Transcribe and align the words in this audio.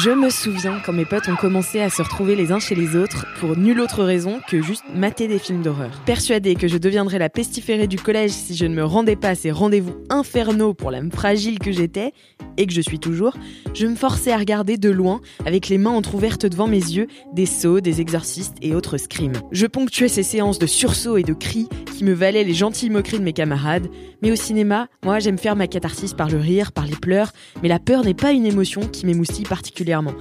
Je 0.00 0.10
me 0.10 0.30
souviens 0.30 0.80
quand 0.86 0.92
mes 0.92 1.04
potes 1.04 1.28
ont 1.28 1.34
commencé 1.34 1.80
à 1.80 1.90
se 1.90 2.02
retrouver 2.02 2.36
les 2.36 2.52
uns 2.52 2.60
chez 2.60 2.76
les 2.76 2.94
autres 2.94 3.26
pour 3.40 3.56
nulle 3.56 3.80
autre 3.80 4.04
raison 4.04 4.38
que 4.48 4.62
juste 4.62 4.84
mater 4.94 5.26
des 5.26 5.40
films 5.40 5.62
d'horreur. 5.62 5.90
Persuadée 6.06 6.54
que 6.54 6.68
je 6.68 6.78
deviendrais 6.78 7.18
la 7.18 7.28
pestiférée 7.28 7.88
du 7.88 7.96
collège 7.98 8.30
si 8.30 8.54
je 8.54 8.66
ne 8.66 8.76
me 8.76 8.84
rendais 8.84 9.16
pas 9.16 9.30
à 9.30 9.34
ces 9.34 9.50
rendez-vous 9.50 9.96
infernaux 10.08 10.72
pour 10.72 10.92
l'âme 10.92 11.10
fragile 11.10 11.58
que 11.58 11.72
j'étais, 11.72 12.12
et 12.58 12.66
que 12.66 12.72
je 12.72 12.80
suis 12.80 13.00
toujours, 13.00 13.36
je 13.74 13.86
me 13.86 13.96
forçais 13.96 14.30
à 14.30 14.36
regarder 14.36 14.76
de 14.76 14.88
loin, 14.88 15.20
avec 15.44 15.68
les 15.68 15.78
mains 15.78 15.90
entrouvertes 15.90 16.46
devant 16.46 16.68
mes 16.68 16.76
yeux, 16.76 17.08
des 17.32 17.46
sauts, 17.46 17.80
des 17.80 18.00
exorcistes 18.00 18.56
et 18.62 18.76
autres 18.76 18.98
scrims. 18.98 19.40
Je 19.50 19.66
ponctuais 19.66 20.08
ces 20.08 20.22
séances 20.22 20.60
de 20.60 20.66
sursauts 20.66 21.16
et 21.16 21.24
de 21.24 21.32
cris 21.32 21.68
qui 21.96 22.04
me 22.04 22.12
valaient 22.12 22.44
les 22.44 22.54
gentilles 22.54 22.90
moqueries 22.90 23.18
de 23.18 23.24
mes 23.24 23.32
camarades, 23.32 23.88
mais 24.22 24.30
au 24.30 24.36
cinéma, 24.36 24.86
moi 25.04 25.18
j'aime 25.18 25.38
faire 25.38 25.56
ma 25.56 25.66
catharsis 25.66 26.14
par 26.14 26.28
le 26.28 26.38
rire, 26.38 26.70
par 26.70 26.86
les 26.86 26.96
pleurs, 26.96 27.32
mais 27.62 27.68
la 27.68 27.80
peur 27.80 28.04
n'est 28.04 28.14
pas 28.14 28.30
une 28.30 28.46
émotion 28.46 28.82
qui 28.82 29.04
m'émoustille 29.04 29.44
particulièrement. 29.44 29.87
vogliamo 29.88 30.14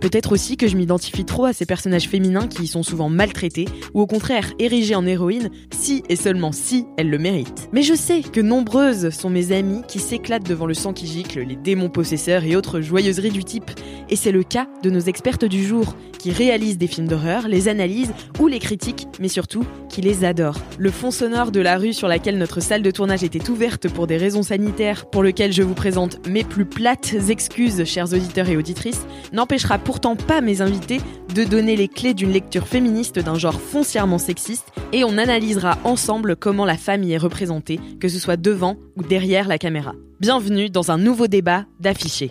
Peut-être 0.00 0.32
aussi 0.32 0.56
que 0.56 0.66
je 0.66 0.76
m'identifie 0.76 1.24
trop 1.24 1.44
à 1.44 1.52
ces 1.52 1.66
personnages 1.66 2.08
féminins 2.08 2.46
qui 2.46 2.62
y 2.62 2.66
sont 2.66 2.82
souvent 2.82 3.10
maltraités, 3.10 3.66
ou 3.92 4.00
au 4.00 4.06
contraire 4.06 4.52
érigés 4.58 4.94
en 4.94 5.06
héroïnes, 5.06 5.50
si 5.70 6.02
et 6.08 6.16
seulement 6.16 6.52
si 6.52 6.86
elles 6.96 7.10
le 7.10 7.18
méritent. 7.18 7.68
Mais 7.72 7.82
je 7.82 7.94
sais 7.94 8.22
que 8.22 8.40
nombreuses 8.40 9.10
sont 9.10 9.30
mes 9.30 9.52
amies 9.52 9.82
qui 9.86 9.98
s'éclatent 9.98 10.48
devant 10.48 10.66
le 10.66 10.74
sang 10.74 10.92
qui 10.92 11.06
gicle, 11.06 11.40
les 11.40 11.56
démons 11.56 11.90
possesseurs 11.90 12.44
et 12.44 12.56
autres 12.56 12.80
joyeuseries 12.80 13.30
du 13.30 13.44
type. 13.44 13.70
Et 14.08 14.16
c'est 14.16 14.32
le 14.32 14.42
cas 14.42 14.68
de 14.82 14.90
nos 14.90 15.00
expertes 15.00 15.44
du 15.44 15.64
jour, 15.64 15.94
qui 16.18 16.32
réalisent 16.32 16.78
des 16.78 16.86
films 16.86 17.08
d'horreur, 17.08 17.48
les 17.48 17.68
analysent 17.68 18.12
ou 18.38 18.46
les 18.46 18.58
critiquent, 18.58 19.06
mais 19.20 19.28
surtout 19.28 19.64
qui 19.88 20.02
les 20.02 20.24
adorent. 20.24 20.60
Le 20.78 20.90
fond 20.90 21.10
sonore 21.10 21.50
de 21.50 21.60
la 21.60 21.78
rue 21.78 21.94
sur 21.94 22.08
laquelle 22.08 22.36
notre 22.36 22.60
salle 22.60 22.82
de 22.82 22.90
tournage 22.90 23.24
était 23.24 23.48
ouverte 23.48 23.88
pour 23.88 24.06
des 24.06 24.18
raisons 24.18 24.42
sanitaires, 24.42 25.08
pour 25.08 25.22
lequel 25.22 25.52
je 25.52 25.62
vous 25.62 25.74
présente 25.74 26.26
mes 26.28 26.44
plus 26.44 26.66
plates 26.66 27.14
excuses, 27.28 27.84
chers 27.84 28.12
auditeurs 28.12 28.48
et 28.48 28.56
auditrices, 28.56 29.06
n'empêchera 29.32 29.78
pourtant 29.90 30.14
pas 30.14 30.40
mes 30.40 30.60
invités 30.60 31.00
de 31.34 31.42
donner 31.42 31.74
les 31.74 31.88
clés 31.88 32.14
d'une 32.14 32.30
lecture 32.30 32.68
féministe 32.68 33.18
d'un 33.18 33.34
genre 33.34 33.60
foncièrement 33.60 34.18
sexiste 34.18 34.68
et 34.92 35.02
on 35.02 35.18
analysera 35.18 35.78
ensemble 35.82 36.36
comment 36.36 36.64
la 36.64 36.76
femme 36.76 37.02
y 37.02 37.10
est 37.10 37.18
représentée, 37.18 37.80
que 37.98 38.06
ce 38.06 38.20
soit 38.20 38.36
devant 38.36 38.76
ou 38.96 39.02
derrière 39.02 39.48
la 39.48 39.58
caméra. 39.58 39.94
Bienvenue 40.20 40.70
dans 40.70 40.92
un 40.92 40.96
nouveau 40.96 41.26
débat 41.26 41.64
d'affichés. 41.80 42.30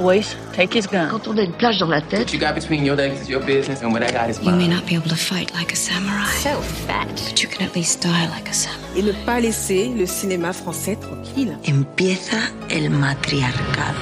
Boys, 0.00 0.34
take 0.54 0.72
his 0.74 0.86
gun. 0.86 1.08
Quand 1.10 1.28
on 1.28 1.36
a 1.36 1.42
une 1.42 1.52
plage 1.52 1.78
dans 1.78 1.86
la 1.88 2.00
tête, 2.00 2.20
What 2.20 2.32
you 2.32 2.38
got 2.40 2.54
between 2.54 2.84
your 2.84 2.96
legs 2.96 3.20
is 3.20 3.28
your 3.28 3.40
business, 3.44 3.82
and 3.82 3.92
what 3.92 4.02
I 4.02 4.10
got 4.10 4.30
is 4.30 4.38
You 4.42 4.50
may 4.52 4.66
mine. 4.66 4.70
not 4.70 4.86
be 4.86 4.94
able 4.94 5.08
to 5.10 5.16
fight 5.16 5.52
like 5.54 5.72
a 5.72 5.76
samurai. 5.76 6.24
So 6.42 6.60
fat. 6.86 7.06
But 7.28 7.42
you 7.42 7.48
can 7.48 7.66
at 7.66 7.74
least 7.74 8.02
die 8.02 8.26
like 8.34 8.48
a 8.48 8.52
samurai. 8.54 8.78
et 8.96 9.02
ne 9.02 9.12
pas 9.26 9.40
laisser 9.40 9.88
le 9.96 10.06
cinéma 10.06 10.52
français 10.52 10.96
tranquille. 10.96 11.56
empieza 11.64 12.38
el 12.70 12.88
matriarcado. 12.90 13.98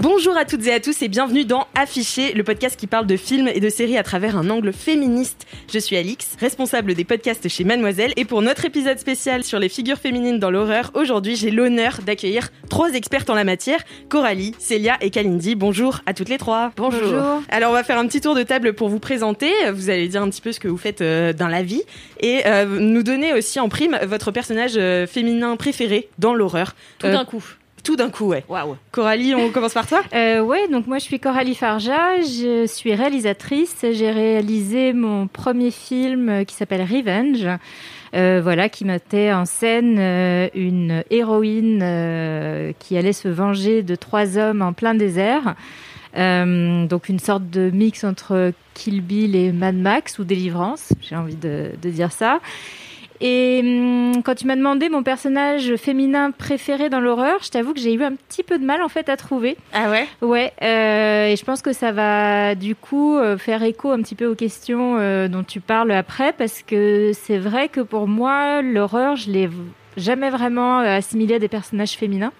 Bonjour 0.00 0.36
à 0.36 0.44
toutes 0.44 0.66
et 0.66 0.72
à 0.72 0.80
tous 0.80 1.00
et 1.02 1.08
bienvenue 1.08 1.44
dans 1.44 1.66
Affiché, 1.76 2.32
le 2.32 2.42
podcast 2.42 2.78
qui 2.78 2.86
parle 2.88 3.06
de 3.06 3.16
films 3.16 3.48
et 3.48 3.60
de 3.60 3.68
séries 3.68 3.96
à 3.98 4.02
travers 4.02 4.36
un 4.36 4.50
angle 4.50 4.72
féministe. 4.72 5.46
Je 5.72 5.78
suis 5.78 5.96
Alix, 5.96 6.36
responsable 6.40 6.94
des 6.94 7.04
podcasts 7.04 7.48
chez 7.48 7.62
Mademoiselle 7.62 8.12
et 8.16 8.24
pour 8.24 8.42
notre 8.42 8.64
épisode 8.64 8.98
spécial 8.98 9.44
sur 9.44 9.58
les 9.60 9.68
figures 9.68 9.98
féminines 9.98 10.38
dans 10.40 10.50
l'horreur, 10.50 10.90
aujourd'hui 10.94 11.36
j'ai 11.36 11.50
l'honneur 11.50 11.98
d'accueillir 12.04 12.48
trois 12.68 12.92
expertes 12.94 13.30
en 13.30 13.34
la 13.34 13.44
matière, 13.44 13.80
Coralie, 14.08 14.54
Célia 14.58 14.96
et 15.00 15.10
Kalindi. 15.10 15.54
Bonjour 15.54 16.00
à 16.06 16.14
toutes 16.14 16.28
les 16.30 16.38
trois. 16.38 16.72
Bonjour. 16.76 17.42
Alors 17.48 17.70
on 17.70 17.74
va 17.74 17.84
faire 17.84 17.98
un 17.98 18.06
petit 18.06 18.20
tour 18.20 18.34
de 18.34 18.42
table 18.42 18.72
pour 18.72 18.88
vous 18.88 18.98
présenter, 19.00 19.52
vous 19.72 19.88
allez 19.90 20.08
dire 20.08 20.22
un 20.22 20.30
petit 20.30 20.40
peu 20.40 20.52
ce 20.52 20.58
que 20.60 20.68
vous 20.68 20.78
faites 20.78 21.00
euh, 21.00 21.32
dans 21.32 21.48
la 21.48 21.62
vie 21.62 21.82
et 22.20 22.42
euh, 22.46 22.64
nous 22.66 23.02
donner 23.04 23.34
aussi 23.34 23.60
en 23.60 23.68
prime 23.68 23.98
votre 24.04 24.30
personnage 24.32 24.72
euh, 24.76 25.06
féminin 25.06 25.56
préféré 25.56 26.08
dans 26.18 26.34
l'horreur. 26.34 26.74
Tout 26.98 27.06
Euh, 27.06 27.12
d'un 27.12 27.24
coup. 27.24 27.44
Tout 27.82 27.96
d'un 27.96 28.10
coup, 28.10 28.26
ouais. 28.26 28.44
Waouh. 28.48 28.76
Coralie, 28.92 29.34
on 29.34 29.50
commence 29.50 29.74
par 29.74 29.86
toi 29.86 30.02
Euh, 30.14 30.40
ouais, 30.40 30.68
donc 30.68 30.86
moi 30.86 30.98
je 30.98 31.04
suis 31.04 31.18
Coralie 31.18 31.54
Farja, 31.56 32.20
je 32.20 32.64
suis 32.66 32.94
réalisatrice. 32.94 33.84
J'ai 33.90 34.10
réalisé 34.10 34.92
mon 34.92 35.26
premier 35.26 35.70
film 35.72 36.28
euh, 36.28 36.44
qui 36.44 36.54
s'appelle 36.54 36.82
Revenge. 36.82 37.46
euh, 38.14 38.40
voilà, 38.42 38.68
qui 38.68 38.84
mettait 38.84 39.32
en 39.32 39.44
scène 39.46 39.96
euh, 39.98 40.48
une 40.54 41.02
héroïne 41.10 41.80
euh, 41.82 42.72
qui 42.78 42.96
allait 42.96 43.12
se 43.12 43.28
venger 43.28 43.82
de 43.82 43.94
trois 43.96 44.38
hommes 44.38 44.62
en 44.62 44.72
plein 44.72 44.94
désert. 44.94 45.54
Euh, 46.16 46.86
donc 46.86 47.08
une 47.08 47.18
sorte 47.18 47.48
de 47.48 47.70
mix 47.70 48.04
entre 48.04 48.52
Kill 48.74 49.00
Bill 49.00 49.34
et 49.34 49.50
Mad 49.50 49.74
Max 49.74 50.18
ou 50.18 50.24
Délivrance, 50.24 50.92
j'ai 51.00 51.16
envie 51.16 51.36
de, 51.36 51.70
de 51.80 51.90
dire 51.90 52.12
ça. 52.12 52.38
Et 53.24 53.60
hum, 53.62 54.22
quand 54.24 54.34
tu 54.34 54.48
m'as 54.48 54.56
demandé 54.56 54.88
mon 54.88 55.04
personnage 55.04 55.76
féminin 55.76 56.32
préféré 56.32 56.90
dans 56.90 56.98
l'horreur, 56.98 57.38
je 57.42 57.50
t'avoue 57.50 57.72
que 57.72 57.78
j'ai 57.78 57.94
eu 57.94 58.02
un 58.02 58.14
petit 58.16 58.42
peu 58.42 58.58
de 58.58 58.64
mal 58.64 58.82
en 58.82 58.88
fait 58.88 59.08
à 59.08 59.16
trouver. 59.16 59.56
Ah 59.72 59.90
ouais? 59.90 60.06
Ouais, 60.20 60.52
euh, 60.60 61.28
et 61.28 61.36
je 61.36 61.44
pense 61.44 61.62
que 61.62 61.72
ça 61.72 61.92
va 61.92 62.56
du 62.56 62.74
coup 62.74 63.16
euh, 63.16 63.38
faire 63.38 63.62
écho 63.62 63.92
un 63.92 64.02
petit 64.02 64.16
peu 64.16 64.26
aux 64.26 64.34
questions 64.34 64.96
euh, 64.98 65.28
dont 65.28 65.44
tu 65.44 65.60
parles 65.60 65.92
après, 65.92 66.32
parce 66.32 66.62
que 66.62 67.12
c'est 67.14 67.38
vrai 67.38 67.68
que 67.68 67.80
pour 67.80 68.08
moi, 68.08 68.60
l'horreur, 68.60 69.14
je 69.14 69.30
l'ai 69.30 69.48
jamais 69.96 70.30
vraiment 70.30 70.78
assimilé 70.78 71.36
à 71.36 71.38
des 71.38 71.48
personnages 71.48 71.92
féminins. 71.92 72.32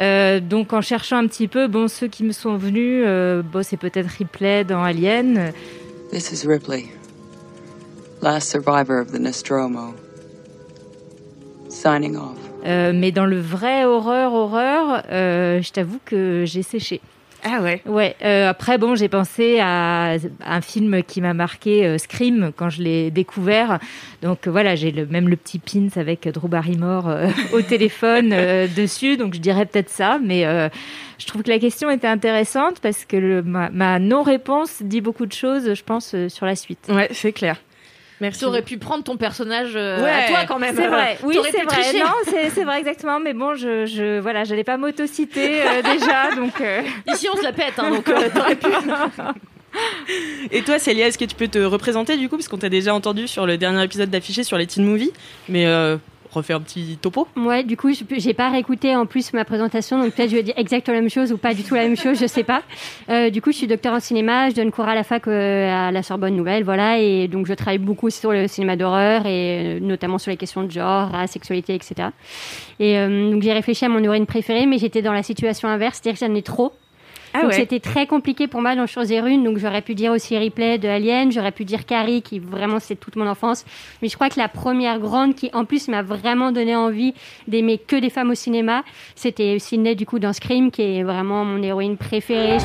Euh, 0.00 0.40
donc 0.40 0.72
en 0.72 0.80
cherchant 0.80 1.18
un 1.18 1.26
petit 1.28 1.46
peu, 1.46 1.68
bon, 1.68 1.86
ceux 1.86 2.08
qui 2.08 2.24
me 2.24 2.32
sont 2.32 2.56
venus, 2.56 3.04
euh, 3.06 3.42
bon, 3.42 3.62
c'est 3.62 3.76
peut-être 3.76 4.08
Ripley 4.08 4.64
dans 4.64 4.82
Alien. 4.82 5.52
This 6.10 6.32
is 6.32 6.48
Ripley, 6.48 6.86
last 8.24 8.48
survivor 8.50 8.98
of 9.00 9.12
the 9.12 9.18
Nostromo. 9.20 9.94
Signing 11.68 12.16
off. 12.16 12.38
Euh, 12.64 12.92
mais 12.94 13.12
dans 13.12 13.26
le 13.26 13.38
vrai 13.38 13.84
horreur, 13.84 14.32
horreur, 14.32 15.02
euh, 15.10 15.60
je 15.60 15.70
t'avoue 15.70 16.00
que 16.04 16.44
j'ai 16.46 16.62
séché. 16.62 17.00
Ah 17.46 17.60
ouais. 17.60 17.82
Ouais. 17.84 18.16
euh, 18.24 18.48
après, 18.48 18.78
bon, 18.78 18.94
j'ai 18.94 19.08
pensé 19.10 19.58
à 19.60 20.14
un 20.46 20.60
film 20.62 21.02
qui 21.02 21.20
m'a 21.20 21.34
marqué, 21.34 21.84
euh, 21.84 21.98
Scream, 21.98 22.52
quand 22.56 22.70
je 22.70 22.80
l'ai 22.80 23.10
découvert. 23.10 23.80
Donc 24.22 24.46
euh, 24.46 24.50
voilà, 24.50 24.76
j'ai 24.76 24.90
le, 24.92 25.04
même 25.04 25.28
le 25.28 25.36
petit 25.36 25.58
pins 25.58 25.88
avec 25.96 26.26
Drew 26.26 26.48
Barrymore 26.48 27.10
euh, 27.10 27.28
au 27.52 27.60
téléphone 27.60 28.30
euh, 28.32 28.66
dessus. 28.74 29.18
Donc 29.18 29.34
je 29.34 29.40
dirais 29.40 29.66
peut-être 29.66 29.90
ça, 29.90 30.18
mais 30.24 30.46
euh, 30.46 30.70
je 31.18 31.26
trouve 31.26 31.42
que 31.42 31.50
la 31.50 31.58
question 31.58 31.90
était 31.90 32.06
intéressante 32.06 32.80
parce 32.80 33.04
que 33.04 33.18
le- 33.18 33.42
ma, 33.42 33.68
ma 33.68 33.98
non-réponse 33.98 34.78
dit 34.82 35.02
beaucoup 35.02 35.26
de 35.26 35.34
choses, 35.34 35.74
je 35.74 35.84
pense, 35.84 36.14
euh, 36.14 36.30
sur 36.30 36.46
la 36.46 36.56
suite. 36.56 36.86
Ouais, 36.88 37.08
c'est 37.12 37.32
clair. 37.32 37.58
Merci. 38.24 38.40
Tu 38.40 38.44
aurais 38.46 38.62
pu 38.62 38.78
prendre 38.78 39.04
ton 39.04 39.16
personnage 39.18 39.72
euh, 39.76 40.02
Ouais, 40.02 40.10
à 40.10 40.28
toi 40.28 40.38
quand 40.48 40.58
même. 40.58 40.74
C'est 40.74 40.86
vrai, 40.86 41.18
oui, 41.24 41.34
T'aurais 41.36 41.50
c'est 41.50 41.62
vrai. 41.64 41.82
tricher. 41.82 42.00
Non, 42.00 42.06
c'est 42.24 42.48
c'est 42.50 42.64
vrai 42.64 42.78
exactement. 42.78 43.20
Mais 43.20 43.34
bon, 43.34 43.54
je, 43.54 43.84
je 43.84 44.18
voilà, 44.18 44.44
j'allais 44.44 44.64
pas 44.64 44.78
m'autociter 44.78 45.60
euh, 45.62 45.82
déjà, 45.92 46.34
donc. 46.34 46.58
euh, 46.60 46.80
Ici, 47.12 47.28
on 47.32 47.36
se 47.36 47.42
la 47.42 47.52
pète, 47.52 47.74
hein, 47.78 47.90
donc 47.90 48.08
euh, 48.08 48.28
t'aurais 48.34 48.56
pu. 48.56 48.68
Et 50.52 50.62
toi, 50.62 50.78
Célia, 50.78 51.08
est-ce 51.08 51.18
que 51.18 51.24
tu 51.24 51.34
peux 51.34 51.48
te 51.48 51.58
représenter 51.58 52.16
du 52.16 52.28
coup 52.28 52.36
Parce 52.36 52.48
qu'on 52.48 52.58
t'a 52.58 52.68
déjà 52.68 52.94
entendu 52.94 53.26
sur 53.26 53.44
le 53.44 53.58
dernier 53.58 53.82
épisode 53.84 54.08
d'affiché 54.08 54.44
sur 54.44 54.56
les 54.56 54.66
teen 54.66 54.84
movies. 54.84 55.10
Mais 55.48 55.66
euh, 55.66 55.96
refais 56.34 56.52
un 56.52 56.60
petit 56.60 56.98
topo. 57.00 57.26
Ouais, 57.36 57.62
du 57.62 57.76
coup, 57.76 57.90
j'ai 57.92 58.34
pas 58.34 58.50
réécouté 58.50 58.94
en 58.96 59.06
plus 59.06 59.32
ma 59.32 59.44
présentation, 59.44 60.02
donc 60.02 60.14
peut-être 60.14 60.30
je 60.30 60.36
vais 60.36 60.42
dire 60.42 60.54
exactement 60.56 60.94
la 60.94 61.00
même 61.00 61.10
chose 61.10 61.32
ou 61.32 61.38
pas 61.38 61.54
du 61.54 61.62
tout 61.62 61.74
la 61.74 61.82
même 61.82 61.96
chose, 61.96 62.18
je 62.18 62.26
sais 62.26 62.44
pas. 62.44 62.62
Euh, 63.08 63.30
du 63.30 63.40
coup, 63.40 63.52
je 63.52 63.58
suis 63.58 63.66
docteur 63.66 63.94
en 63.94 64.00
cinéma, 64.00 64.50
je 64.50 64.54
donne 64.54 64.70
cours 64.70 64.86
à 64.86 64.94
la 64.94 65.04
fac 65.04 65.26
euh, 65.28 65.88
à 65.88 65.90
la 65.90 66.02
Sorbonne 66.02 66.36
Nouvelle, 66.36 66.64
voilà, 66.64 66.98
et 66.98 67.28
donc 67.28 67.46
je 67.46 67.54
travaille 67.54 67.78
beaucoup 67.78 68.10
sur 68.10 68.32
le 68.32 68.48
cinéma 68.48 68.76
d'horreur 68.76 69.26
et 69.26 69.76
euh, 69.76 69.80
notamment 69.80 70.18
sur 70.18 70.30
les 70.30 70.36
questions 70.36 70.62
de 70.62 70.70
genre, 70.70 71.10
race, 71.10 71.30
sexualité, 71.30 71.74
etc. 71.74 72.08
Et 72.80 72.94
donc 73.06 73.42
j'ai 73.42 73.52
réfléchi 73.52 73.84
à 73.84 73.88
mon 73.88 74.02
héroïne 74.02 74.26
préférée, 74.26 74.66
mais 74.66 74.78
j'étais 74.78 75.02
dans 75.02 75.12
la 75.12 75.22
situation 75.22 75.68
inverse, 75.68 76.00
c'est-à-dire 76.02 76.20
que 76.20 76.26
j'en 76.26 76.34
ai 76.34 76.42
trop. 76.42 76.72
Ah 77.34 77.42
donc 77.42 77.50
ouais. 77.50 77.56
c'était 77.56 77.80
très 77.80 78.06
compliqué 78.06 78.46
pour 78.46 78.62
moi 78.62 78.76
d'en 78.76 78.86
choisir 78.86 79.26
une. 79.26 79.44
Donc 79.44 79.58
j'aurais 79.58 79.82
pu 79.82 79.94
dire 79.94 80.12
aussi 80.12 80.38
Ripley 80.38 80.78
de 80.78 80.88
Alien, 80.88 81.30
j'aurais 81.30 81.52
pu 81.52 81.64
dire 81.64 81.84
Carrie 81.84 82.22
qui 82.22 82.38
vraiment 82.38 82.78
c'est 82.80 82.96
toute 82.96 83.16
mon 83.16 83.26
enfance. 83.26 83.64
Mais 84.00 84.08
je 84.08 84.14
crois 84.14 84.30
que 84.30 84.38
la 84.38 84.48
première 84.48 84.98
grande 85.00 85.34
qui 85.34 85.50
en 85.52 85.64
plus 85.64 85.88
m'a 85.88 86.02
vraiment 86.02 86.52
donné 86.52 86.74
envie 86.74 87.12
d'aimer 87.48 87.78
que 87.78 87.96
des 87.96 88.10
femmes 88.10 88.30
au 88.30 88.34
cinéma, 88.34 88.84
c'était 89.14 89.58
Sydney 89.58 89.94
du 89.94 90.06
coup 90.06 90.18
dans 90.18 90.32
Scream 90.32 90.70
qui 90.70 90.82
est 90.82 91.02
vraiment 91.02 91.44
mon 91.44 91.62
héroïne 91.62 91.96
préférée. 91.96 92.58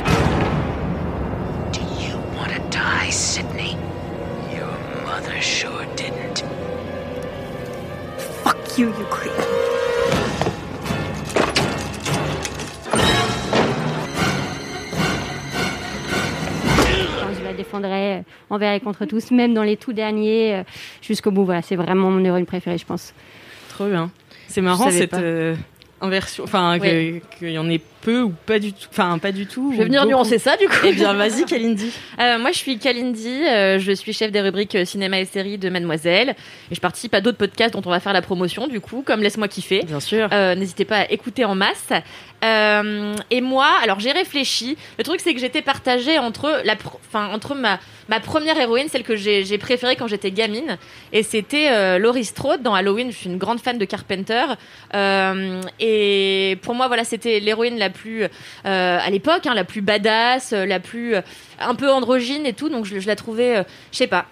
Sydney. 3.12 3.76
Your 4.54 4.70
mother 5.04 5.42
sure 5.42 5.86
didn't. 5.96 6.44
Fuck 8.44 8.78
you, 8.78 8.88
you 8.88 9.06
creep. 9.06 9.79
Défendrai 17.64 18.24
envers 18.50 18.74
et 18.74 18.80
contre 18.80 19.06
tous, 19.06 19.32
même 19.32 19.54
dans 19.54 19.64
les 19.64 19.78
tout 19.78 19.94
derniers, 19.94 20.56
euh, 20.56 20.64
jusqu'au 21.02 21.32
bout. 21.32 21.46
Voilà, 21.46 21.62
c'est 21.62 21.76
vraiment 21.76 22.10
mon 22.10 22.24
héroïne 22.24 22.46
préférée, 22.46 22.78
je 22.78 22.86
pense. 22.86 23.14
Trop 23.70 23.88
bien. 23.88 24.10
C'est 24.48 24.62
marrant 24.62 24.90
cette 24.90 25.14
euh, 25.14 25.56
inversion, 26.02 26.44
enfin 26.44 26.80
Ouais. 26.80 27.22
qu'il 27.38 27.52
y 27.52 27.58
en 27.60 27.70
ait 27.70 27.82
peu 28.02 28.22
ou 28.22 28.34
pas 28.46 28.60
du 28.60 28.74
tout, 28.74 28.88
enfin 28.92 29.18
pas 29.20 29.32
du 29.32 29.46
tout. 29.46 29.72
Je 29.74 29.78
vais 29.80 29.86
venir 29.86 30.02
beaucoup. 30.02 30.16
nuancer 30.16 30.40
ça 30.40 30.58
du 30.58 30.68
coup. 30.68 30.76
Eh 30.86 30.94
bien, 30.94 31.14
vas-y, 31.14 31.46
Kalindi. 31.46 31.92
Euh, 32.20 32.40
moi, 32.40 32.52
je 32.52 32.58
suis 32.58 32.78
Kalindi, 32.80 33.44
euh, 33.46 33.80
je 33.80 33.92
suis 33.92 34.14
chef 34.14 34.32
des 34.32 34.42
rubriques 34.42 34.76
euh, 34.76 34.86
cinéma 34.86 35.20
et 35.20 35.26
séries 35.26 35.58
de 35.58 35.70
Mademoiselle. 35.70 36.36
Et 36.72 36.76
je 36.76 36.80
participe 36.80 37.14
à 37.14 37.22
d'autres 37.22 37.38
podcasts 37.38 37.74
dont 37.74 37.82
on 37.86 37.90
va 37.90 38.00
faire 38.00 38.14
la 38.14 38.22
promotion, 38.22 38.68
du 38.68 38.80
coup, 38.80 39.04
comme 39.06 39.22
Laisse-moi 39.22 39.48
kiffer. 39.48 39.84
Bien 39.86 40.00
sûr. 40.00 40.30
Euh, 40.32 40.56
N'hésitez 40.56 40.86
pas 40.86 41.00
à 41.00 41.12
écouter 41.12 41.46
en 41.46 41.56
masse. 41.56 41.90
Et 42.42 43.42
moi, 43.42 43.68
alors 43.84 44.00
j'ai 44.00 44.14
réfléchi. 44.14 44.78
Le 44.98 45.04
truc, 45.04 45.20
c'est 45.20 45.34
que 45.34 45.42
j'étais 45.42 45.62
partagée 45.62 46.18
entre, 46.20 46.62
la, 46.64 46.76
enfin, 47.10 47.28
entre 47.34 47.54
ma, 47.54 47.80
ma 48.08 48.22
première 48.22 48.58
héroïne, 48.58 48.88
celle 48.88 49.04
que 49.04 49.18
j'ai 49.18 49.58
préférée 49.58 49.98
quand 49.98 50.08
j'étais 50.08 50.32
gamine, 50.32 50.78
et 51.12 51.22
c'était 51.24 52.00
Laurie 52.00 52.24
Strode 52.24 52.62
dans 52.62 52.74
Halloween. 52.74 53.12
Je 53.12 53.18
suis 53.18 53.30
une 53.30 53.38
grande 53.38 53.60
fan 53.60 53.78
de 53.78 53.84
Carpenter. 53.84 54.46
Et 55.80 56.58
pour 56.62 56.76
moi, 56.76 56.88
voilà, 56.88 57.04
c'était 57.04 57.42
l'héroïne 57.42 57.78
la 57.78 57.89
plus, 57.90 58.24
euh, 58.24 58.28
à 58.66 59.10
l'époque, 59.10 59.46
hein, 59.48 59.54
la 59.54 59.64
plus 59.64 59.82
badass, 59.82 60.54
euh, 60.54 60.66
la 60.66 60.80
plus 60.80 61.16
euh, 61.16 61.22
un 61.60 61.76
peu 61.76 61.92
androgyne 61.92 62.46
et 62.46 62.54
tout. 62.54 62.70
Donc 62.70 62.86
je, 62.86 63.00
je 63.00 63.08
la 63.08 63.16
trouvais, 63.16 63.64
je 63.92 63.98
sais 63.98 64.08
pas, 64.08 64.26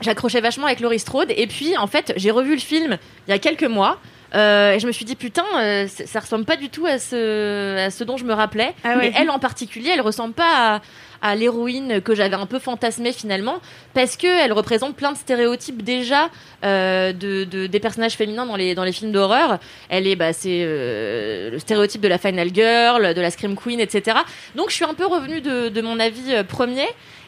j'accrochais 0.00 0.40
vachement 0.40 0.66
avec 0.66 0.80
Laurie 0.80 0.98
Strode. 0.98 1.32
Et 1.36 1.46
puis, 1.46 1.76
en 1.76 1.86
fait, 1.86 2.12
j'ai 2.16 2.30
revu 2.30 2.54
le 2.54 2.60
film 2.60 2.98
il 3.26 3.30
y 3.30 3.34
a 3.34 3.38
quelques 3.38 3.64
mois. 3.64 3.98
euh, 4.34 4.72
et 4.72 4.80
je 4.80 4.86
me 4.88 4.92
suis 4.92 5.04
dit 5.04 5.14
putain, 5.14 5.44
euh, 5.56 5.86
ça 5.86 6.18
ressemble 6.18 6.44
pas 6.44 6.56
du 6.56 6.68
tout 6.68 6.86
à 6.86 6.98
ce, 6.98 7.86
à 7.86 7.90
ce 7.90 8.02
dont 8.02 8.16
je 8.16 8.24
me 8.24 8.32
rappelais. 8.34 8.74
Ah 8.82 8.96
ouais. 8.96 9.12
Elle 9.16 9.30
en 9.30 9.38
particulier, 9.38 9.90
elle 9.94 10.00
ressemble 10.00 10.34
pas 10.34 10.52
à, 10.76 10.80
à 11.24 11.34
l'héroïne 11.34 12.00
que 12.02 12.14
j'avais 12.14 12.36
un 12.36 12.44
peu 12.44 12.58
fantasmée 12.58 13.12
finalement, 13.12 13.56
parce 13.94 14.16
que 14.16 14.26
elle 14.26 14.52
représente 14.52 14.94
plein 14.94 15.10
de 15.10 15.16
stéréotypes 15.16 15.82
déjà 15.82 16.28
euh, 16.64 17.12
de, 17.14 17.44
de- 17.44 17.66
des 17.66 17.80
personnages 17.80 18.12
féminins 18.12 18.44
dans 18.44 18.56
les 18.56 18.74
dans 18.74 18.84
les 18.84 18.92
films 18.92 19.10
d'horreur. 19.10 19.58
Elle 19.88 20.06
est, 20.06 20.16
bah, 20.16 20.34
c'est 20.34 20.60
euh, 20.62 21.50
le 21.50 21.58
stéréotype 21.58 22.02
de 22.02 22.08
la 22.08 22.18
final 22.18 22.50
girl, 22.54 23.14
de 23.14 23.20
la 23.22 23.30
scream 23.30 23.56
queen, 23.56 23.80
etc. 23.80 24.18
Donc 24.54 24.68
je 24.68 24.74
suis 24.74 24.84
un 24.84 24.92
peu 24.94 25.06
revenue 25.06 25.40
de, 25.40 25.70
de 25.70 25.80
mon 25.80 25.98
avis 25.98 26.34
euh, 26.34 26.44
premier. 26.44 26.86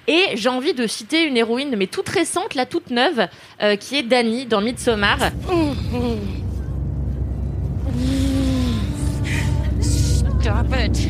Et 0.08 0.22
j'ai 0.36 0.50
envie 0.50 0.72
de 0.74 0.86
citer 0.86 1.24
une 1.24 1.36
héroïne, 1.36 1.74
mais 1.76 1.88
toute 1.88 2.08
récente, 2.08 2.54
là, 2.54 2.64
toute 2.64 2.90
neuve, 2.90 3.26
qui 3.80 3.96
est 3.96 4.04
Dani 4.04 4.46
dans 4.46 4.60
Midsommar. 4.60 5.18
Stop 9.80 10.74
it. 10.78 11.08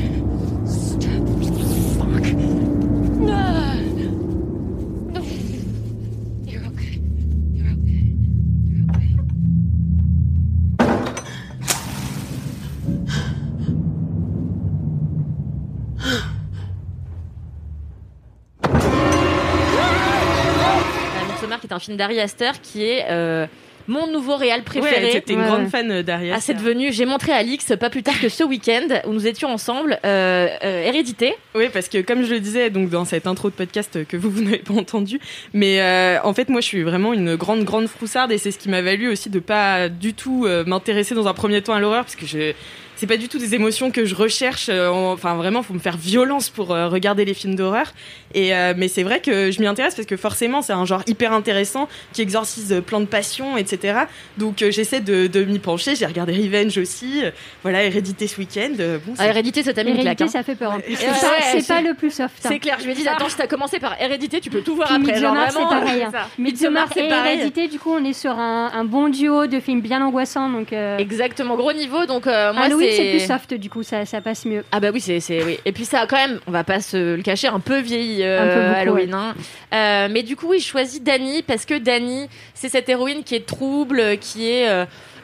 Film 21.86 21.96
d'Ari 21.96 22.20
Aster, 22.20 22.52
qui 22.62 22.84
est 22.84 23.06
euh, 23.10 23.46
mon 23.88 24.06
nouveau 24.06 24.36
réal 24.36 24.62
préféré. 24.62 25.06
Ouais, 25.06 25.12
t'étais 25.12 25.34
une 25.34 25.40
Ouais, 25.40 25.46
grande 25.46 25.68
fan 25.68 26.02
d'Arias. 26.02 26.34
Ah, 26.36 26.40
c'est 26.40 26.54
devenu, 26.54 26.92
j'ai 26.92 27.06
montré 27.06 27.32
à 27.32 27.36
Alix 27.36 27.72
pas 27.78 27.90
plus 27.90 28.02
tard 28.02 28.18
que 28.20 28.28
ce 28.28 28.42
week-end 28.44 28.88
où 29.06 29.12
nous 29.12 29.26
étions 29.26 29.48
ensemble, 29.48 29.98
euh, 30.04 30.48
euh, 30.64 30.82
Hérédité. 30.84 31.34
Oui, 31.54 31.68
parce 31.72 31.88
que 31.88 32.00
comme 32.02 32.24
je 32.24 32.30
le 32.30 32.40
disais 32.40 32.70
donc 32.70 32.90
dans 32.90 33.04
cette 33.04 33.26
intro 33.26 33.50
de 33.50 33.54
podcast 33.54 34.04
que 34.06 34.16
vous, 34.16 34.30
vous 34.30 34.42
n'avez 34.42 34.58
pas 34.58 34.74
entendu, 34.74 35.20
mais 35.52 35.80
euh, 35.80 36.18
en 36.22 36.34
fait 36.34 36.48
moi 36.48 36.60
je 36.60 36.66
suis 36.66 36.82
vraiment 36.82 37.12
une 37.12 37.36
grande 37.36 37.64
grande 37.64 37.86
froussarde 37.86 38.32
et 38.32 38.38
c'est 38.38 38.50
ce 38.50 38.58
qui 38.58 38.68
m'a 38.68 38.82
valu 38.82 39.08
aussi 39.08 39.30
de 39.30 39.38
pas 39.38 39.88
du 39.88 40.14
tout 40.14 40.44
euh, 40.46 40.64
m'intéresser 40.64 41.14
dans 41.14 41.26
un 41.28 41.34
premier 41.34 41.62
temps 41.62 41.74
à 41.74 41.80
l'horreur 41.80 42.04
parce 42.04 42.16
que 42.16 42.26
je 42.26 42.52
c'est 42.96 43.06
pas 43.06 43.16
du 43.16 43.28
tout 43.28 43.38
des 43.38 43.54
émotions 43.54 43.90
que 43.90 44.04
je 44.04 44.14
recherche. 44.14 44.68
euh, 44.68 44.88
en- 44.88 45.12
enfin 45.12 45.34
vraiment, 45.36 45.62
faut 45.62 45.74
me 45.74 45.78
faire 45.78 45.96
violence 45.96 46.48
pour 46.50 46.72
euh, 46.74 46.88
regarder 46.88 47.24
les 47.24 47.34
films 47.34 47.54
d'horreur. 47.54 47.92
Et 48.34 48.54
euh, 48.54 48.74
mais 48.76 48.88
c'est 48.88 49.02
vrai 49.02 49.20
que 49.20 49.50
je 49.50 49.60
m'y 49.60 49.66
intéresse 49.66 49.94
parce 49.94 50.06
que 50.06 50.16
forcément 50.16 50.62
c'est 50.62 50.72
un 50.72 50.84
genre 50.84 51.02
hyper 51.06 51.32
intéressant 51.32 51.88
qui 52.12 52.22
exorcise 52.22 52.82
plein 52.86 53.00
de 53.00 53.06
passions, 53.06 53.56
etc. 53.56 54.00
Donc 54.38 54.56
j'essaie 54.70 55.00
de, 55.00 55.26
de 55.26 55.44
m'y 55.44 55.58
pencher. 55.58 55.94
J'ai 55.94 56.06
regardé 56.06 56.32
Revenge 56.32 56.76
aussi. 56.78 57.22
voilà, 57.62 57.84
Hérédité 57.84 58.26
ce 58.26 58.38
week-end. 58.38 58.70
bon, 58.76 58.98
Ah, 59.18 59.22
c'est- 59.22 59.28
Hérédité, 59.28 59.62
ça 59.62 59.72
t'a 59.72 59.84
mis 59.84 59.90
une 59.90 60.00
claque. 60.00 60.20
Hérédité, 60.20 60.24
hein. 60.24 60.28
ça 60.28 60.42
fait 60.42 60.56
peur 60.56 60.72
plus. 60.80 60.92
Ouais, 60.94 61.60
C'est 61.60 61.66
pas, 61.68 61.80
le 61.80 61.94
plus 61.94 62.10
soft. 62.10 62.34
hein. 62.44 62.48
C'est 62.50 62.58
clair, 62.58 62.78
je 62.82 62.88
ai 62.88 62.94
dit, 62.94 63.06
attends, 63.08 63.28
si 63.28 63.36
t'as 63.36 63.46
commencé 63.46 63.78
par 63.78 64.00
Hérédité, 64.00 64.40
tu 64.40 64.50
peux 64.50 64.60
tout 64.62 64.74
voir 64.76 64.88
Puis 64.88 64.96
après. 64.96 65.12
Midsommar, 65.12 65.50
c'est 65.50 65.58
pareil. 65.60 66.02
hein. 66.02 66.12
Midsommar 66.38 66.88
c'est 66.92 67.08
pareil. 67.08 67.34
Hérédité, 67.38 67.68
du 67.68 67.78
coup, 67.78 67.92
on 67.92 68.04
est 68.04 68.12
sur 68.12 68.32
un, 68.32 68.70
un 68.74 68.84
bon 68.84 69.08
duo 69.08 69.46
de 69.46 69.60
films 69.60 69.80
bien 69.80 70.02
angoissants. 70.04 70.48
Donc, 70.50 70.72
euh, 70.72 70.98
Exactement, 70.98 71.56
gros 71.56 71.72
niveau. 71.72 72.06
Donc, 72.06 72.26
euh, 72.26 72.52
moi, 72.52 72.62
Halloween, 72.64 72.85
c'est 72.92 73.10
plus 73.10 73.26
soft, 73.26 73.54
du 73.54 73.70
coup, 73.70 73.82
ça, 73.82 74.04
ça 74.06 74.20
passe 74.20 74.44
mieux. 74.44 74.64
Ah 74.72 74.80
bah 74.80 74.88
oui, 74.92 75.00
c'est 75.00 75.20
oui. 75.44 75.58
Et 75.64 75.72
puis 75.72 75.84
ça 75.84 76.00
a 76.00 76.06
quand 76.06 76.16
même, 76.16 76.40
on 76.46 76.50
va 76.50 76.64
pas 76.64 76.80
se 76.80 77.16
le 77.16 77.22
cacher, 77.22 77.48
un 77.48 77.60
peu 77.60 77.80
vieilli 77.80 78.22
euh, 78.22 78.40
Un 78.40 78.54
peu 78.54 78.66
beaucoup, 78.68 78.80
Halloween. 78.80 79.14
hein. 79.14 79.34
Euh, 79.74 80.08
mais 80.10 80.22
du 80.22 80.36
coup, 80.36 80.46
oui, 80.48 80.60
je 80.60 80.66
choisis 80.66 81.02
Dani 81.02 81.42
parce 81.42 81.64
que 81.64 81.78
Dani, 81.78 82.28
c'est 82.54 82.68
cette 82.68 82.88
héroïne 82.88 83.24
qui 83.24 83.34
est 83.34 83.46
trouble, 83.46 84.18
qui 84.20 84.48
est 84.50 84.68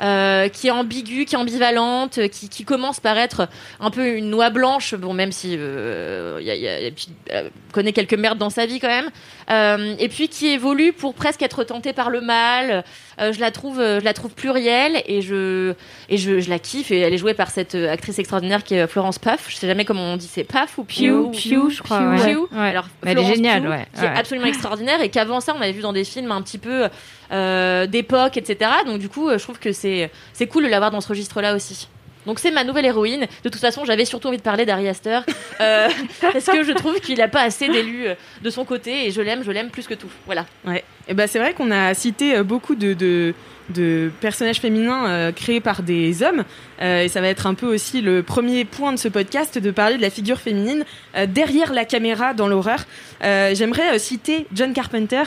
euh, 0.00 0.48
qui 0.48 0.68
est 0.68 0.70
ambiguë, 0.70 1.24
qui 1.24 1.34
est 1.34 1.38
ambivalente, 1.38 2.18
euh, 2.18 2.28
qui, 2.28 2.48
qui 2.48 2.64
commence 2.64 3.00
par 3.00 3.18
être 3.18 3.48
un 3.80 3.90
peu 3.90 4.06
une 4.16 4.30
noix 4.30 4.50
blanche. 4.50 4.94
Bon, 4.94 5.12
même 5.12 5.32
si 5.32 5.56
euh, 5.58 6.38
y 6.42 6.50
a, 6.50 6.54
y 6.54 6.68
a- 6.68 6.80
y 6.80 6.86
a- 6.88 6.92
euh, 7.34 7.48
connaît 7.72 7.92
quelques 7.92 8.14
merdes 8.14 8.38
dans 8.38 8.50
sa 8.50 8.66
vie 8.66 8.80
quand 8.80 8.88
même. 8.88 9.10
Euh, 9.50 9.94
et 9.98 10.08
puis 10.08 10.28
qui 10.28 10.48
évolue 10.48 10.92
pour 10.92 11.14
presque 11.14 11.42
être 11.42 11.64
tentée 11.64 11.92
par 11.92 12.10
le 12.10 12.20
mal. 12.20 12.84
Euh, 13.20 13.32
je 13.32 13.40
la 13.40 13.50
trouve, 13.50 13.78
je 13.78 14.04
la 14.04 14.14
trouve 14.14 14.32
plurielle 14.34 15.02
et 15.06 15.20
je 15.20 15.74
et 16.08 16.16
je, 16.16 16.40
je 16.40 16.48
la 16.50 16.58
kiffe. 16.58 16.90
Et 16.90 17.00
elle 17.00 17.12
est 17.12 17.18
jouée 17.18 17.34
par 17.34 17.50
cette 17.50 17.74
actrice 17.74 18.18
extraordinaire 18.18 18.64
qui 18.64 18.74
est 18.74 18.86
Florence 18.86 19.18
Paf. 19.18 19.46
Je 19.48 19.56
sais 19.56 19.66
jamais 19.66 19.84
comment 19.84 20.02
on 20.14 20.16
dit, 20.16 20.28
c'est 20.32 20.44
Paf 20.44 20.78
ou 20.78 20.84
Pugh, 20.84 21.30
Pugh, 21.32 21.70
je 21.70 21.82
crois, 21.82 22.00
ouais. 22.10 22.32
Pugh. 22.32 22.48
Ouais. 22.52 22.68
Alors 22.70 22.86
elle 23.04 23.18
est 23.18 23.24
géniale, 23.34 23.68
ouais, 23.68 23.86
qui 23.94 24.00
est 24.04 24.08
ouais. 24.08 24.16
absolument 24.16 24.46
extraordinaire 24.46 25.00
et 25.02 25.08
qu'avant 25.10 25.40
ça, 25.40 25.54
on 25.56 25.60
avait 25.60 25.72
vu 25.72 25.82
dans 25.82 25.92
des 25.92 26.04
films 26.04 26.30
un 26.32 26.40
petit 26.42 26.58
peu 26.58 26.88
euh, 27.32 27.86
d'époque, 27.86 28.36
etc. 28.36 28.70
Donc 28.86 28.98
du 28.98 29.08
coup, 29.08 29.28
euh, 29.28 29.38
je 29.38 29.42
trouve 29.42 29.58
que 29.58 29.72
c'est 29.72 30.10
c'est 30.32 30.46
cool 30.46 30.64
de 30.64 30.68
l'avoir 30.68 30.90
dans 30.90 31.00
ce 31.00 31.08
registre-là 31.08 31.54
aussi. 31.54 31.88
Donc 32.26 32.38
c'est 32.38 32.52
ma 32.52 32.62
nouvelle 32.62 32.86
héroïne. 32.86 33.26
De 33.42 33.48
toute 33.48 33.60
façon, 33.60 33.84
j'avais 33.84 34.04
surtout 34.04 34.28
envie 34.28 34.36
de 34.36 34.42
parler 34.42 34.64
d'Ari 34.64 34.88
Aster 34.88 35.20
euh, 35.60 35.88
parce 36.20 36.46
que 36.46 36.62
je 36.62 36.72
trouve 36.72 37.00
qu'il 37.00 37.18
n'a 37.18 37.26
pas 37.28 37.42
assez 37.42 37.68
d'élus 37.68 38.06
de 38.42 38.50
son 38.50 38.64
côté 38.64 39.06
et 39.06 39.10
je 39.10 39.20
l'aime, 39.20 39.42
je 39.44 39.50
l'aime 39.50 39.70
plus 39.70 39.88
que 39.88 39.94
tout. 39.94 40.10
Voilà. 40.26 40.46
Ouais. 40.64 40.84
Et 41.08 41.14
ben 41.14 41.26
c'est 41.26 41.40
vrai 41.40 41.52
qu'on 41.52 41.72
a 41.72 41.94
cité 41.94 42.40
beaucoup 42.44 42.76
de, 42.76 42.92
de, 42.92 43.34
de 43.70 44.10
personnages 44.20 44.60
féminins 44.60 45.06
euh, 45.08 45.32
créés 45.32 45.60
par 45.60 45.82
des 45.82 46.22
hommes. 46.22 46.44
Euh, 46.82 47.04
et 47.04 47.08
ça 47.08 47.20
va 47.20 47.28
être 47.28 47.46
un 47.46 47.54
peu 47.54 47.72
aussi 47.72 48.00
le 48.00 48.22
premier 48.22 48.64
point 48.64 48.92
de 48.92 48.98
ce 48.98 49.08
podcast 49.08 49.58
de 49.58 49.70
parler 49.70 49.96
de 49.96 50.02
la 50.02 50.10
figure 50.10 50.38
féminine 50.38 50.84
euh, 51.16 51.26
derrière 51.26 51.72
la 51.72 51.84
caméra 51.84 52.34
dans 52.34 52.48
l'horreur. 52.48 52.84
Euh, 53.22 53.54
J'aimerais 53.54 53.98
citer 53.98 54.46
John 54.52 54.72
Carpenter 54.72 55.22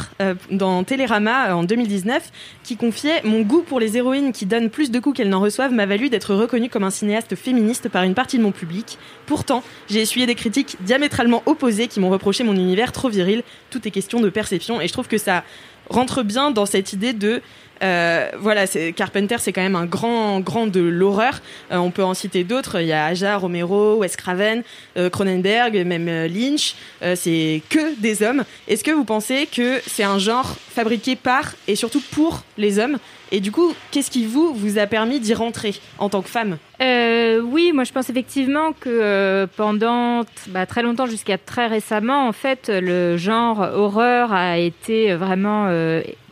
dans 0.51 0.83
Télérama 0.83 1.55
en 1.55 1.63
2019 1.63 2.31
qui 2.63 2.75
confiait 2.75 3.21
Mon 3.24 3.41
goût 3.41 3.62
pour 3.62 3.79
les 3.79 3.97
héroïnes 3.97 4.33
qui 4.33 4.45
donnent 4.45 4.69
plus 4.69 4.91
de 4.91 5.00
coups 5.00 5.17
qu'elles 5.17 5.29
n'en 5.29 5.39
reçoivent 5.39 5.71
m'a 5.71 5.85
valu 5.85 6.09
d'être 6.09 6.33
reconnu 6.35 6.69
comme 6.69 6.83
un 6.83 6.89
cinéaste 6.89 7.35
féministe 7.35 7.89
par 7.89 8.03
une 8.03 8.13
partie 8.13 8.38
de 8.38 8.43
mon 8.43 8.51
public. 8.51 8.97
Pourtant, 9.25 9.63
j'ai 9.89 10.01
essuyé 10.01 10.25
des 10.25 10.35
critiques 10.35 10.77
diamétralement 10.81 11.43
opposées 11.45 11.88
qui 11.88 12.00
m'ont 12.00 12.09
reproché 12.09 12.43
mon 12.43 12.53
univers 12.53 12.91
trop 12.91 13.09
viril. 13.09 13.43
Tout 13.69 13.88
est 13.88 13.91
question 13.91 14.19
de 14.19 14.29
perception 14.29 14.81
et 14.81 14.88
je 14.88 14.93
trouve 14.93 15.07
que 15.07 15.17
ça 15.17 15.43
rentre 15.89 16.24
bien 16.24 16.51
dans 16.51 16.65
cette 16.65 16.93
idée 16.93 17.13
de 17.13 17.41
voilà, 17.81 18.65
Carpenter, 18.95 19.35
c'est 19.39 19.53
quand 19.53 19.62
même 19.62 19.75
un 19.75 19.85
grand, 19.85 20.39
grand 20.39 20.67
de 20.67 20.81
l'horreur. 20.81 21.41
Euh, 21.71 21.77
on 21.77 21.91
peut 21.91 22.03
en 22.03 22.13
citer 22.13 22.43
d'autres. 22.43 22.81
Il 22.81 22.87
y 22.87 22.93
a 22.93 23.05
Aja, 23.05 23.37
Romero, 23.37 23.97
Wes 23.97 24.15
Craven, 24.15 24.63
euh, 24.97 25.09
Cronenberg, 25.09 25.85
même 25.85 26.07
euh, 26.07 26.27
Lynch. 26.27 26.75
C'est 27.15 27.61
que 27.69 27.99
des 27.99 28.23
hommes. 28.23 28.43
Est-ce 28.67 28.83
que 28.83 28.91
vous 28.91 29.05
pensez 29.05 29.47
que 29.51 29.79
c'est 29.85 30.03
un 30.03 30.17
genre 30.17 30.55
fabriqué 30.69 31.15
par 31.15 31.53
et 31.67 31.75
surtout 31.75 32.01
pour 32.11 32.43
les 32.57 32.79
hommes? 32.79 32.97
Et 33.31 33.39
du 33.39 33.51
coup, 33.51 33.73
qu'est-ce 33.91 34.11
qui 34.11 34.25
vous 34.25 34.77
a 34.77 34.87
permis 34.87 35.19
d'y 35.19 35.33
rentrer 35.33 35.75
en 35.97 36.09
tant 36.09 36.21
que 36.21 36.29
femme? 36.29 36.57
Oui, 36.79 37.71
moi 37.73 37.83
je 37.83 37.91
pense 37.91 38.09
effectivement 38.09 38.73
que 38.73 39.47
pendant 39.55 40.23
bah, 40.47 40.65
très 40.65 40.81
longtemps, 40.83 41.05
jusqu'à 41.05 41.37
très 41.37 41.67
récemment, 41.67 42.27
en 42.27 42.31
fait, 42.31 42.69
le 42.69 43.17
genre 43.17 43.59
horreur 43.59 44.33
a 44.33 44.57
été 44.57 45.13
vraiment 45.13 45.69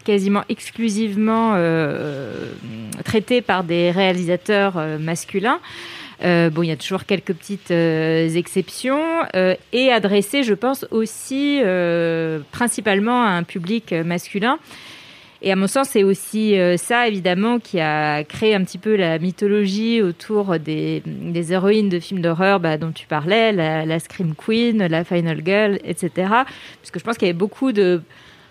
quasiment 0.04 0.44
exclusivement 0.50 1.54
euh, 1.56 2.52
traité 3.04 3.42
par 3.42 3.64
des 3.64 3.92
réalisateurs 3.92 4.78
euh, 4.78 4.98
masculins. 5.00 5.60
Euh, 6.24 6.50
bon, 6.50 6.64
il 6.64 6.70
y 6.70 6.72
a 6.72 6.78
toujours 6.78 7.06
quelques 7.06 7.34
petites 7.34 7.72
exceptions 7.72 9.02
et 9.74 9.92
adressé, 9.92 10.44
je 10.44 10.54
pense, 10.54 10.86
aussi 10.90 11.60
principalement 12.52 13.24
à 13.24 13.30
un 13.30 13.44
public 13.44 13.92
masculin. 13.92 14.58
Et 15.42 15.52
à 15.52 15.58
mon 15.58 15.68
sens, 15.68 15.90
c'est 15.90 16.04
aussi 16.04 16.56
ça, 16.78 17.10
évidemment, 17.10 17.60
qui 17.60 17.82
a 17.82 18.24
créé 18.24 18.56
un 18.56 18.64
petit 18.64 18.78
peu 18.78 18.96
la 18.96 19.20
mythologie 19.20 20.02
autour 20.02 20.58
des, 20.60 21.04
des 21.06 21.52
héroïnes 21.52 21.90
de 21.90 22.00
films 22.00 22.22
d'horreur 22.22 22.62
bah, 22.62 22.78
dont 22.78 22.94
tu 22.94 23.06
parlais, 23.06 23.52
la, 23.52 23.86
la 23.86 24.00
Scream 24.00 24.34
Queen, 24.36 24.78
la 24.88 25.04
Final 25.04 25.42
Girl, 25.44 25.80
etc. 25.84 26.12
Parce 26.18 26.92
que 26.92 27.00
je 27.00 27.04
pense 27.04 27.18
qu'il 27.18 27.28
y 27.28 27.32
avait 27.32 27.38
beaucoup 27.38 27.74
de 27.74 28.02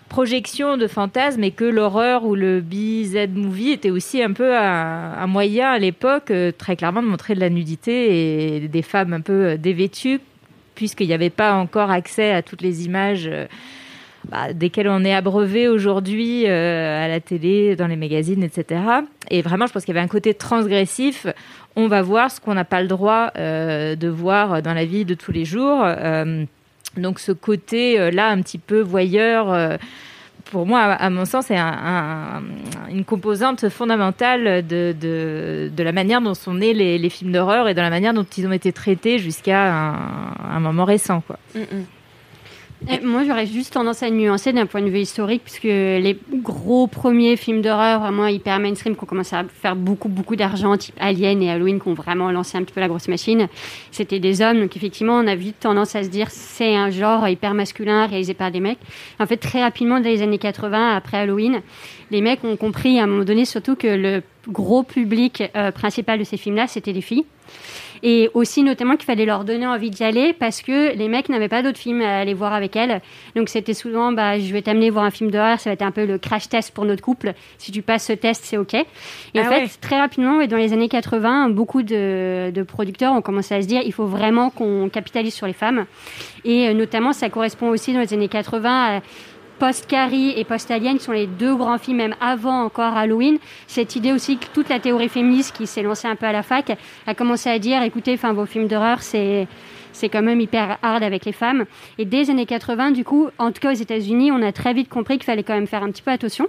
projections 0.09 0.77
de 0.77 0.87
fantasmes 0.87 1.43
et 1.43 1.51
que 1.51 1.65
l'horreur 1.65 2.23
ou 2.25 2.35
le 2.35 2.61
BZ 2.61 3.29
movie 3.33 3.71
était 3.71 3.89
aussi 3.89 4.21
un 4.21 4.31
peu 4.31 4.55
un, 4.55 5.27
moyen 5.27 5.71
à 5.71 5.79
l'époque, 5.79 6.31
euh, 6.31 6.51
très 6.55 6.75
clairement, 6.75 7.01
de 7.01 7.07
montrer 7.07 7.35
de 7.35 7.39
la 7.39 7.49
nudité 7.49 8.55
et 8.55 8.67
des 8.67 8.81
femmes 8.81 9.13
un 9.13 9.21
peu 9.21 9.45
euh, 9.45 9.57
dévêtues, 9.57 10.19
puisqu'il 10.75 11.07
n'y 11.07 11.13
avait 11.13 11.29
pas 11.29 11.53
encore 11.53 11.89
accès 11.89 12.31
à 12.31 12.41
toutes 12.41 12.61
les 12.61 12.85
images. 12.85 13.27
euh, 13.27 13.45
bah, 14.29 14.53
desquelles 14.53 14.87
on 14.87 15.03
est 15.03 15.13
abreuvé 15.13 15.67
aujourd'hui 15.67 16.47
à 16.47 17.09
la 17.09 17.19
télé, 17.19 17.75
dans 17.75 17.87
les 17.87 17.97
magazines, 17.97 18.41
etc. 18.41 18.81
Et 19.29 19.41
vraiment, 19.41 19.67
je 19.67 19.73
pense 19.73 19.83
qu'il 19.83 19.93
y 19.93 19.97
avait 19.97 20.05
un 20.05 20.07
côté 20.07 20.33
transgressif. 20.33 21.27
On 21.75 21.89
va 21.89 22.01
voir 22.01 22.31
ce 22.31 22.39
qu'on 22.39 22.53
n'a 22.53 22.63
pas 22.63 22.81
le 22.81 22.87
droit 22.87 23.31
de 23.35 24.07
voir 24.07 24.61
dans 24.61 24.73
la 24.73 24.85
vie 24.85 25.03
de 25.03 25.13
tous 25.13 25.33
les 25.33 25.43
jours. 25.43 25.85
Donc 26.97 27.19
ce 27.19 27.31
côté-là, 27.31 28.29
un 28.29 28.41
petit 28.41 28.57
peu 28.57 28.81
voyeur, 28.81 29.51
euh, 29.51 29.77
pour 30.51 30.67
moi, 30.67 30.81
à, 30.81 31.09
mon 31.09 31.25
sens, 31.25 31.45
c'est 31.47 31.57
un- 31.57 31.65
un- 31.65 32.43
une 32.91 33.05
composante 33.05 33.69
fondamentale 33.69 34.65
de, 34.67 34.93
de, 34.99 35.71
de 35.75 35.83
la 35.83 35.91
manière 35.91 36.21
dont 36.21 36.35
sont 36.35 36.53
nés 36.53 36.73
les, 36.73 37.09
films 37.09 37.31
d'horreur 37.31 37.67
et 37.67 37.73
de 37.73 37.81
la 37.81 37.89
manière 37.89 38.13
dont 38.13 38.25
ils 38.37 38.45
ont 38.45 38.51
été 38.51 38.71
traités 38.71 39.17
jusqu'à 39.17 39.73
un, 39.73 40.59
moment 40.59 40.85
récent. 40.85 41.21
Quoi. 41.25 41.39
Et 41.55 41.65
moi, 43.03 43.23
j'aurais 43.25 43.45
juste 43.45 43.73
tendance 43.73 44.03
à 44.03 44.09
nuancer 44.09 44.53
d'un 44.53 44.65
point 44.65 44.81
de 44.81 44.89
vue 44.89 44.99
historique, 44.99 45.43
puisque 45.43 45.63
les 45.63 46.17
gros 46.31 46.87
premiers 46.87 47.35
films 47.37 47.61
d'horreur, 47.61 48.01
vraiment 48.01 48.27
hyper 48.27 48.59
mainstream, 48.59 48.95
qui 48.95 49.03
ont 49.03 49.07
commencé 49.07 49.35
à 49.35 49.43
faire 49.43 49.75
beaucoup, 49.75 50.09
beaucoup 50.09 50.35
d'argent, 50.35 50.75
type 50.77 50.95
Alien 50.99 51.41
et 51.41 51.49
Halloween, 51.49 51.79
qui 51.79 51.87
ont 51.87 51.93
vraiment 51.93 52.31
lancé 52.31 52.57
un 52.57 52.63
petit 52.63 52.73
peu 52.73 52.81
la 52.81 52.87
grosse 52.87 53.07
machine, 53.07 53.47
c'était 53.91 54.19
des 54.19 54.41
hommes. 54.41 54.59
Donc, 54.59 54.75
effectivement, 54.75 55.13
on 55.13 55.27
a 55.27 55.35
vite 55.35 55.59
tendance 55.59 55.95
à 55.95 56.03
se 56.03 56.09
dire 56.09 56.29
c'est 56.29 56.75
un 56.75 56.89
genre 56.89 57.27
hyper 57.27 57.53
masculin 57.53 58.07
réalisé 58.07 58.33
par 58.33 58.51
des 58.51 58.59
mecs. 58.59 58.79
En 59.19 59.25
fait, 59.25 59.37
très 59.37 59.61
rapidement, 59.61 59.99
dans 59.99 60.09
les 60.09 60.21
années 60.21 60.37
80, 60.37 60.95
après 60.95 61.17
Halloween, 61.17 61.61
les 62.11 62.21
mecs 62.21 62.43
ont 62.43 62.57
compris 62.57 62.99
à 62.99 63.03
un 63.03 63.07
moment 63.07 63.23
donné, 63.23 63.45
surtout 63.45 63.75
que 63.75 63.87
le 63.87 64.21
gros 64.47 64.83
public 64.83 65.43
euh, 65.55 65.71
principal 65.71 66.19
de 66.19 66.23
ces 66.23 66.37
films-là, 66.37 66.67
c'était 66.67 66.91
les 66.91 67.01
filles. 67.01 67.25
Et 68.05 68.29
aussi 68.33 68.63
notamment 68.63 68.97
qu'il 68.97 69.05
fallait 69.05 69.25
leur 69.25 69.45
donner 69.45 69.65
envie 69.65 69.89
d'y 69.89 70.03
aller 70.03 70.33
parce 70.33 70.61
que 70.61 70.93
les 70.93 71.07
mecs 71.07 71.29
n'avaient 71.29 71.47
pas 71.47 71.63
d'autres 71.63 71.79
films 71.79 72.01
à 72.01 72.17
aller 72.19 72.33
voir 72.33 72.53
avec 72.53 72.75
elles. 72.75 73.01
Donc 73.35 73.47
c'était 73.47 73.73
souvent, 73.73 74.11
bah, 74.11 74.37
je 74.39 74.51
vais 74.51 74.61
t'amener 74.61 74.89
voir 74.89 75.05
un 75.05 75.09
film 75.09 75.31
d'horreur, 75.31 75.57
ça 75.59 75.69
va 75.69 75.73
être 75.73 75.81
un 75.83 75.91
peu 75.91 76.05
le 76.05 76.17
crash 76.17 76.49
test 76.49 76.73
pour 76.73 76.83
notre 76.83 77.01
couple. 77.01 77.33
Si 77.57 77.71
tu 77.71 77.81
passes 77.81 78.05
ce 78.07 78.13
test, 78.13 78.43
c'est 78.43 78.57
OK. 78.57 78.73
Et 78.73 78.83
en 79.39 79.43
Ah 79.45 79.49
fait, 79.49 79.61
ouais. 79.61 79.69
très 79.79 79.97
rapidement, 79.97 80.41
et 80.41 80.47
dans 80.47 80.57
les 80.57 80.73
années 80.73 80.89
80, 80.89 81.49
beaucoup 81.49 81.81
de, 81.81 82.51
de 82.53 82.63
producteurs 82.63 83.13
ont 83.13 83.21
commencé 83.21 83.55
à 83.55 83.61
se 83.61 83.67
dire, 83.67 83.81
il 83.85 83.93
faut 83.93 84.05
vraiment 84.05 84.49
qu'on 84.49 84.89
capitalise 84.89 85.33
sur 85.33 85.47
les 85.47 85.53
femmes. 85.53 85.85
Et 86.43 86.67
euh, 86.67 86.73
notamment, 86.73 87.13
ça 87.13 87.29
correspond 87.29 87.69
aussi 87.69 87.93
dans 87.93 88.01
les 88.01 88.13
années 88.13 88.27
80 88.27 88.97
à 88.97 89.01
Post-Carrie 89.63 90.33
et 90.35 90.43
Post-Alien 90.43 90.99
sont 90.99 91.13
les 91.13 91.25
deux 91.25 91.55
grands 91.55 91.77
films, 91.77 91.95
même 91.95 92.15
avant 92.19 92.65
encore 92.65 92.97
Halloween. 92.97 93.37
Cette 93.65 93.95
idée 93.95 94.11
aussi 94.11 94.35
que 94.37 94.47
toute 94.53 94.67
la 94.67 94.81
théorie 94.81 95.07
féministe 95.07 95.55
qui 95.55 95.67
s'est 95.67 95.83
lancée 95.83 96.05
un 96.05 96.17
peu 96.17 96.25
à 96.25 96.33
la 96.33 96.43
fac 96.43 96.77
a 97.07 97.15
commencé 97.15 97.49
à 97.49 97.57
dire, 97.59 97.81
écoutez, 97.81 98.15
enfin, 98.15 98.33
vos 98.33 98.45
films 98.45 98.67
d'horreur, 98.67 99.01
c'est 99.01 99.47
c'est 99.93 100.09
quand 100.09 100.21
même 100.21 100.41
hyper 100.41 100.77
hard 100.81 101.03
avec 101.03 101.25
les 101.25 101.31
femmes. 101.31 101.65
Et 101.97 102.05
dès 102.05 102.17
les 102.17 102.29
années 102.29 102.45
80, 102.45 102.91
du 102.91 103.03
coup, 103.03 103.29
en 103.37 103.51
tout 103.51 103.61
cas 103.61 103.71
aux 103.71 103.75
États-Unis, 103.75 104.31
on 104.31 104.41
a 104.41 104.51
très 104.51 104.73
vite 104.73 104.89
compris 104.89 105.15
qu'il 105.15 105.25
fallait 105.25 105.43
quand 105.43 105.53
même 105.53 105.67
faire 105.67 105.83
un 105.83 105.91
petit 105.91 106.01
peu 106.01 106.11
attention. 106.11 106.47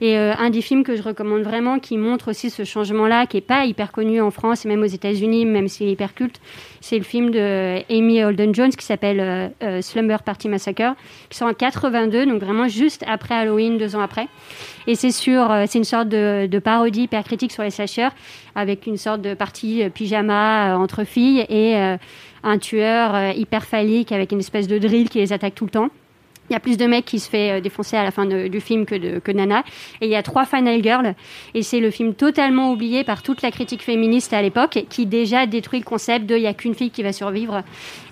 Et 0.00 0.16
euh, 0.16 0.34
un 0.38 0.50
des 0.50 0.60
films 0.60 0.84
que 0.84 0.94
je 0.96 1.02
recommande 1.02 1.42
vraiment, 1.42 1.78
qui 1.78 1.96
montre 1.96 2.30
aussi 2.30 2.50
ce 2.50 2.64
changement-là, 2.64 3.26
qui 3.26 3.38
est 3.38 3.40
pas 3.40 3.64
hyper 3.64 3.92
connu 3.92 4.20
en 4.20 4.30
France 4.30 4.64
et 4.64 4.68
même 4.68 4.82
aux 4.82 4.86
États-Unis, 4.86 5.46
même 5.46 5.68
s'il 5.68 5.88
est 5.88 5.92
hyper 5.92 6.14
culte, 6.14 6.40
c'est 6.80 6.98
le 6.98 7.04
film 7.04 7.30
de 7.30 7.82
Amy 7.90 8.22
Holden 8.22 8.54
Jones 8.54 8.70
qui 8.70 8.84
s'appelle 8.84 9.20
euh, 9.20 9.48
euh, 9.62 9.82
Slumber 9.82 10.22
Party 10.22 10.48
Massacre, 10.48 10.94
qui 11.30 11.38
sort 11.38 11.48
en 11.48 11.54
82, 11.54 12.26
donc 12.26 12.40
vraiment 12.40 12.68
juste 12.68 13.04
après 13.08 13.34
Halloween, 13.34 13.78
deux 13.78 13.96
ans 13.96 14.02
après. 14.02 14.28
Et 14.86 14.94
c'est 14.94 15.12
sur, 15.12 15.54
c'est 15.66 15.78
une 15.78 15.84
sorte 15.84 16.08
de, 16.08 16.46
de 16.46 16.58
parodie 16.58 17.02
hyper 17.02 17.24
critique 17.24 17.52
sur 17.52 17.62
les 17.62 17.70
slashers, 17.70 18.08
avec 18.54 18.86
une 18.86 18.96
sorte 18.96 19.22
de 19.22 19.34
partie 19.34 19.88
pyjama 19.94 20.76
entre 20.76 21.04
filles 21.04 21.46
et 21.48 21.96
un 22.42 22.58
tueur 22.58 23.14
euh, 23.14 23.32
hyper 23.32 23.64
phallique 23.64 24.12
avec 24.12 24.32
une 24.32 24.40
espèce 24.40 24.66
de 24.68 24.78
drill 24.78 25.08
qui 25.08 25.18
les 25.18 25.32
attaque 25.32 25.54
tout 25.54 25.64
le 25.64 25.70
temps. 25.70 25.88
Il 26.50 26.52
y 26.52 26.56
a 26.56 26.60
plus 26.60 26.76
de 26.76 26.86
mecs 26.86 27.04
qui 27.04 27.20
se 27.20 27.30
fait 27.30 27.52
euh, 27.52 27.60
défoncer 27.60 27.96
à 27.96 28.02
la 28.02 28.10
fin 28.10 28.26
du 28.26 28.60
film 28.60 28.84
que, 28.84 28.96
de, 28.96 29.18
que 29.20 29.30
Nana. 29.30 29.62
Et 30.00 30.06
il 30.06 30.10
y 30.10 30.16
a 30.16 30.22
trois 30.22 30.44
Final 30.44 30.82
Girls. 30.82 31.14
Et 31.54 31.62
c'est 31.62 31.80
le 31.80 31.90
film 31.90 32.14
totalement 32.14 32.72
oublié 32.72 33.04
par 33.04 33.22
toute 33.22 33.42
la 33.42 33.50
critique 33.50 33.82
féministe 33.82 34.32
à 34.32 34.42
l'époque, 34.42 34.84
qui 34.90 35.06
déjà 35.06 35.46
détruit 35.46 35.78
le 35.78 35.84
concept 35.84 36.26
de 36.26 36.36
il 36.36 36.42
n'y 36.42 36.46
a 36.46 36.54
qu'une 36.54 36.74
fille 36.74 36.90
qui 36.90 37.02
va 37.02 37.12
survivre. 37.12 37.62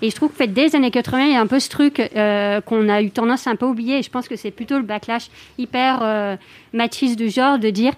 Et 0.01 0.09
je 0.09 0.15
trouve 0.15 0.31
que 0.31 0.37
fait, 0.37 0.47
dès 0.47 0.63
les 0.63 0.75
années 0.75 0.91
80, 0.91 1.25
il 1.25 1.33
y 1.33 1.35
a 1.35 1.41
un 1.41 1.47
peu 1.47 1.59
ce 1.59 1.69
truc 1.69 1.99
euh, 1.99 2.61
qu'on 2.61 2.87
a 2.87 3.01
eu 3.01 3.11
tendance 3.11 3.47
à 3.47 3.51
un 3.51 3.55
peu 3.55 3.65
oublier. 3.65 3.99
Et 3.99 4.01
je 4.01 4.09
pense 4.09 4.27
que 4.27 4.37
c'est 4.37 4.51
plutôt 4.51 4.77
le 4.77 4.83
backlash 4.83 5.27
hyper 5.57 6.37
machiste 6.73 7.19
du 7.19 7.29
genre 7.29 7.59
de 7.59 7.69
dire 7.69 7.93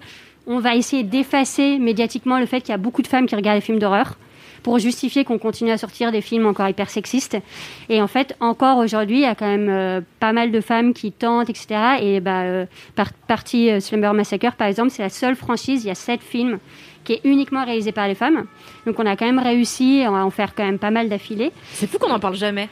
on 0.46 0.58
va 0.58 0.74
essayer 0.74 1.04
d'effacer 1.04 1.78
médiatiquement 1.78 2.38
le 2.38 2.44
fait 2.44 2.60
qu'il 2.60 2.70
y 2.70 2.74
a 2.74 2.78
beaucoup 2.78 3.00
de 3.00 3.06
femmes 3.06 3.26
qui 3.26 3.34
regardent 3.34 3.56
les 3.56 3.62
films 3.62 3.78
d'horreur 3.78 4.18
pour 4.64 4.78
justifier 4.78 5.24
qu'on 5.24 5.38
continue 5.38 5.70
à 5.70 5.78
sortir 5.78 6.10
des 6.10 6.22
films 6.22 6.46
encore 6.46 6.68
hyper 6.68 6.90
sexistes. 6.90 7.36
Et 7.90 8.02
en 8.02 8.08
fait, 8.08 8.34
encore 8.40 8.78
aujourd'hui, 8.78 9.18
il 9.18 9.22
y 9.22 9.26
a 9.26 9.34
quand 9.34 9.46
même 9.46 9.68
euh, 9.68 10.00
pas 10.18 10.32
mal 10.32 10.50
de 10.50 10.60
femmes 10.60 10.94
qui 10.94 11.12
tentent, 11.12 11.50
etc. 11.50 11.98
Et 12.00 12.20
bah, 12.20 12.42
euh, 12.42 12.66
par, 12.96 13.12
partie 13.12 13.70
euh, 13.70 13.78
Slumber 13.78 14.14
Massacre, 14.14 14.56
par 14.56 14.66
exemple, 14.66 14.90
c'est 14.90 15.02
la 15.02 15.10
seule 15.10 15.36
franchise, 15.36 15.84
il 15.84 15.88
y 15.88 15.90
a 15.90 15.94
sept 15.94 16.22
films 16.22 16.58
qui 17.04 17.12
est 17.12 17.20
uniquement 17.24 17.64
réalisé 17.64 17.92
par 17.92 18.08
les 18.08 18.14
femmes. 18.14 18.46
Donc 18.86 18.98
on 18.98 19.04
a 19.04 19.14
quand 19.16 19.26
même 19.26 19.38
réussi 19.38 20.02
à 20.02 20.10
en 20.10 20.30
faire 20.30 20.54
quand 20.54 20.64
même 20.64 20.78
pas 20.78 20.90
mal 20.90 21.10
d'affilés. 21.10 21.52
C'est 21.74 21.86
fou 21.86 21.98
qu'on 21.98 22.08
n'en 22.08 22.18
parle 22.18 22.34
jamais. 22.34 22.70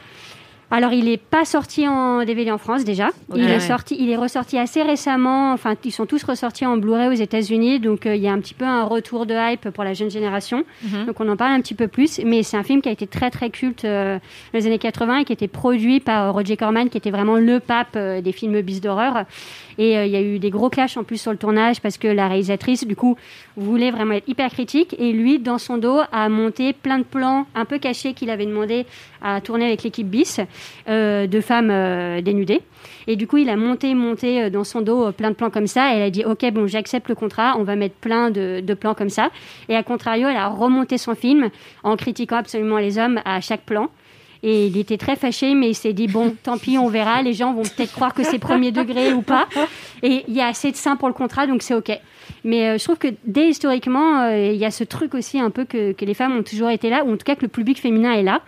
Alors, 0.75 0.91
il 0.91 1.05
n'est 1.05 1.17
pas 1.17 1.45
sorti 1.45 1.87
en 1.87 2.25
DVD 2.25 2.49
en 2.49 2.57
France 2.57 2.83
déjà. 2.83 3.11
Il, 3.35 3.47
est 3.47 3.59
sorti, 3.59 3.95
il 3.99 4.09
est 4.09 4.15
ressorti 4.15 4.57
assez 4.57 4.81
récemment. 4.81 5.53
Enfin, 5.53 5.75
ils 5.85 5.91
sont 5.91 6.07
tous 6.07 6.23
ressortis 6.23 6.65
en 6.65 6.77
Blu-ray 6.77 7.09
aux 7.09 7.21
États-Unis. 7.21 7.79
Donc, 7.79 8.07
euh, 8.07 8.15
il 8.15 8.23
y 8.23 8.27
a 8.27 8.31
un 8.33 8.39
petit 8.39 8.55
peu 8.55 8.65
un 8.65 8.83
retour 8.83 9.27
de 9.27 9.35
hype 9.35 9.69
pour 9.69 9.83
la 9.83 9.93
jeune 9.93 10.09
génération. 10.09 10.63
Mhm. 10.81 11.05
Donc, 11.05 11.19
on 11.19 11.29
en 11.29 11.37
parle 11.37 11.51
un 11.51 11.61
petit 11.61 11.75
peu 11.75 11.87
plus. 11.87 12.19
Mais 12.25 12.41
c'est 12.41 12.57
un 12.57 12.63
film 12.63 12.81
qui 12.81 12.89
a 12.89 12.91
été 12.91 13.05
très, 13.05 13.29
très 13.29 13.51
culte 13.51 13.85
euh, 13.85 14.17
dans 14.51 14.59
les 14.59 14.65
années 14.65 14.79
80 14.79 15.19
et 15.19 15.25
qui 15.25 15.33
a 15.33 15.35
été 15.35 15.47
produit 15.47 15.99
par 15.99 16.23
euh, 16.23 16.31
Roger 16.31 16.57
Corman, 16.57 16.89
qui 16.89 16.97
était 16.97 17.11
vraiment 17.11 17.35
le 17.35 17.59
pape 17.59 17.95
euh, 17.95 18.21
des 18.21 18.31
films 18.31 18.59
bis 18.61 18.81
d'horreur. 18.81 19.25
Et 19.77 19.97
euh, 19.97 20.05
il 20.05 20.11
y 20.11 20.15
a 20.15 20.21
eu 20.21 20.39
des 20.39 20.49
gros 20.49 20.69
clashs 20.69 20.97
en 20.97 21.03
plus 21.03 21.17
sur 21.19 21.31
le 21.31 21.37
tournage 21.37 21.81
parce 21.81 21.97
que 21.97 22.07
la 22.07 22.27
réalisatrice, 22.27 22.85
du 22.85 22.95
coup, 22.95 23.17
voulait 23.55 23.91
vraiment 23.91 24.13
être 24.13 24.27
hyper 24.27 24.49
critique. 24.51 24.95
Et 24.99 25.11
lui, 25.11 25.39
dans 25.39 25.57
son 25.57 25.77
dos, 25.77 25.99
a 26.11 26.29
monté 26.29 26.73
plein 26.73 26.99
de 26.99 27.03
plans 27.03 27.45
un 27.55 27.65
peu 27.65 27.79
cachés 27.79 28.13
qu'il 28.13 28.29
avait 28.29 28.45
demandé 28.45 28.85
à 29.21 29.41
tourner 29.41 29.65
avec 29.65 29.83
l'équipe 29.83 30.07
bis 30.07 30.39
euh, 30.87 31.27
de 31.27 31.41
femmes 31.41 31.71
euh, 31.71 32.21
dénudées. 32.21 32.61
Et 33.07 33.15
du 33.15 33.27
coup, 33.27 33.37
il 33.37 33.49
a 33.49 33.55
monté, 33.55 33.93
monté 33.95 34.49
dans 34.49 34.63
son 34.63 34.81
dos 34.81 35.11
plein 35.11 35.29
de 35.29 35.35
plans 35.35 35.49
comme 35.49 35.67
ça. 35.67 35.93
Et 35.93 35.97
elle 35.97 36.03
a 36.03 36.09
dit, 36.09 36.23
OK, 36.25 36.45
bon, 36.51 36.67
j'accepte 36.67 37.09
le 37.09 37.15
contrat, 37.15 37.55
on 37.57 37.63
va 37.63 37.75
mettre 37.75 37.95
plein 37.95 38.31
de, 38.31 38.61
de 38.61 38.73
plans 38.73 38.93
comme 38.93 39.09
ça. 39.09 39.29
Et 39.69 39.75
à 39.75 39.83
contrario, 39.83 40.27
elle 40.29 40.37
a 40.37 40.47
remonté 40.47 40.97
son 40.97 41.15
film 41.15 41.49
en 41.83 41.95
critiquant 41.95 42.37
absolument 42.37 42.77
les 42.77 42.97
hommes 42.97 43.21
à 43.25 43.41
chaque 43.41 43.61
plan. 43.61 43.89
Et 44.43 44.67
il 44.67 44.77
était 44.77 44.97
très 44.97 45.15
fâché, 45.15 45.55
mais 45.55 45.69
il 45.69 45.73
s'est 45.73 45.93
dit 45.93 46.07
bon, 46.07 46.35
tant 46.43 46.57
pis, 46.57 46.77
on 46.77 46.89
verra. 46.89 47.21
Les 47.21 47.33
gens 47.33 47.53
vont 47.53 47.63
peut-être 47.63 47.93
croire 47.93 48.13
que 48.13 48.23
c'est 48.23 48.39
premier 48.39 48.71
degré 48.71 49.13
ou 49.13 49.21
pas. 49.21 49.47
Et 50.03 50.25
il 50.27 50.33
y 50.33 50.41
a 50.41 50.47
assez 50.47 50.69
de 50.69 50.75
seins 50.75 50.97
pour 50.97 51.07
le 51.07 51.13
contrat, 51.13 51.47
donc 51.47 51.61
c'est 51.61 51.73
ok. 51.73 51.91
Mais 52.43 52.67
euh, 52.67 52.77
je 52.77 52.83
trouve 52.83 52.97
que 52.97 53.07
dès 53.25 53.47
historiquement, 53.47 54.21
euh, 54.23 54.51
il 54.51 54.57
y 54.57 54.65
a 54.65 54.71
ce 54.71 54.83
truc 54.83 55.13
aussi 55.15 55.39
un 55.39 55.49
peu 55.49 55.63
que, 55.63 55.93
que 55.93 56.03
les 56.03 56.13
femmes 56.13 56.37
ont 56.37 56.43
toujours 56.43 56.69
été 56.69 56.89
là, 56.89 57.05
ou 57.05 57.13
en 57.13 57.17
tout 57.17 57.25
cas 57.25 57.35
que 57.35 57.41
le 57.41 57.47
public 57.47 57.79
féminin 57.79 58.11
est 58.11 58.23
là. 58.23 58.41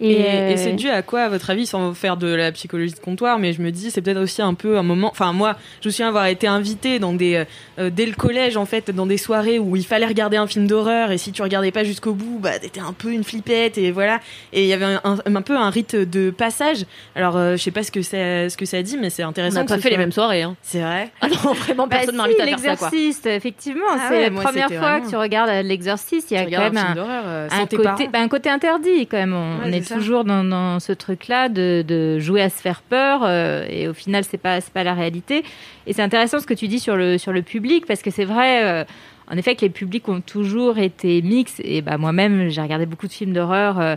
Et, 0.00 0.12
et 0.12 0.24
euh, 0.26 0.56
c'est 0.56 0.72
dû 0.72 0.88
à 0.88 1.02
quoi, 1.02 1.22
à 1.22 1.28
votre 1.28 1.50
avis, 1.50 1.66
sans 1.66 1.92
faire 1.94 2.16
de 2.16 2.26
la 2.26 2.52
psychologie 2.52 2.94
de 2.94 2.98
comptoir, 3.00 3.38
mais 3.38 3.52
je 3.52 3.60
me 3.60 3.70
dis, 3.70 3.90
c'est 3.90 4.00
peut-être 4.00 4.20
aussi 4.20 4.40
un 4.40 4.54
peu 4.54 4.78
un 4.78 4.82
moment. 4.82 5.08
Enfin, 5.10 5.32
moi, 5.32 5.56
je 5.82 5.88
me 5.88 5.92
souviens 5.92 6.08
avoir 6.08 6.26
été 6.26 6.46
invitée 6.46 6.98
dans 6.98 7.12
des, 7.12 7.44
euh, 7.78 7.90
dès 7.90 8.06
le 8.06 8.14
collège, 8.14 8.56
en 8.56 8.64
fait, 8.64 8.90
dans 8.90 9.06
des 9.06 9.18
soirées 9.18 9.58
où 9.58 9.76
il 9.76 9.84
fallait 9.84 10.06
regarder 10.06 10.36
un 10.38 10.46
film 10.46 10.66
d'horreur, 10.66 11.10
et 11.10 11.18
si 11.18 11.32
tu 11.32 11.42
regardais 11.42 11.70
pas 11.70 11.84
jusqu'au 11.84 12.12
bout, 12.14 12.38
bah, 12.40 12.58
t'étais 12.58 12.80
un 12.80 12.92
peu 12.92 13.12
une 13.12 13.24
flippette, 13.24 13.76
et 13.78 13.90
voilà. 13.90 14.20
Et 14.52 14.62
il 14.62 14.68
y 14.68 14.72
avait 14.72 14.86
un, 14.86 15.00
un, 15.04 15.18
un 15.34 15.42
peu 15.42 15.56
un 15.56 15.68
rite 15.70 15.94
de 15.94 16.30
passage. 16.30 16.84
Alors, 17.14 17.36
euh, 17.36 17.56
je 17.56 17.62
sais 17.62 17.70
pas 17.70 17.82
ce 17.82 17.90
que 17.90 18.00
ça, 18.02 18.48
ce 18.48 18.56
que 18.56 18.64
ça 18.64 18.82
dit, 18.82 18.96
mais 18.98 19.10
c'est 19.10 19.24
On 19.24 19.28
intéressant. 19.28 19.56
n'a 19.60 19.64
que 19.64 19.68
pas 19.68 19.78
fait 19.78 19.90
les 19.90 19.98
mêmes 19.98 20.12
soirées. 20.12 20.42
Hein. 20.42 20.56
C'est 20.62 20.80
vrai. 20.80 21.10
Ah 21.20 21.28
non, 21.28 21.52
vraiment, 21.52 21.86
Bah 21.86 21.96
personne 21.96 22.14
si, 22.14 22.20
m'invite 22.22 22.40
à 22.40 22.46
faire 22.46 22.58
ça. 22.58 22.76
Quoi. 22.76 22.88
L'exorciste, 22.90 23.26
effectivement, 23.26 23.84
Ah 23.90 23.98
c'est 24.08 24.14
ouais, 24.14 24.22
la 24.24 24.30
moi, 24.30 24.42
première 24.44 24.68
fois 24.68 24.78
vraiment- 24.78 25.04
que 25.04 25.10
tu 25.10 25.16
regardes 25.16 25.50
euh, 25.50 25.62
l'exorciste. 25.62 26.30
Il 26.30 26.34
y 26.34 26.36
a 26.38 26.44
quand 26.46 26.72
même 26.72 26.76
un 26.78 26.90
un, 26.90 26.96
euh, 27.26 27.48
côté, 27.70 28.08
bah, 28.08 28.20
un 28.20 28.28
côté 28.28 28.48
interdit 28.48 29.06
quand 29.06 29.18
même. 29.18 29.34
On, 29.34 29.58
Ouais, 29.60 29.76
est. 29.76 29.89
toujours 29.94 30.24
dans, 30.24 30.44
dans 30.44 30.80
ce 30.80 30.92
truc-là 30.92 31.48
de, 31.48 31.84
de 31.86 32.18
jouer 32.18 32.42
à 32.42 32.50
se 32.50 32.60
faire 32.60 32.82
peur 32.82 33.20
euh, 33.24 33.66
et 33.68 33.88
au 33.88 33.94
final 33.94 34.24
c'est 34.24 34.38
pas 34.38 34.58
pas 34.74 34.84
la 34.84 34.94
réalité. 34.94 35.44
Et 35.86 35.92
c'est 35.92 36.02
intéressant 36.02 36.40
ce 36.40 36.46
que 36.46 36.54
tu 36.54 36.68
dis 36.68 36.78
sur 36.80 36.96
le 36.96 37.18
sur 37.18 37.32
le 37.32 37.42
public 37.42 37.86
parce 37.86 38.02
que 38.02 38.10
c'est 38.10 38.24
vrai. 38.24 38.64
euh, 38.64 38.84
en 39.32 39.36
effet 39.36 39.54
que 39.54 39.60
les 39.60 39.70
publics 39.70 40.08
ont 40.08 40.20
toujours 40.20 40.78
été 40.78 41.22
mixtes. 41.22 41.60
Et 41.62 41.82
bah, 41.82 41.98
moi-même, 41.98 42.48
j'ai 42.48 42.60
regardé 42.60 42.84
beaucoup 42.84 43.06
de 43.06 43.12
films 43.12 43.32
d'horreur. 43.32 43.78
euh, 43.78 43.94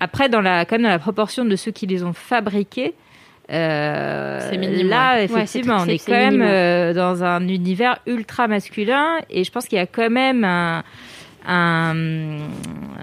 après, 0.00 0.30
dans 0.30 0.40
la, 0.40 0.64
quand 0.64 0.76
même 0.76 0.84
dans 0.84 0.88
la 0.88 0.98
proportion 0.98 1.44
de 1.44 1.56
ceux 1.56 1.72
qui 1.72 1.86
les 1.86 2.02
ont 2.04 2.14
fabriqués. 2.14 2.94
euh, 3.50 4.50
minime, 4.56 4.88
là, 4.88 5.16
ouais. 5.16 5.24
effectivement, 5.24 5.76
Ouais, 5.76 5.82
on 5.84 5.88
est 5.88 5.98
quand 5.98 6.12
même 6.12 6.40
euh, 6.42 6.94
dans 6.94 7.22
un 7.22 7.46
univers 7.48 7.98
ultra 8.06 8.48
masculin 8.48 9.18
et 9.28 9.44
je 9.44 9.50
pense 9.52 9.66
qu'il 9.66 9.76
y 9.76 9.80
a 9.82 9.86
quand 9.86 10.08
même 10.10 10.42
un, 10.44 10.82
un, 11.46 11.94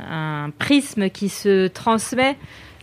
un 0.10 0.50
prisme 0.58 1.10
qui 1.10 1.29
se 1.29 1.67
transmet 1.67 2.36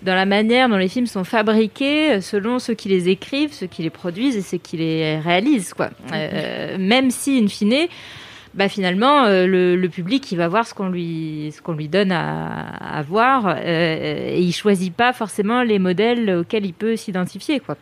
dans 0.02 0.14
la 0.14 0.26
manière 0.26 0.68
dont 0.68 0.76
les 0.76 0.88
films 0.88 1.06
sont 1.06 1.24
fabriqués 1.24 2.20
selon 2.20 2.58
ceux 2.58 2.74
qui 2.74 2.88
les 2.88 3.08
écrivent, 3.08 3.52
ceux 3.52 3.66
qui 3.66 3.82
les 3.82 3.90
produisent 3.90 4.36
et 4.36 4.42
ceux 4.42 4.58
qui 4.58 4.76
les 4.76 5.18
réalisent. 5.18 5.74
Quoi. 5.74 5.90
Euh, 6.12 6.76
même 6.78 7.10
si, 7.10 7.38
in 7.42 7.48
fine, 7.48 7.88
bah, 8.54 8.68
finalement, 8.68 9.24
euh, 9.24 9.46
le, 9.46 9.76
le 9.76 9.88
public, 9.88 10.30
il 10.32 10.38
va 10.38 10.48
voir 10.48 10.66
ce 10.66 10.74
qu'on 10.74 10.88
lui, 10.88 11.52
ce 11.54 11.60
qu'on 11.60 11.74
lui 11.74 11.88
donne 11.88 12.12
à, 12.12 12.98
à 12.98 13.02
voir 13.02 13.46
euh, 13.48 14.28
et 14.30 14.40
il 14.40 14.52
choisit 14.52 14.94
pas 14.94 15.12
forcément 15.12 15.62
les 15.62 15.78
modèles 15.78 16.30
auxquels 16.30 16.64
il 16.64 16.72
peut 16.74 16.96
s'identifier. 16.96 17.60
Quoi. 17.60 17.76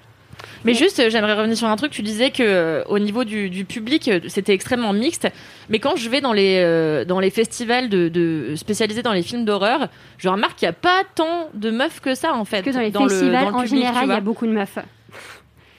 Mais 0.65 0.75
juste, 0.75 0.99
euh, 1.01 1.11
j'aimerais 1.11 1.35
revenir 1.35 1.57
sur 1.57 1.67
un 1.69 1.77
truc. 1.77 1.93
Tu 1.93 2.03
disais 2.03 2.31
que 2.31 2.43
euh, 2.43 2.83
au 2.89 2.99
niveau 2.99 3.25
du, 3.25 3.51
du 3.51 3.65
public, 3.65 4.09
euh, 4.09 4.21
c'était 4.29 4.55
extrêmement 4.55 4.93
mixte. 4.93 5.29
Mais 5.69 5.79
quand 5.79 5.97
je 5.97 6.09
vais 6.09 6.21
dans 6.21 6.33
les 6.33 6.59
euh, 6.63 7.05
dans 7.05 7.21
les 7.21 7.31
festivals 7.31 7.89
de, 7.89 8.09
de 8.09 8.55
spécialisés 8.57 9.03
dans 9.03 9.13
les 9.13 9.23
films 9.23 9.45
d'horreur, 9.45 9.89
je 10.19 10.29
remarque 10.29 10.57
qu'il 10.59 10.67
n'y 10.67 10.71
a 10.71 10.73
pas 10.75 11.03
tant 11.15 11.49
de 11.55 11.71
meufs 11.71 12.01
que 12.01 12.15
ça 12.15 12.33
en 12.35 12.45
fait. 12.45 12.63
Que 12.63 12.71
dans 12.71 12.81
les 12.81 12.91
le- 12.91 12.99
festivals, 13.09 13.45
dans 13.45 13.51
le 13.51 13.55
en 13.57 13.63
public, 13.63 13.77
général, 13.79 14.05
il 14.07 14.09
y 14.11 14.13
a 14.13 14.21
beaucoup 14.21 14.47
de 14.47 14.53
meufs. 14.53 14.79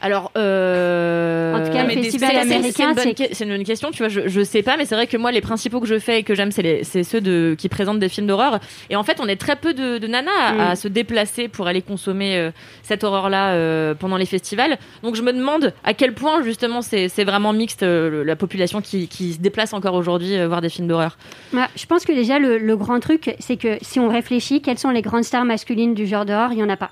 Alors, 0.05 0.31
euh... 0.37 1.55
En 1.55 1.65
tout 1.65 1.71
cas, 1.73 1.81
les 1.83 1.95
mais 1.95 2.03
festivals 2.03 2.29
c'est- 2.29 2.35
c'est- 2.35 2.53
américains, 2.83 2.93
c'est 3.31 3.43
une, 3.43 3.51
une 3.53 3.63
question. 3.63 3.89
Tu 3.89 3.97
vois, 3.99 4.07
je, 4.09 4.27
je 4.27 4.41
sais 4.43 4.61
pas, 4.61 4.77
mais 4.77 4.85
c'est 4.85 4.93
vrai 4.93 5.07
que 5.07 5.17
moi, 5.17 5.31
les 5.31 5.41
principaux 5.41 5.79
que 5.79 5.87
je 5.87 5.97
fais 5.97 6.19
et 6.19 6.23
que 6.23 6.35
j'aime, 6.35 6.51
c'est 6.51 6.83
ceux 7.03 7.21
de 7.21 7.55
qui 7.57 7.69
présentent 7.69 7.97
des 7.97 8.09
films 8.09 8.27
d'horreur. 8.27 8.59
Et 8.91 8.95
en 8.95 9.03
fait, 9.03 9.17
on 9.19 9.27
est 9.27 9.35
très 9.35 9.55
peu 9.55 9.73
de, 9.73 9.97
de 9.97 10.05
nanas 10.07 10.31
à, 10.39 10.53
Mm. 10.53 10.59
à 10.59 10.75
se 10.75 10.87
déplacer 10.87 11.47
pour 11.47 11.65
aller 11.65 11.81
consommer 11.81 12.37
euh, 12.37 12.51
cette 12.83 13.03
horreur-là 13.03 13.53
euh, 13.53 13.95
pendant 13.95 14.17
les 14.17 14.27
festivals. 14.27 14.77
Donc, 15.01 15.15
je 15.15 15.23
me 15.23 15.33
demande 15.33 15.73
à 15.83 15.93
quel 15.95 16.13
point 16.13 16.43
justement 16.43 16.81
c'est 16.83 17.07
vraiment 17.23 17.51
mixte 17.51 17.81
euh, 17.81 18.09
le- 18.11 18.23
la 18.23 18.35
population 18.35 18.81
qui, 18.81 19.07
qui 19.07 19.33
se 19.33 19.39
déplace 19.39 19.73
encore 19.73 19.95
aujourd'hui 19.95 20.37
voir 20.45 20.61
des 20.61 20.69
films 20.69 20.87
d'horreur. 20.87 21.17
Ouais, 21.53 21.65
je 21.75 21.85
pense 21.87 22.05
que 22.05 22.11
déjà, 22.11 22.37
le, 22.37 22.59
le 22.59 22.77
grand 22.77 22.99
truc, 22.99 23.35
c'est 23.39 23.57
que 23.57 23.77
si 23.81 23.99
on 23.99 24.07
réfléchit, 24.09 24.61
quelles 24.61 24.77
sont 24.77 24.91
les 24.91 25.01
grandes 25.01 25.23
stars 25.23 25.45
masculines 25.45 25.95
du 25.95 26.05
genre 26.05 26.25
dehors 26.25 26.51
Il 26.51 26.57
n'y 26.57 26.63
en 26.63 26.69
a 26.69 26.77
pas. 26.77 26.91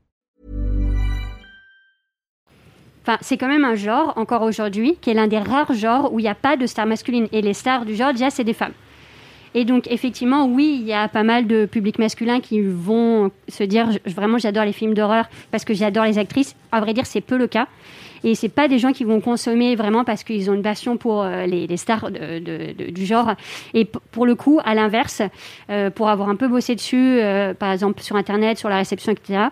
Enfin, 3.03 3.17
c'est 3.21 3.37
quand 3.37 3.47
même 3.47 3.65
un 3.65 3.75
genre, 3.75 4.13
encore 4.15 4.43
aujourd'hui, 4.43 4.97
qui 5.01 5.09
est 5.09 5.13
l'un 5.13 5.27
des 5.27 5.39
rares 5.39 5.73
genres 5.73 6.13
où 6.13 6.19
il 6.19 6.23
n'y 6.23 6.29
a 6.29 6.35
pas 6.35 6.55
de 6.55 6.67
stars 6.67 6.85
masculines. 6.85 7.27
Et 7.31 7.41
les 7.41 7.53
stars 7.53 7.85
du 7.85 7.95
genre, 7.95 8.13
déjà, 8.13 8.29
c'est 8.29 8.43
des 8.43 8.53
femmes. 8.53 8.73
Et 9.53 9.65
donc, 9.65 9.87
effectivement, 9.91 10.45
oui, 10.45 10.77
il 10.81 10.87
y 10.87 10.93
a 10.93 11.07
pas 11.07 11.23
mal 11.23 11.45
de 11.45 11.65
publics 11.65 11.99
masculins 11.99 12.39
qui 12.39 12.61
vont 12.61 13.31
se 13.49 13.63
dire 13.63 13.89
vraiment, 14.05 14.37
j'adore 14.37 14.63
les 14.63 14.71
films 14.71 14.93
d'horreur 14.93 15.25
parce 15.49 15.65
que 15.65 15.73
j'adore 15.73 16.05
les 16.05 16.17
actrices. 16.17 16.55
À 16.71 16.79
vrai 16.79 16.93
dire, 16.93 17.05
c'est 17.05 17.21
peu 17.21 17.37
le 17.37 17.47
cas. 17.47 17.67
Et 18.23 18.35
c'est 18.35 18.49
pas 18.49 18.67
des 18.67 18.79
gens 18.79 18.91
qui 18.91 19.03
vont 19.03 19.19
consommer 19.21 19.75
vraiment 19.75 20.03
parce 20.03 20.23
qu'ils 20.23 20.49
ont 20.49 20.53
une 20.53 20.61
passion 20.61 20.97
pour 20.97 21.23
euh, 21.23 21.45
les, 21.45 21.77
stars 21.77 22.11
du 22.11 23.05
genre. 23.05 23.33
Et 23.73 23.85
pour 23.85 24.25
le 24.25 24.35
coup, 24.35 24.59
à 24.63 24.75
l'inverse, 24.75 25.21
euh, 25.69 25.89
pour 25.89 26.09
avoir 26.09 26.29
un 26.29 26.35
peu 26.35 26.47
bossé 26.47 26.75
dessus, 26.75 27.19
euh, 27.19 27.53
par 27.53 27.71
exemple 27.71 28.01
sur 28.01 28.15
Internet, 28.15 28.57
sur 28.57 28.69
la 28.69 28.77
réception, 28.77 29.11
etc., 29.11 29.47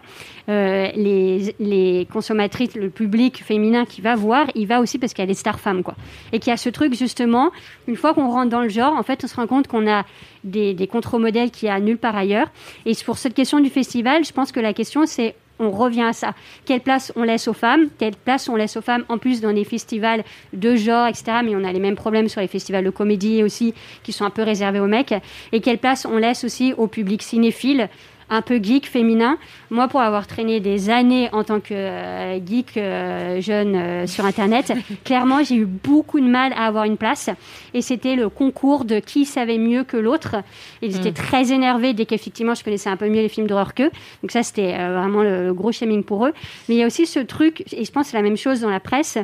les, 0.47 1.55
les 1.59 2.07
consommatrices, 2.11 2.73
le 2.73 2.89
public 2.89 3.43
féminin 3.43 3.85
qui 3.85 4.01
va 4.01 4.15
voir, 4.15 4.47
il 4.55 4.65
va 4.65 4.79
aussi 4.79 4.97
parce 4.97 5.13
qu'il 5.13 5.21
y 5.21 5.27
a 5.27 5.27
des 5.27 5.35
stars 5.35 5.59
femmes, 5.59 5.83
quoi. 5.83 5.93
Et 6.33 6.39
qu'il 6.39 6.49
y 6.49 6.53
a 6.53 6.57
ce 6.57 6.69
truc, 6.69 6.95
justement, 6.95 7.51
une 7.87 7.95
fois 7.95 8.15
qu'on 8.15 8.27
rentre 8.31 8.49
dans 8.49 8.61
le 8.61 8.69
genre, 8.69 8.93
en 8.93 9.03
fait, 9.03 9.23
on 9.23 9.27
se 9.27 9.35
rend 9.35 9.45
compte 9.45 9.67
qu'on 9.67 9.87
a 9.87 10.05
des, 10.43 10.73
des 10.73 10.87
contre-modèles 10.87 11.51
qu'il 11.51 11.67
y 11.67 11.69
a 11.69 11.79
nulle 11.79 11.99
part 11.99 12.15
ailleurs. 12.15 12.47
Et 12.87 12.93
pour 13.05 13.19
cette 13.19 13.35
question 13.35 13.59
du 13.59 13.69
festival, 13.69 14.25
je 14.25 14.33
pense 14.33 14.51
que 14.51 14.59
la 14.59 14.73
question, 14.73 15.05
c'est 15.05 15.35
on 15.59 15.71
revient 15.71 16.03
à 16.03 16.13
ça. 16.13 16.33
Quelle 16.65 16.81
place 16.81 17.11
on 17.15 17.23
laisse 17.23 17.47
aux 17.47 17.53
femmes? 17.53 17.89
Quelle 17.97 18.15
place 18.15 18.49
on 18.49 18.55
laisse 18.55 18.77
aux 18.77 18.81
femmes 18.81 19.03
en 19.09 19.17
plus 19.17 19.41
dans 19.41 19.51
les 19.51 19.63
festivals 19.63 20.23
de 20.53 20.75
genre, 20.75 21.07
etc. 21.07 21.39
Mais 21.43 21.55
on 21.55 21.63
a 21.63 21.71
les 21.71 21.79
mêmes 21.79 21.95
problèmes 21.95 22.29
sur 22.29 22.41
les 22.41 22.47
festivals 22.47 22.83
de 22.83 22.89
comédie 22.89 23.43
aussi, 23.43 23.73
qui 24.03 24.11
sont 24.11 24.25
un 24.25 24.29
peu 24.29 24.43
réservés 24.43 24.79
aux 24.79 24.87
mecs. 24.87 25.13
Et 25.51 25.61
quelle 25.61 25.77
place 25.77 26.05
on 26.05 26.17
laisse 26.17 26.43
aussi 26.43 26.73
au 26.77 26.87
public 26.87 27.21
cinéphile 27.21 27.89
un 28.29 28.41
peu 28.41 28.59
geek 28.61 28.87
féminin. 28.87 29.37
Moi, 29.69 29.87
pour 29.87 30.01
avoir 30.01 30.27
traîné 30.27 30.59
des 30.59 30.89
années 30.89 31.29
en 31.31 31.43
tant 31.43 31.59
que 31.59 31.73
euh, 31.73 32.39
geek 32.45 32.77
euh, 32.77 33.41
jeune 33.41 33.75
euh, 33.75 34.07
sur 34.07 34.25
Internet, 34.25 34.73
clairement, 35.03 35.43
j'ai 35.43 35.55
eu 35.55 35.65
beaucoup 35.65 36.19
de 36.19 36.27
mal 36.27 36.53
à 36.53 36.65
avoir 36.65 36.85
une 36.85 36.97
place. 36.97 37.29
Et 37.73 37.81
c'était 37.81 38.15
le 38.15 38.29
concours 38.29 38.85
de 38.85 38.99
qui 38.99 39.25
savait 39.25 39.57
mieux 39.57 39.83
que 39.83 39.97
l'autre. 39.97 40.37
Ils 40.81 40.95
étaient 40.95 41.09
Mm. 41.09 41.13
très 41.13 41.51
énervés 41.51 41.93
dès 41.93 42.05
qu'effectivement, 42.05 42.55
je 42.55 42.63
connaissais 42.63 42.89
un 42.89 42.97
peu 42.97 43.07
mieux 43.07 43.21
les 43.21 43.29
films 43.29 43.47
d'horreur 43.47 43.73
qu'eux. 43.73 43.91
Donc 44.21 44.31
ça, 44.31 44.43
c'était 44.43 44.73
vraiment 44.73 45.23
le, 45.23 45.47
le 45.47 45.53
gros 45.53 45.71
shaming 45.71 46.03
pour 46.03 46.25
eux. 46.25 46.33
Mais 46.67 46.75
il 46.75 46.77
y 46.77 46.83
a 46.83 46.87
aussi 46.87 47.05
ce 47.05 47.19
truc, 47.19 47.63
et 47.71 47.83
je 47.83 47.91
pense 47.91 48.05
que 48.05 48.11
c'est 48.11 48.17
la 48.17 48.23
même 48.23 48.37
chose 48.37 48.61
dans 48.61 48.69
la 48.69 48.79
presse, 48.79 49.17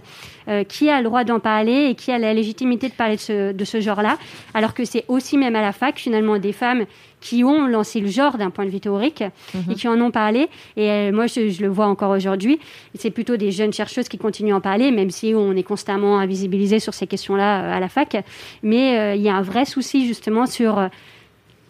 qui 0.67 0.89
a 0.89 0.99
le 0.99 1.05
droit 1.05 1.23
d'en 1.23 1.39
parler 1.39 1.87
et 1.89 1.95
qui 1.95 2.11
a 2.11 2.19
la 2.19 2.33
légitimité 2.33 2.87
de 2.89 2.93
parler 2.93 3.15
de 3.15 3.21
ce, 3.21 3.51
de 3.51 3.65
ce 3.65 3.79
genre-là, 3.81 4.17
alors 4.53 4.73
que 4.73 4.85
c'est 4.85 5.05
aussi 5.07 5.37
même 5.37 5.55
à 5.55 5.61
la 5.61 5.71
fac, 5.71 5.97
finalement, 5.97 6.37
des 6.37 6.53
femmes 6.53 6.85
qui 7.25 7.43
ont 7.43 7.65
lancé 7.65 7.99
le 8.01 8.07
genre 8.07 8.38
d'un 8.38 8.51
point 8.51 8.65
de 8.65 8.69
vue 8.69 8.79
théorique 8.79 9.23
Mhm. 9.55 9.71
et 9.71 9.75
qui 9.75 9.88
en 9.88 9.99
ont 9.99 10.11
parlé. 10.11 10.41
Et 10.77 10.89
euh, 10.91 11.11
moi, 11.11 11.25
je, 11.25 11.49
je 11.49 11.61
le 11.63 11.69
vois 11.69 11.88
encore 11.88 12.11
aujourd'hui. 12.11 12.59
C'est 12.93 13.09
plutôt 13.09 13.35
des 13.35 13.49
jeunes 13.51 13.73
chercheuses 13.73 14.07
qui 14.07 14.17
continuent 14.19 14.53
à 14.53 14.57
en 14.57 14.61
parler, 14.61 14.91
même 14.91 15.09
si 15.09 15.33
on 15.35 15.53
est 15.55 15.63
constamment 15.63 16.19
invisibilisé 16.19 16.79
sur 16.79 16.93
ces 16.93 17.07
questions-là 17.07 17.49
euh, 17.63 17.77
à 17.77 17.79
la 17.79 17.89
fac. 17.89 18.15
Mais 18.61 18.99
euh, 18.99 19.15
il 19.15 19.21
y 19.23 19.29
a 19.29 19.35
un 19.35 19.41
vrai 19.41 19.65
souci 19.65 20.05
justement 20.05 20.45
sur 20.45 20.77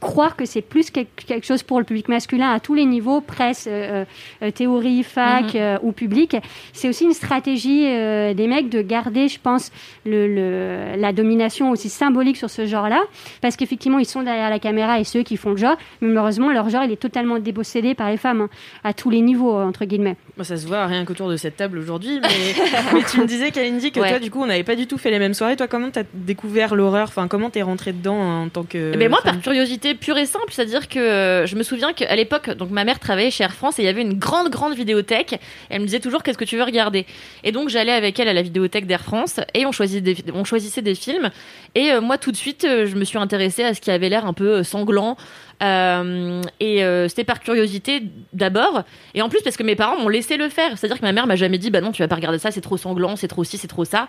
croire 0.06 0.36
que 0.36 0.46
c'est 0.46 0.62
plus 0.62 0.92
quel- 0.92 1.08
quelque 1.28 1.46
chose 1.46 1.64
pour 1.64 1.80
le 1.80 1.84
public 1.86 2.08
masculin 2.10 2.52
à 2.52 2.60
tous 2.60 2.76
les 2.76 2.86
niveaux, 2.86 3.22
presse, 3.22 3.68
euh, 3.68 4.06
euh, 4.44 4.52
théorie, 4.52 5.04
fac 5.04 5.56
euh, 5.56 5.78
ou 5.82 5.92
public. 5.92 6.38
C'est 6.74 6.88
aussi 6.90 7.06
une 7.06 7.14
stratégie 7.14 7.86
euh, 7.88 8.34
des 8.34 8.48
mecs 8.48 8.70
de 8.70 8.82
garder, 8.82 9.28
je 9.28 9.40
pense, 9.40 9.72
le, 10.06 10.28
le- 10.28 10.96
la 11.02 11.12
domination 11.12 11.72
aussi 11.72 11.90
symbolique 11.90 12.38
sur 12.38 12.50
ce 12.50 12.66
genre-là, 12.66 13.02
parce 13.42 13.56
qu'effectivement, 13.56 13.98
ils 14.00 14.06
sont 14.06 14.22
derrière 14.24 14.50
la 14.50 14.60
caméra 14.60 15.00
et 15.00 15.04
ceux 15.04 15.24
qui 15.24 15.38
font 15.38 15.52
le 15.52 15.58
genre, 15.58 15.78
mais 16.02 16.10
malheureusement, 16.10 16.52
leur 16.52 16.70
genre, 16.70 16.84
il 16.84 16.92
est 16.92 17.02
totalement 17.02 17.40
dépossédé 17.40 17.96
par 17.96 18.10
les 18.12 18.18
femmes, 18.18 18.42
hein, 18.42 18.50
à 18.84 18.94
tous 18.94 19.10
les 19.10 19.22
niveaux, 19.22 19.54
entre 19.56 19.86
guillemets. 19.86 20.16
Moi, 20.38 20.44
ça 20.44 20.58
se 20.58 20.68
voit 20.68 20.86
rien 20.86 21.06
qu'autour 21.06 21.30
de 21.30 21.38
cette 21.38 21.56
table 21.56 21.78
aujourd'hui. 21.78 22.20
Mais, 22.22 22.28
mais 22.94 23.04
tu 23.10 23.22
me 23.22 23.26
disais, 23.26 23.52
Kalindi, 23.52 23.92
que 23.94 24.02
Ouais. 24.02 24.10
toi, 24.10 24.20
du 24.20 24.30
coup, 24.30 24.42
on 24.44 24.48
n'avait 24.48 24.66
pas 24.66 24.76
du 24.76 24.86
tout 24.86 24.98
fait 24.98 25.10
les 25.10 25.18
mêmes 25.18 25.34
soirées. 25.34 25.56
Toi, 25.56 25.68
comment 25.70 25.90
t'as 25.92 26.04
découvert 26.14 26.76
l'horreur? 26.76 27.08
Enfin, 27.08 27.30
comment 27.30 27.50
t'es 27.50 27.62
rentrée 27.62 27.94
dedans 27.94 28.18
en 28.44 28.50
tant 28.50 28.64
que. 28.64 28.94
Mais 28.98 29.08
moi, 29.08 29.20
femme? 29.24 29.36
par 29.36 29.42
curiosité 29.42 29.96
pure 29.96 30.18
et 30.18 30.26
simple, 30.26 30.48
c'est-à-dire 30.52 30.90
que 30.90 31.00
euh, 31.00 31.46
je 31.46 31.56
me 31.56 31.64
souviens 31.64 31.94
qu'à 31.94 32.14
l'époque, 32.18 32.50
donc 32.50 32.70
ma 32.70 32.84
mère 32.84 33.00
travaillait 33.00 33.32
chez 33.32 33.46
Air 33.46 33.54
France 33.54 33.80
et 33.80 33.84
il 33.84 33.86
y 33.86 33.88
avait 33.88 34.02
une 34.02 34.16
grande, 34.20 34.50
grande 34.50 34.74
vidéothèque. 34.76 35.40
Elle 35.70 35.80
me 35.80 35.86
disait 35.86 36.02
toujours 36.02 36.22
qu'est-ce 36.22 36.38
que 36.38 36.44
tu 36.44 36.58
veux 36.58 36.64
regarder? 36.64 37.06
Et 37.46 37.54
donc 37.54 37.70
j'allais 37.70 37.94
avec 37.94 38.20
elle 38.20 38.28
à 38.28 38.34
la 38.34 38.42
vidéothèque 38.42 38.88
d'Air 38.88 39.04
France 39.04 39.40
et 39.54 39.66
on, 39.66 39.72
choisit 39.72 40.04
des- 40.04 40.18
on 40.34 40.44
choisissait 40.44 40.82
des 40.82 40.96
films. 40.96 41.30
Et 41.76 41.92
euh, 41.94 42.02
moi, 42.02 42.18
tout 42.18 42.34
de 42.34 42.38
suite, 42.38 42.66
euh, 42.66 42.86
je 42.88 42.96
me 42.98 43.06
suis 43.06 43.18
intéressée 43.18 43.64
à 43.64 43.74
ce 43.74 43.80
qui 43.80 43.90
avait 43.90 44.10
l'air 44.10 44.26
un 44.26 44.34
peu 44.34 44.64
sanglant. 44.64 45.16
Euh, 45.64 46.42
et 46.60 46.84
euh, 46.84 47.08
c'était 47.08 47.24
par 47.24 47.40
curiosité 47.40 48.04
d'abord. 48.34 48.84
Et 49.14 49.22
en 49.22 49.30
plus, 49.30 49.42
parce 49.42 49.58
que 49.58 49.64
mes 49.64 49.76
parents 49.76 49.98
m'ont 49.98 50.10
laissé 50.10 50.38
le 50.38 50.50
faire. 50.50 50.78
C'est-à-dire 50.78 51.00
que 51.00 51.06
ma 51.06 51.12
mère 51.12 51.28
m'a 51.28 51.36
jamais 51.36 51.58
dit, 51.58 51.70
bah 51.70 51.82
non, 51.82 51.92
tu 51.92 52.02
vas 52.02 52.08
pas 52.08 52.16
regarder 52.16 52.40
ça, 52.40 52.52
c'est 52.52 52.62
trop 52.62 52.78
sanglant, 52.78 53.16
c'est 53.16 53.28
trop 53.28 53.44
ci, 53.44 53.58
c'est 53.58 53.68
trop 53.68 53.86
ça. 53.86 54.08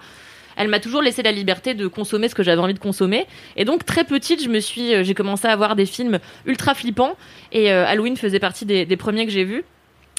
Elle 0.56 0.68
m'a 0.68 0.80
toujours 0.80 1.02
laissé 1.02 1.22
la 1.22 1.32
liberté 1.32 1.74
de 1.74 1.87
consommer 1.87 2.28
ce 2.28 2.35
que 2.35 2.42
j'avais 2.42 2.62
envie 2.62 2.74
de 2.74 2.78
consommer. 2.78 3.26
Et 3.56 3.64
donc 3.66 3.85
très 3.85 4.04
petite, 4.04 4.42
je 4.42 4.48
me 4.48 4.61
suis, 4.61 4.94
euh, 4.94 5.04
j'ai 5.04 5.14
commencé 5.14 5.46
à 5.46 5.54
voir 5.54 5.76
des 5.76 5.87
films 5.87 6.18
ultra 6.46 6.74
flippants. 6.74 7.16
Et 7.52 7.70
Halloween 7.70 8.16
faisait 8.16 8.40
partie 8.40 8.64
des, 8.64 8.87
des 8.87 8.96
premiers 8.96 9.26
que 9.26 9.32
j'ai 9.32 9.44
vus. 9.44 9.64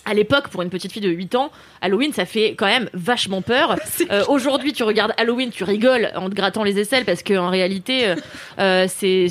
À 0.08 0.13
l'époque, 0.13 0.48
pour 0.48 0.62
une 0.62 0.70
petite 0.70 0.91
fille 0.91 1.02
de 1.02 1.10
8 1.10 1.36
ans, 1.36 1.52
Halloween, 1.82 2.13
ça 2.13 2.26
fait 2.26 2.56
quand 2.56 2.65
même 2.65 2.89
vachement 2.93 3.41
peur. 3.41 3.76
Euh, 4.10 4.24
Aujourd'hui, 4.30 4.72
tu 4.72 4.84
regardes 4.84 5.12
Halloween, 5.17 5.50
tu 5.50 5.63
rigoles 5.65 6.12
en 6.15 6.30
te 6.30 6.36
grattant 6.36 6.63
les 6.63 6.80
aisselles 6.80 7.04
parce 7.04 7.24
qu'en 7.24 7.50
réalité, 7.50 8.08
euh, 8.08 8.15
euh, 8.60 8.86
c'est 8.88 9.28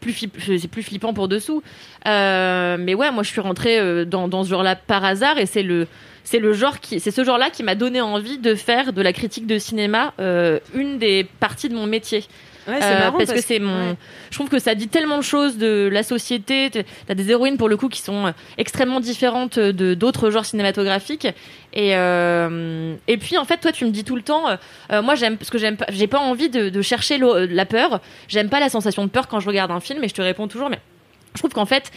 plus, 0.00 0.26
plus 0.26 0.82
flippant 0.82 1.14
pour 1.14 1.28
dessous. 1.28 1.62
Euh, 2.06 2.76
mais 2.78 2.94
ouais, 2.94 3.10
moi, 3.12 3.22
je 3.22 3.30
suis 3.30 3.40
rentrée 3.40 4.04
dans, 4.04 4.28
dans 4.28 4.44
ce 4.44 4.50
genre-là 4.50 4.76
par 4.76 5.04
hasard 5.04 5.38
et 5.38 5.46
c'est 5.46 5.62
le. 5.62 5.86
C'est 6.26 6.38
le 6.38 6.54
genre 6.54 6.80
qui, 6.80 7.00
c'est 7.00 7.10
ce 7.10 7.22
genre-là 7.22 7.50
qui 7.50 7.62
m'a 7.62 7.74
donné 7.74 8.00
envie 8.00 8.38
de 8.38 8.54
faire 8.54 8.94
de 8.94 9.02
la 9.02 9.12
critique 9.12 9.46
de 9.46 9.58
cinéma 9.58 10.14
euh, 10.20 10.58
une 10.74 10.98
des 10.98 11.26
parties 11.38 11.68
de 11.68 11.74
mon 11.74 11.86
métier. 11.86 12.24
Ouais, 12.66 12.78
Euh, 12.82 12.98
marrant 12.98 13.12
parce, 13.18 13.26
parce 13.26 13.40
que 13.40 13.46
c'est 13.46 13.58
mon. 13.58 13.90
ouais. 13.90 13.96
Je 14.30 14.36
trouve 14.36 14.48
que 14.48 14.58
ça 14.58 14.74
dit 14.74 14.88
tellement 14.88 15.18
de 15.18 15.22
choses 15.22 15.58
de 15.58 15.88
la 15.92 16.02
société. 16.02 16.70
T'as 17.06 17.14
des 17.14 17.30
héroïnes 17.30 17.56
pour 17.58 17.68
le 17.68 17.76
coup 17.76 17.88
qui 17.88 18.00
sont 18.00 18.26
euh, 18.28 18.30
extrêmement 18.58 19.00
différentes 19.00 19.58
de 19.58 19.94
d'autres 19.94 20.30
genres 20.30 20.46
cinématographiques. 20.46 21.26
Et 21.72 21.94
euh, 21.96 22.94
et 23.08 23.16
puis 23.18 23.36
en 23.36 23.44
fait, 23.44 23.58
toi, 23.58 23.72
tu 23.72 23.84
me 23.84 23.90
dis 23.90 24.04
tout 24.04 24.16
le 24.16 24.22
temps. 24.22 24.44
euh, 24.92 25.02
moi, 25.02 25.14
j'aime 25.14 25.36
parce 25.36 25.50
que 25.50 25.58
j'aime 25.58 25.76
pas. 25.76 25.86
J'ai 25.90 26.06
pas 26.06 26.18
envie 26.20 26.48
de, 26.48 26.68
de 26.70 26.82
chercher 26.82 27.18
la 27.18 27.66
peur. 27.66 28.00
J'aime 28.28 28.48
pas 28.48 28.60
la 28.60 28.68
sensation 28.68 29.04
de 29.04 29.10
peur 29.10 29.28
quand 29.28 29.40
je 29.40 29.46
regarde 29.48 29.70
un 29.70 29.80
film. 29.80 30.02
Et 30.04 30.08
je 30.08 30.14
te 30.14 30.22
réponds 30.22 30.48
toujours. 30.48 30.70
Mais 30.70 30.78
je 31.34 31.40
trouve 31.40 31.50
qu'en 31.52 31.66
fait. 31.66 31.90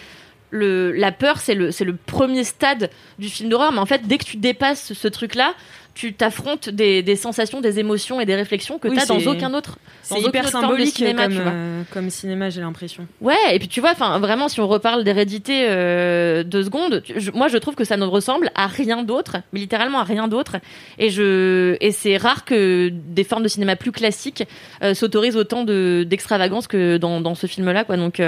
Le, 0.50 0.94
la 0.94 1.12
peur, 1.12 1.40
c'est 1.40 1.56
le, 1.56 1.72
c'est 1.72 1.84
le 1.84 1.94
premier 1.98 2.46
stade 2.46 2.90
du 3.20 3.28
film 3.28 3.50
d'horreur, 3.50 3.74
mais 3.74 3.80
en 3.80 3.86
fait, 3.86 4.08
dès 4.08 4.18
que 4.18 4.24
tu 4.24 4.38
dépasses 4.38 4.94
ce 4.94 5.08
truc-là, 5.10 5.54
tu 5.98 6.14
t'affrontes 6.14 6.70
des, 6.70 7.02
des 7.02 7.16
sensations, 7.16 7.60
des 7.60 7.80
émotions 7.80 8.22
et 8.22 8.26
des 8.26 8.36
réflexions 8.36 8.78
que 8.78 8.88
Oui, 8.88 8.96
tu 8.98 9.02
as 9.02 9.06
dans 9.08 9.32
aucun 9.32 9.54
autre. 9.56 9.80
C'est 10.04 10.20
hyper 10.22 10.44
autre 10.44 10.52
symbolique 10.52 10.96
cinéma, 10.96 11.24
comme, 11.24 11.34
tu 11.36 11.42
vois. 11.42 11.52
euh, 11.52 11.82
comme 11.92 12.10
cinéma, 12.12 12.50
j'ai 12.52 12.62
l'impression. 12.62 13.08
Ouais, 13.20 13.34
et 13.52 13.58
puis 13.58 13.68
tu 13.68 13.82
vois, 13.82 13.92
enfin 13.92 14.20
vraiment, 14.20 14.48
si 14.48 14.62
on 14.62 14.68
reparle 14.68 15.04
d'hérédité 15.04 15.66
euh, 15.68 16.44
deux 16.44 16.64
secondes, 16.64 17.02
tu- 17.04 17.20
je- 17.20 17.32
moi 17.32 17.48
je 17.48 17.58
trouve 17.58 17.74
que 17.76 17.84
ça 17.84 17.98
ne 17.98 18.06
ressemble 18.06 18.52
à 18.54 18.68
rien 18.68 19.02
d'autre, 19.04 19.38
mais 19.54 19.60
littéralement 19.60 20.00
à 20.00 20.04
rien 20.04 20.28
d'autre. 20.28 20.58
Et 21.00 21.10
je 21.10 21.76
et 21.82 21.92
c'est 21.92 22.18
rare 22.18 22.46
que 22.46 22.90
des 22.94 23.24
formes 23.24 23.44
de 23.44 23.48
cinéma 23.48 23.76
plus 23.76 23.92
classiques 23.92 24.44
euh, 24.84 24.94
s'autorisent 24.94 25.36
autant 25.36 25.64
de 25.64 26.06
d'extravagance 26.08 26.68
que 26.68 26.98
dans, 26.98 27.22
dans 27.22 27.34
ce 27.36 27.48
film-là, 27.48 27.84
quoi. 27.84 27.98
Donc 27.98 28.20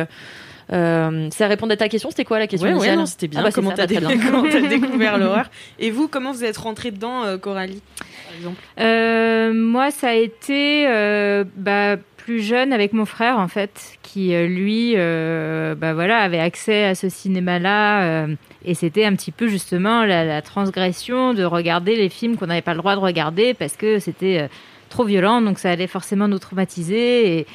euh, 0.71 1.29
ça 1.31 1.47
répondait 1.47 1.73
à 1.73 1.77
ta 1.77 1.89
question, 1.89 2.09
c'était 2.09 2.25
quoi 2.25 2.39
la 2.39 2.47
question 2.47 2.67
Ouais, 2.67 2.75
initiale 2.75 3.07
c'était 3.07 3.27
bien. 3.27 3.39
Ah 3.41 3.43
bah, 3.43 3.51
comment 3.53 3.71
t'as 3.71 3.87
bah, 3.87 3.99
comment 4.29 4.49
t'as 4.49 4.61
découvert 4.67 5.17
l'horreur 5.17 5.49
Et 5.79 5.91
vous, 5.91 6.07
comment 6.07 6.31
vous 6.31 6.43
êtes 6.43 6.57
rentrée 6.57 6.91
dedans, 6.91 7.23
euh, 7.23 7.37
Coralie, 7.37 7.81
par 7.97 8.35
exemple? 8.37 8.61
Euh, 8.79 9.53
moi, 9.53 9.91
ça 9.91 10.09
a 10.09 10.13
été 10.13 10.85
euh, 10.87 11.43
bah, 11.55 11.97
plus 12.17 12.41
jeune 12.41 12.73
avec 12.73 12.93
mon 12.93 13.05
frère 13.05 13.39
en 13.39 13.47
fait, 13.47 13.97
qui 14.03 14.35
lui, 14.47 14.93
euh, 14.95 15.75
bah 15.75 15.93
voilà, 15.93 16.19
avait 16.19 16.39
accès 16.39 16.85
à 16.85 16.95
ce 16.95 17.09
cinéma-là, 17.09 18.03
euh, 18.03 18.35
et 18.65 18.73
c'était 18.73 19.05
un 19.05 19.15
petit 19.15 19.31
peu 19.31 19.47
justement 19.47 20.03
la, 20.03 20.25
la 20.25 20.41
transgression 20.41 21.33
de 21.33 21.43
regarder 21.43 21.95
les 21.95 22.09
films 22.09 22.35
qu'on 22.37 22.47
n'avait 22.47 22.61
pas 22.61 22.73
le 22.73 22.79
droit 22.79 22.95
de 22.95 22.99
regarder 22.99 23.53
parce 23.53 23.75
que 23.75 23.99
c'était 23.99 24.41
euh, 24.41 24.47
trop 24.89 25.05
violent, 25.05 25.41
donc 25.41 25.59
ça 25.59 25.71
allait 25.71 25.87
forcément 25.87 26.27
nous 26.27 26.39
traumatiser. 26.39 27.39
Et, 27.39 27.47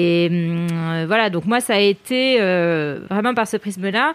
et 0.00 0.28
hum, 0.30 0.68
euh, 0.70 1.04
voilà, 1.08 1.28
donc 1.28 1.44
moi, 1.44 1.60
ça 1.60 1.74
a 1.74 1.80
été 1.80 2.36
euh, 2.40 3.00
vraiment 3.10 3.34
par 3.34 3.48
ce 3.48 3.56
prisme-là. 3.56 4.14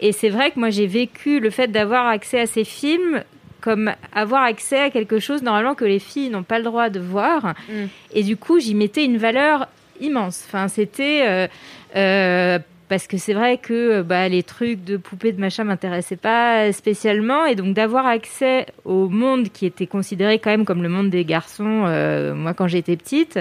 Et 0.00 0.12
c'est 0.12 0.30
vrai 0.30 0.50
que 0.50 0.58
moi, 0.58 0.70
j'ai 0.70 0.86
vécu 0.86 1.40
le 1.40 1.50
fait 1.50 1.68
d'avoir 1.68 2.06
accès 2.06 2.40
à 2.40 2.46
ces 2.46 2.64
films 2.64 3.22
comme 3.60 3.92
avoir 4.14 4.42
accès 4.44 4.80
à 4.80 4.88
quelque 4.88 5.18
chose 5.18 5.42
normalement 5.42 5.74
que 5.74 5.84
les 5.84 5.98
filles 5.98 6.30
n'ont 6.30 6.42
pas 6.42 6.56
le 6.56 6.64
droit 6.64 6.88
de 6.88 7.00
voir. 7.00 7.54
Mm. 7.68 7.84
Et 8.14 8.22
du 8.22 8.38
coup, 8.38 8.58
j'y 8.58 8.74
mettais 8.74 9.04
une 9.04 9.18
valeur 9.18 9.68
immense. 10.00 10.42
Enfin, 10.46 10.68
c'était 10.68 11.48
euh, 11.94 12.58
parce 12.88 13.06
que 13.06 13.18
c'est 13.18 13.34
vrai 13.34 13.58
que 13.58 14.00
bah, 14.00 14.26
les 14.30 14.42
trucs 14.42 14.82
de 14.84 14.96
poupées 14.96 15.32
de 15.32 15.40
machin 15.40 15.64
m'intéressaient 15.64 16.16
pas 16.16 16.72
spécialement, 16.72 17.44
et 17.44 17.54
donc 17.54 17.74
d'avoir 17.74 18.06
accès 18.06 18.64
au 18.86 19.10
monde 19.10 19.50
qui 19.52 19.66
était 19.66 19.86
considéré 19.86 20.38
quand 20.38 20.50
même 20.50 20.64
comme 20.64 20.82
le 20.82 20.88
monde 20.88 21.10
des 21.10 21.26
garçons. 21.26 21.84
euh, 21.86 22.34
moi, 22.34 22.54
quand 22.54 22.68
j'étais 22.68 22.96
petite. 22.96 23.38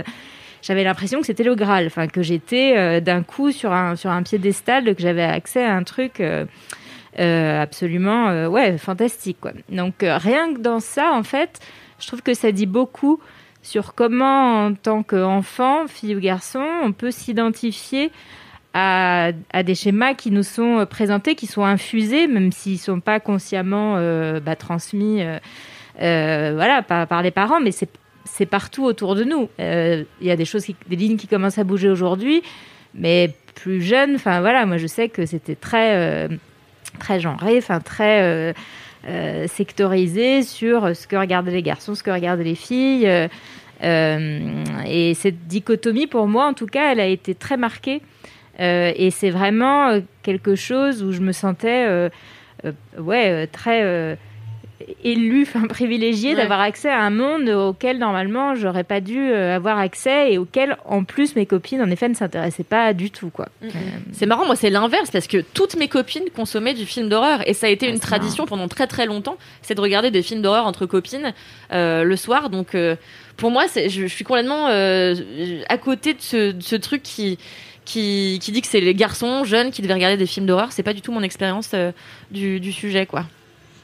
J'avais 0.61 0.83
l'impression 0.83 1.19
que 1.19 1.25
c'était 1.25 1.43
le 1.43 1.55
Graal, 1.55 1.85
enfin 1.85 2.07
que 2.07 2.21
j'étais 2.21 2.77
euh, 2.77 2.99
d'un 2.99 3.23
coup 3.23 3.51
sur 3.51 3.71
un 3.71 3.95
sur 3.95 4.09
un 4.09 4.23
piédestal, 4.23 4.95
que 4.95 5.01
j'avais 5.01 5.23
accès 5.23 5.63
à 5.63 5.75
un 5.75 5.83
truc 5.83 6.19
euh, 6.19 6.45
euh, 7.19 7.61
absolument 7.61 8.47
ouais 8.47 8.77
fantastique 8.77 9.37
quoi. 9.39 9.51
Donc 9.69 9.95
rien 10.01 10.53
que 10.53 10.59
dans 10.59 10.79
ça 10.79 11.11
en 11.13 11.23
fait, 11.23 11.59
je 11.99 12.07
trouve 12.07 12.21
que 12.21 12.33
ça 12.33 12.51
dit 12.51 12.65
beaucoup 12.65 13.19
sur 13.61 13.93
comment 13.93 14.65
en 14.65 14.73
tant 14.73 15.03
qu'enfant, 15.03 15.87
fille 15.87 16.15
ou 16.15 16.19
garçon, 16.19 16.65
on 16.83 16.91
peut 16.91 17.11
s'identifier 17.11 18.11
à, 18.73 19.31
à 19.51 19.63
des 19.63 19.75
schémas 19.75 20.13
qui 20.13 20.31
nous 20.31 20.43
sont 20.43 20.85
présentés, 20.89 21.35
qui 21.35 21.47
sont 21.47 21.63
infusés, 21.63 22.27
même 22.27 22.51
s'ils 22.51 22.79
sont 22.79 22.99
pas 22.99 23.19
consciemment 23.19 23.95
bah, 24.39 24.55
transmis, 24.55 25.23
voilà, 25.99 26.83
par, 26.87 27.07
par 27.07 27.21
les 27.21 27.31
parents, 27.31 27.59
mais 27.59 27.71
c'est 27.71 27.89
c'est 28.31 28.45
partout 28.45 28.85
autour 28.85 29.15
de 29.15 29.23
nous. 29.23 29.49
Euh, 29.59 30.03
Il 30.21 30.27
y 30.27 30.31
a 30.31 30.35
des 30.35 30.45
choses, 30.45 30.65
des 30.87 30.95
lignes 30.95 31.17
qui 31.17 31.27
commencent 31.27 31.57
à 31.57 31.63
bouger 31.63 31.89
aujourd'hui, 31.89 32.41
mais 32.93 33.33
plus 33.55 33.81
jeune, 33.81 34.15
enfin 34.15 34.39
voilà, 34.39 34.65
moi 34.65 34.77
je 34.77 34.87
sais 34.87 35.09
que 35.09 35.25
c'était 35.25 35.55
très 35.55 35.95
euh, 35.95 36.27
très 36.99 37.19
genré, 37.19 37.57
enfin 37.57 37.79
très 37.79 38.53
euh, 39.07 39.47
sectorisé 39.47 40.43
sur 40.43 40.95
ce 40.95 41.07
que 41.07 41.15
regardaient 41.15 41.51
les 41.51 41.63
garçons, 41.63 41.95
ce 41.95 42.03
que 42.03 42.11
regardaient 42.11 42.43
les 42.43 42.55
filles. 42.55 43.05
et 43.81 45.13
cette 45.15 45.47
dichotomie, 45.47 46.07
pour 46.07 46.27
moi, 46.27 46.45
en 46.47 46.53
tout 46.53 46.67
cas, 46.67 46.91
elle 46.91 46.99
a 46.99 47.07
été 47.07 47.35
très 47.35 47.57
marquée. 47.57 48.01
Et 48.59 49.09
c'est 49.11 49.29
vraiment 49.29 50.01
quelque 50.21 50.55
chose 50.55 51.01
où 51.01 51.13
je 51.13 51.21
me 51.21 51.31
sentais, 51.31 52.09
ouais, 52.97 53.47
très 53.47 54.17
euh, 54.81 54.93
élue, 55.03 55.43
enfin 55.47 55.67
privilégiée 55.67 56.29
Ouais. 56.31 56.35
d'avoir 56.35 56.59
accès 56.61 56.89
à 56.89 56.99
un 57.01 57.09
monde 57.09 57.49
auquel 57.49 57.97
normalement 57.97 58.55
j'aurais 58.55 58.83
pas 58.83 59.01
dû 59.01 59.17
euh, 59.19 59.55
avoir 59.55 59.77
accès 59.79 60.33
et 60.33 60.37
auquel, 60.37 60.77
en 60.85 61.03
plus, 61.03 61.35
mes 61.35 61.45
copines, 61.45 61.81
en 61.81 61.89
effet, 61.89 62.07
ne 62.09 62.13
s'intéressaient 62.13 62.63
pas 62.63 62.93
du 62.93 63.11
tout, 63.11 63.29
quoi. 63.29 63.47
C'est 64.11 64.25
marrant, 64.25 64.45
moi 64.45 64.55
c'est 64.55 64.69
l'inverse 64.69 65.11
parce 65.11 65.27
que 65.27 65.37
toutes 65.53 65.75
mes 65.75 65.87
copines 65.87 66.29
consommaient 66.35 66.73
du 66.73 66.85
film 66.85 67.09
d'horreur 67.09 67.47
et 67.47 67.53
ça 67.53 67.67
a 67.67 67.69
été 67.69 67.87
Ah, 67.87 67.89
une 67.91 67.99
tradition 67.99 68.45
pendant 68.45 68.67
très 68.67 68.87
très 68.87 69.05
longtemps, 69.05 69.37
c'est 69.61 69.75
de 69.75 69.81
regarder 69.81 70.11
des 70.11 70.21
films 70.21 70.41
d'horreur 70.41 70.65
entre 70.65 70.85
copines 70.85 71.33
euh, 71.71 72.03
le 72.03 72.15
soir. 72.15 72.49
Donc 72.49 72.75
euh, 72.75 72.95
pour 73.37 73.51
moi, 73.51 73.67
c'est- 73.67 73.89
je, 73.89 74.03
je 74.03 74.13
suis 74.13 74.23
complètement 74.25 74.67
euh, 74.69 75.15
à 75.69 75.77
côté 75.77 76.13
de 76.13 76.21
ce, 76.21 76.51
de 76.51 76.61
ce 76.61 76.75
truc 76.75 77.03
qui, 77.03 77.37
qui 77.85 78.39
qui 78.41 78.51
dit 78.51 78.61
que 78.61 78.67
c'est 78.67 78.81
les 78.81 78.93
garçons 78.93 79.43
jeunes 79.43 79.71
qui 79.71 79.81
devaient 79.81 79.93
regarder 79.93 80.17
des 80.17 80.25
films 80.27 80.45
d'horreur. 80.45 80.71
C'est 80.71 80.83
pas 80.83 80.93
du 80.93 81.01
tout 81.01 81.11
mon 81.11 81.23
expérience 81.23 81.71
euh, 81.73 81.91
du, 82.31 82.59
du 82.59 82.71
sujet 82.71 83.05
quoi. 83.05 83.25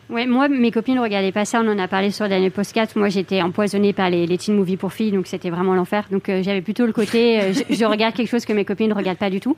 Ouais, 0.07 0.27
moi, 0.27 0.47
mes 0.47 0.69
copines 0.69 0.95
ne 0.95 1.01
regardaient 1.01 1.31
pas 1.31 1.45
ça. 1.45 1.61
On 1.63 1.67
en 1.67 1.79
a 1.79 1.87
parlé 1.87 2.11
sur 2.11 2.27
l'année 2.27 2.51
post 2.51 2.79
Moi, 2.95 3.09
j'étais 3.09 3.41
empoisonnée 3.41 3.91
par 3.91 4.11
les, 4.11 4.37
teen 4.37 4.55
movies 4.55 4.77
pour 4.77 4.93
filles, 4.93 5.11
donc 5.11 5.25
c'était 5.25 5.49
vraiment 5.49 5.73
l'enfer. 5.73 6.05
Donc, 6.11 6.29
euh, 6.29 6.43
j'avais 6.43 6.61
plutôt 6.61 6.85
le 6.85 6.93
côté, 6.93 7.41
euh, 7.41 7.53
je, 7.71 7.85
regarde 7.85 8.13
quelque 8.13 8.29
chose 8.29 8.45
que 8.45 8.53
mes 8.53 8.65
copines 8.65 8.89
ne 8.89 8.93
regardent 8.93 9.17
pas 9.17 9.31
du 9.31 9.39
tout. 9.39 9.57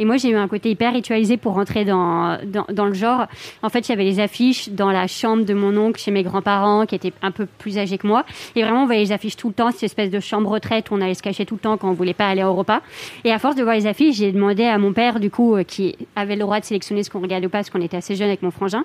Et 0.00 0.04
moi, 0.04 0.16
j'ai 0.16 0.30
eu 0.30 0.36
un 0.36 0.48
côté 0.48 0.70
hyper 0.70 0.92
ritualisé 0.92 1.36
pour 1.36 1.54
rentrer 1.54 1.84
dans, 1.84 2.38
dans, 2.44 2.86
le 2.86 2.94
genre. 2.94 3.26
En 3.62 3.68
fait, 3.68 3.88
avait 3.88 4.02
les 4.02 4.18
affiches 4.18 4.68
dans 4.70 4.90
la 4.90 5.06
chambre 5.06 5.44
de 5.44 5.54
mon 5.54 5.76
oncle, 5.76 6.00
chez 6.00 6.10
mes 6.10 6.24
grands-parents, 6.24 6.86
qui 6.86 6.96
étaient 6.96 7.12
un 7.22 7.30
peu 7.30 7.46
plus 7.46 7.78
âgés 7.78 7.98
que 7.98 8.06
moi. 8.08 8.24
Et 8.56 8.62
vraiment, 8.62 8.82
on 8.82 8.86
voyait 8.86 9.02
les 9.02 9.12
affiches 9.12 9.36
tout 9.36 9.48
le 9.48 9.54
temps, 9.54 9.70
cette 9.70 9.84
espèce 9.84 10.10
de 10.10 10.18
chambre 10.18 10.50
retraite 10.50 10.90
où 10.90 10.94
on 10.94 11.00
allait 11.00 11.14
se 11.14 11.22
cacher 11.22 11.46
tout 11.46 11.54
le 11.54 11.60
temps 11.60 11.76
quand 11.76 11.88
on 11.88 11.92
voulait 11.92 12.14
pas 12.14 12.28
aller 12.28 12.42
au 12.42 12.54
repas. 12.54 12.80
Et 13.22 13.30
à 13.30 13.38
force 13.38 13.54
de 13.54 13.62
voir 13.62 13.76
les 13.76 13.86
affiches, 13.86 14.16
j'ai 14.16 14.32
demandé 14.32 14.64
à 14.64 14.78
mon 14.78 14.92
père, 14.92 15.20
du 15.20 15.30
coup, 15.30 15.54
euh, 15.54 15.62
qui 15.62 15.96
avait 16.16 16.34
le 16.34 16.40
droit 16.40 16.58
de 16.58 16.64
sélectionner 16.64 17.04
ce 17.04 17.10
qu'on 17.10 17.20
regardait 17.20 17.46
ou 17.46 17.50
pas, 17.50 17.58
parce 17.58 17.70
qu'on 17.70 17.80
était 17.80 17.96
assez 17.96 18.16
jeune 18.16 18.28
avec 18.28 18.42
mon 18.42 18.50
frangin. 18.50 18.84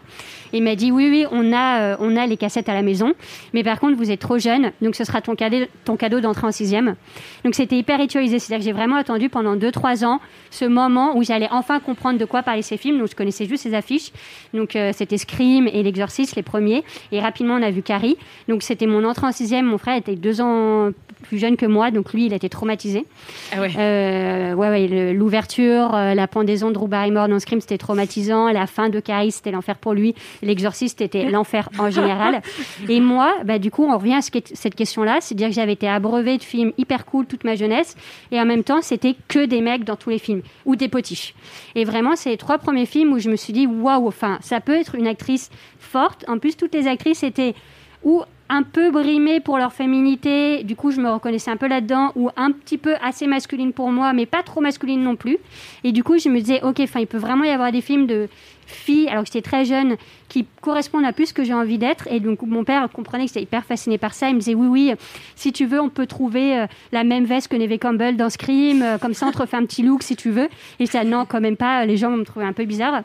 Et 0.54 0.58
il 0.58 0.64
m'a 0.64 0.76
dit 0.76 0.92
oui, 0.92 0.99
oui, 1.08 1.26
on 1.32 1.54
a, 1.54 1.82
euh, 1.82 1.96
on 2.00 2.16
a 2.16 2.26
les 2.26 2.38
cassettes 2.38 2.70
à 2.70 2.74
la 2.74 2.82
maison, 2.82 3.14
mais 3.54 3.64
par 3.64 3.80
contre, 3.80 3.96
vous 3.96 4.12
êtes 4.12 4.20
trop 4.20 4.38
jeune, 4.38 4.72
donc 4.82 4.96
ce 4.96 5.04
sera 5.04 5.22
ton 5.22 5.36
cadeau, 5.36 5.66
ton 5.86 5.96
cadeau 5.96 6.20
d'entrée 6.20 6.48
en 6.48 6.52
sixième. 6.52 6.96
Donc 7.44 7.56
c'était 7.56 7.78
hyper 7.78 8.00
ritualisé, 8.00 8.40
c'est-à-dire 8.40 8.64
que 8.64 8.66
j'ai 8.66 8.76
vraiment 8.76 8.96
attendu 8.96 9.30
pendant 9.30 9.56
2-3 9.56 10.06
ans 10.06 10.20
ce 10.50 10.66
moment 10.66 11.16
où 11.18 11.24
j'allais 11.24 11.48
enfin 11.52 11.80
comprendre 11.80 12.20
de 12.20 12.26
quoi 12.26 12.44
parlaient 12.44 12.62
ces 12.62 12.78
films. 12.78 13.00
Donc 13.00 13.10
je 13.10 13.16
connaissais 13.16 13.46
juste 13.46 13.64
ces 13.64 13.74
affiches. 13.74 14.12
Donc 14.54 14.76
euh, 14.76 14.92
c'était 14.94 15.18
Scream 15.18 15.68
et 15.68 15.84
L'Exorciste, 15.84 16.36
les 16.36 16.44
premiers. 16.44 16.84
Et 17.12 17.20
rapidement, 17.20 17.56
on 17.56 17.62
a 17.62 17.72
vu 17.72 17.82
Carrie. 17.82 18.18
Donc 18.48 18.64
c'était 18.64 18.88
mon 18.88 19.04
entrée 19.04 19.28
en 19.28 19.32
sixième. 19.32 19.66
Mon 19.66 19.78
frère 19.78 19.96
était 19.96 20.16
deux 20.16 20.42
ans 20.42 20.92
plus 21.22 21.38
jeune 21.38 21.58
que 21.58 21.66
moi, 21.66 21.92
donc 21.92 22.14
lui, 22.14 22.26
il 22.26 22.34
était 22.34 22.50
traumatisé. 22.50 23.06
Ah 23.52 23.62
ouais. 23.62 23.72
Euh, 23.78 24.54
ouais, 24.54 24.70
ouais, 24.70 25.14
l'ouverture, 25.14 25.94
euh, 25.96 26.14
la 26.14 26.28
pendaison 26.28 26.70
de 26.70 26.74
Drew 26.74 26.88
Barrymore 26.88 27.28
dans 27.28 27.40
Scream, 27.40 27.62
c'était 27.62 27.78
traumatisant. 27.78 28.52
La 28.52 28.68
fin 28.68 28.90
de 28.90 29.00
Carrie, 29.00 29.32
c'était 29.32 29.52
l'enfer 29.52 29.76
pour 29.78 29.94
lui. 29.94 30.16
L'exorciste, 30.42 31.00
c'était 31.00 31.26
l'enfer 31.30 31.70
en 31.78 31.90
général. 31.90 32.42
Et 32.88 33.00
moi, 33.00 33.34
bah, 33.46 33.60
du 33.60 33.72
coup, 33.72 33.86
on 33.86 33.98
revient 33.98 34.16
à 34.16 34.22
ce 34.22 34.30
cette 34.54 34.76
question-là. 34.76 35.18
C'est-à-dire 35.22 35.50
que 35.50 35.56
j'avais 35.56 35.74
été 35.74 35.88
abreuvée 35.88 36.38
de 36.38 36.44
films 36.44 36.72
hyper 36.78 37.06
cool 37.06 37.26
toute 37.26 37.44
ma 37.44 37.56
jeunesse. 37.56 37.96
Et 38.32 38.40
en 38.40 38.46
même 38.46 38.64
temps, 38.64 38.82
c'était 38.82 39.16
que 39.28 39.46
des 39.46 39.62
mecs 39.62 39.84
dans 39.84 39.96
tous 39.96 40.10
les 40.10 40.20
films. 40.20 40.42
Ou 40.66 40.76
des 40.76 40.88
potiches. 40.88 41.34
Et 41.76 41.84
vraiment, 41.84 42.16
c'est 42.16 42.30
les 42.30 42.38
trois 42.38 42.58
premiers 42.58 42.86
films 42.86 43.14
où 43.14 43.20
je 43.20 43.30
me 43.30 43.36
suis 43.36 43.54
dit, 43.54 43.68
waouh, 43.68 44.08
enfin, 44.08 44.38
ça 44.42 44.62
peut 44.62 44.76
être 44.76 44.96
une 44.96 45.08
actrice 45.08 45.50
forte. 45.80 46.26
En 46.28 46.38
plus, 46.40 46.56
toutes 46.56 46.74
les 46.74 46.88
actrices 46.88 47.24
étaient 47.24 47.56
ou 48.04 48.24
un 48.50 48.64
peu 48.64 48.92
brimées 48.92 49.40
pour 49.40 49.58
leur 49.58 49.74
féminité. 49.74 50.64
Du 50.64 50.76
coup, 50.76 50.92
je 50.92 51.00
me 51.00 51.10
reconnaissais 51.10 51.52
un 51.52 51.58
peu 51.58 51.68
là-dedans, 51.68 52.12
ou 52.16 52.30
un 52.36 52.52
petit 52.52 52.78
peu 52.78 52.96
assez 53.02 53.28
masculine 53.28 53.74
pour 53.74 53.92
moi, 53.92 54.14
mais 54.14 54.26
pas 54.26 54.44
trop 54.44 54.60
masculine 54.60 55.02
non 55.04 55.16
plus. 55.16 55.38
Et 55.84 55.92
du 55.92 56.04
coup, 56.04 56.18
je 56.18 56.30
me 56.30 56.40
disais, 56.40 56.62
ok, 56.64 56.80
enfin, 56.82 57.00
il 57.00 57.08
peut 57.08 57.18
vraiment 57.18 57.44
y 57.44 57.50
avoir 57.50 57.72
des 57.72 57.82
films 57.82 58.08
de 58.08 58.28
filles, 58.66 59.08
alors 59.08 59.24
que 59.24 59.28
j'étais 59.28 59.42
très 59.42 59.66
jeune, 59.66 59.98
qui 60.28 60.46
correspondent 60.62 61.06
à 61.06 61.14
plus 61.14 61.28
ce 61.28 61.34
que 61.34 61.44
j'ai 61.44 61.54
envie 61.54 61.78
d'être. 61.78 62.08
Et 62.12 62.20
donc, 62.20 62.42
mon 62.44 62.64
père 62.64 62.88
comprenait 62.92 63.26
que 63.26 63.30
j'étais 63.30 63.44
hyper 63.44 63.66
fasciné 63.66 63.98
par 63.98 64.14
ça. 64.14 64.30
Il 64.30 64.36
me 64.36 64.40
disait, 64.40 64.56
oui, 64.56 64.68
oui, 64.68 64.94
si 65.36 65.52
tu 65.52 65.66
veux, 65.66 65.80
on 65.80 65.90
peut 65.90 66.08
trouver 66.08 66.60
euh, 66.60 66.68
la 66.92 67.04
même 67.04 67.26
veste 67.26 67.48
que 67.48 67.56
Neve 67.56 67.78
Campbell 67.78 68.18
dans 68.18 68.30
Scream. 68.30 68.82
euh, 68.82 68.98
comme 68.98 69.14
ça, 69.14 69.28
on 69.28 69.32
te 69.32 69.40
refait 69.40 69.58
un 69.58 69.66
petit 69.66 69.84
look 69.84 70.04
si 70.04 70.16
tu 70.16 70.30
veux. 70.30 70.50
Et 70.80 70.86
ça, 70.86 71.04
non, 71.04 71.26
quand 71.26 71.42
même 71.42 71.58
pas. 71.58 71.86
Les 71.86 71.98
gens 71.98 72.12
vont 72.12 72.18
me 72.18 72.26
trouver 72.26 72.46
un 72.46 72.54
peu 72.54 72.66
bizarre. 72.66 73.02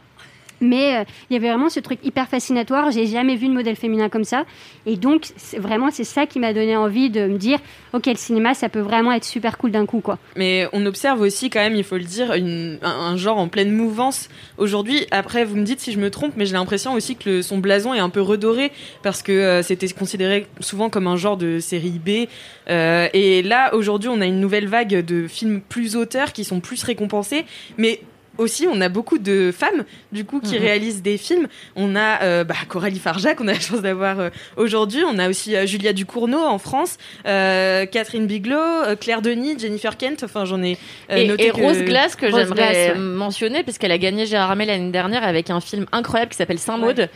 Mais 0.61 0.97
euh, 0.97 1.05
il 1.31 1.35
y 1.35 1.37
avait 1.37 1.49
vraiment 1.49 1.69
ce 1.69 1.81
truc 1.81 1.99
hyper 2.05 2.29
fascinatoire. 2.29 2.91
J'ai 2.91 3.07
jamais 3.07 3.37
vu 3.37 3.49
de 3.49 3.53
modèle 3.53 3.77
féminin 3.77 4.09
comme 4.09 4.25
ça. 4.25 4.45
Et 4.87 4.97
donc, 4.97 5.27
vraiment, 5.59 5.91
c'est 5.91 6.05
ça 6.05 6.27
qui 6.27 6.39
m'a 6.39 6.53
donné 6.53 6.77
envie 6.77 7.11
de 7.11 7.27
me 7.27 7.39
dire, 7.39 7.59
ok, 7.93 8.07
le 8.07 8.17
cinéma, 8.17 8.55
ça 8.55 8.69
peut 8.69 8.81
vraiment 8.81 9.13
être 9.13 9.25
super 9.25 9.59
cool 9.59 9.71
d'un 9.71 9.87
coup, 9.87 10.01
quoi. 10.01 10.19
Mais 10.37 10.67
on 10.73 10.85
observe 10.87 11.21
aussi 11.21 11.51
quand 11.51 11.61
même, 11.61 11.75
il 11.75 11.85
faut 11.85 11.97
le 11.97 12.05
dire, 12.05 12.33
un, 12.33 13.17
genre 13.17 13.39
en 13.39 13.49
pleine 13.49 13.71
mouvance 13.71 14.29
aujourd'hui. 14.59 15.07
Après, 15.11 15.45
vous 15.45 15.57
me 15.57 15.65
dites 15.65 15.81
si 15.81 15.93
je 15.93 15.99
me 15.99 16.11
trompe, 16.11 16.35
mais 16.37 16.47
j'ai 16.47 16.55
l'impression 16.55 16.95
aussi 16.95 17.17
que 17.17 17.43
son 17.43 17.59
blason 17.59 17.95
est 17.95 18.01
un 18.01 18.11
peu 18.11 18.21
redoré 18.21 18.73
parce 19.03 19.23
que 19.23 19.33
euh, 19.33 19.63
c'était 19.63 19.89
considéré 19.89 20.47
souvent 20.61 20.91
comme 20.91 21.07
un 21.07 21.17
genre 21.17 21.37
de 21.37 21.61
série 21.61 22.01
B. 22.05 22.29
Euh, 22.69 23.09
et 23.13 23.43
là, 23.43 23.75
aujourd'hui, 23.75 24.09
on 24.09 24.21
a 24.21 24.27
une 24.27 24.41
nouvelle 24.41 24.69
vague 24.69 25.05
de 25.05 25.27
films 25.29 25.61
plus 25.61 25.97
auteurs 25.97 26.33
qui 26.33 26.45
sont 26.45 26.61
plus 26.61 26.83
récompensés, 26.83 27.45
mais 27.79 28.01
aussi, 28.39 28.67
on 28.71 28.81
a 28.81 28.89
beaucoup 28.89 29.19
de 29.19 29.53
femmes, 29.57 29.85
du 30.13 30.25
coup, 30.25 30.41
qui 30.41 30.55
Mhm. 30.57 30.61
réalisent 30.63 31.03
des 31.03 31.19
films. 31.19 31.47
On 31.77 31.95
a 31.97 32.23
euh, 32.23 32.45
bah, 32.45 32.55
Coralie 32.69 32.99
Farjac, 32.99 33.37
qu'on 33.39 33.49
a 33.49 33.53
la 33.53 33.61
chance 33.61 33.83
d'avoir 33.83 34.19
euh, 34.21 34.31
aujourd'hui. 34.57 35.03
On 35.09 35.19
a 35.19 35.29
aussi 35.29 35.55
euh, 35.57 35.67
Julia 35.67 35.93
Ducournau 35.93 36.39
en 36.41 36.59
France, 36.59 36.97
Catherine 37.25 38.27
Bigelow, 38.27 38.57
euh, 38.57 38.97
Claire 38.97 39.23
Denis, 39.23 39.59
Jennifer 39.59 39.97
Kent. 39.97 40.23
Enfin, 40.25 40.45
j'en 40.45 40.63
ai 40.63 40.79
euh, 41.11 41.17
et, 41.17 41.27
noté 41.27 41.47
et 41.47 41.51
que- 41.51 41.61
Rose 41.61 41.83
Glass 41.83 42.17
que 42.17 42.31
j'aimerais 42.31 42.93
ouais. 42.93 42.95
mentionner 42.99 43.63
puisqu'elle 43.63 43.93
a 43.93 43.99
gagné 43.99 44.27
Gérard 44.27 44.51
Armé 44.51 44.67
l'année 44.67 44.91
dernière 44.91 45.25
avec 45.25 45.51
un 45.51 45.61
film 45.61 45.87
incroyable 45.93 46.31
qui 46.31 46.37
s'appelle 46.37 46.59
Saint 46.59 46.79
Maud 46.79 47.09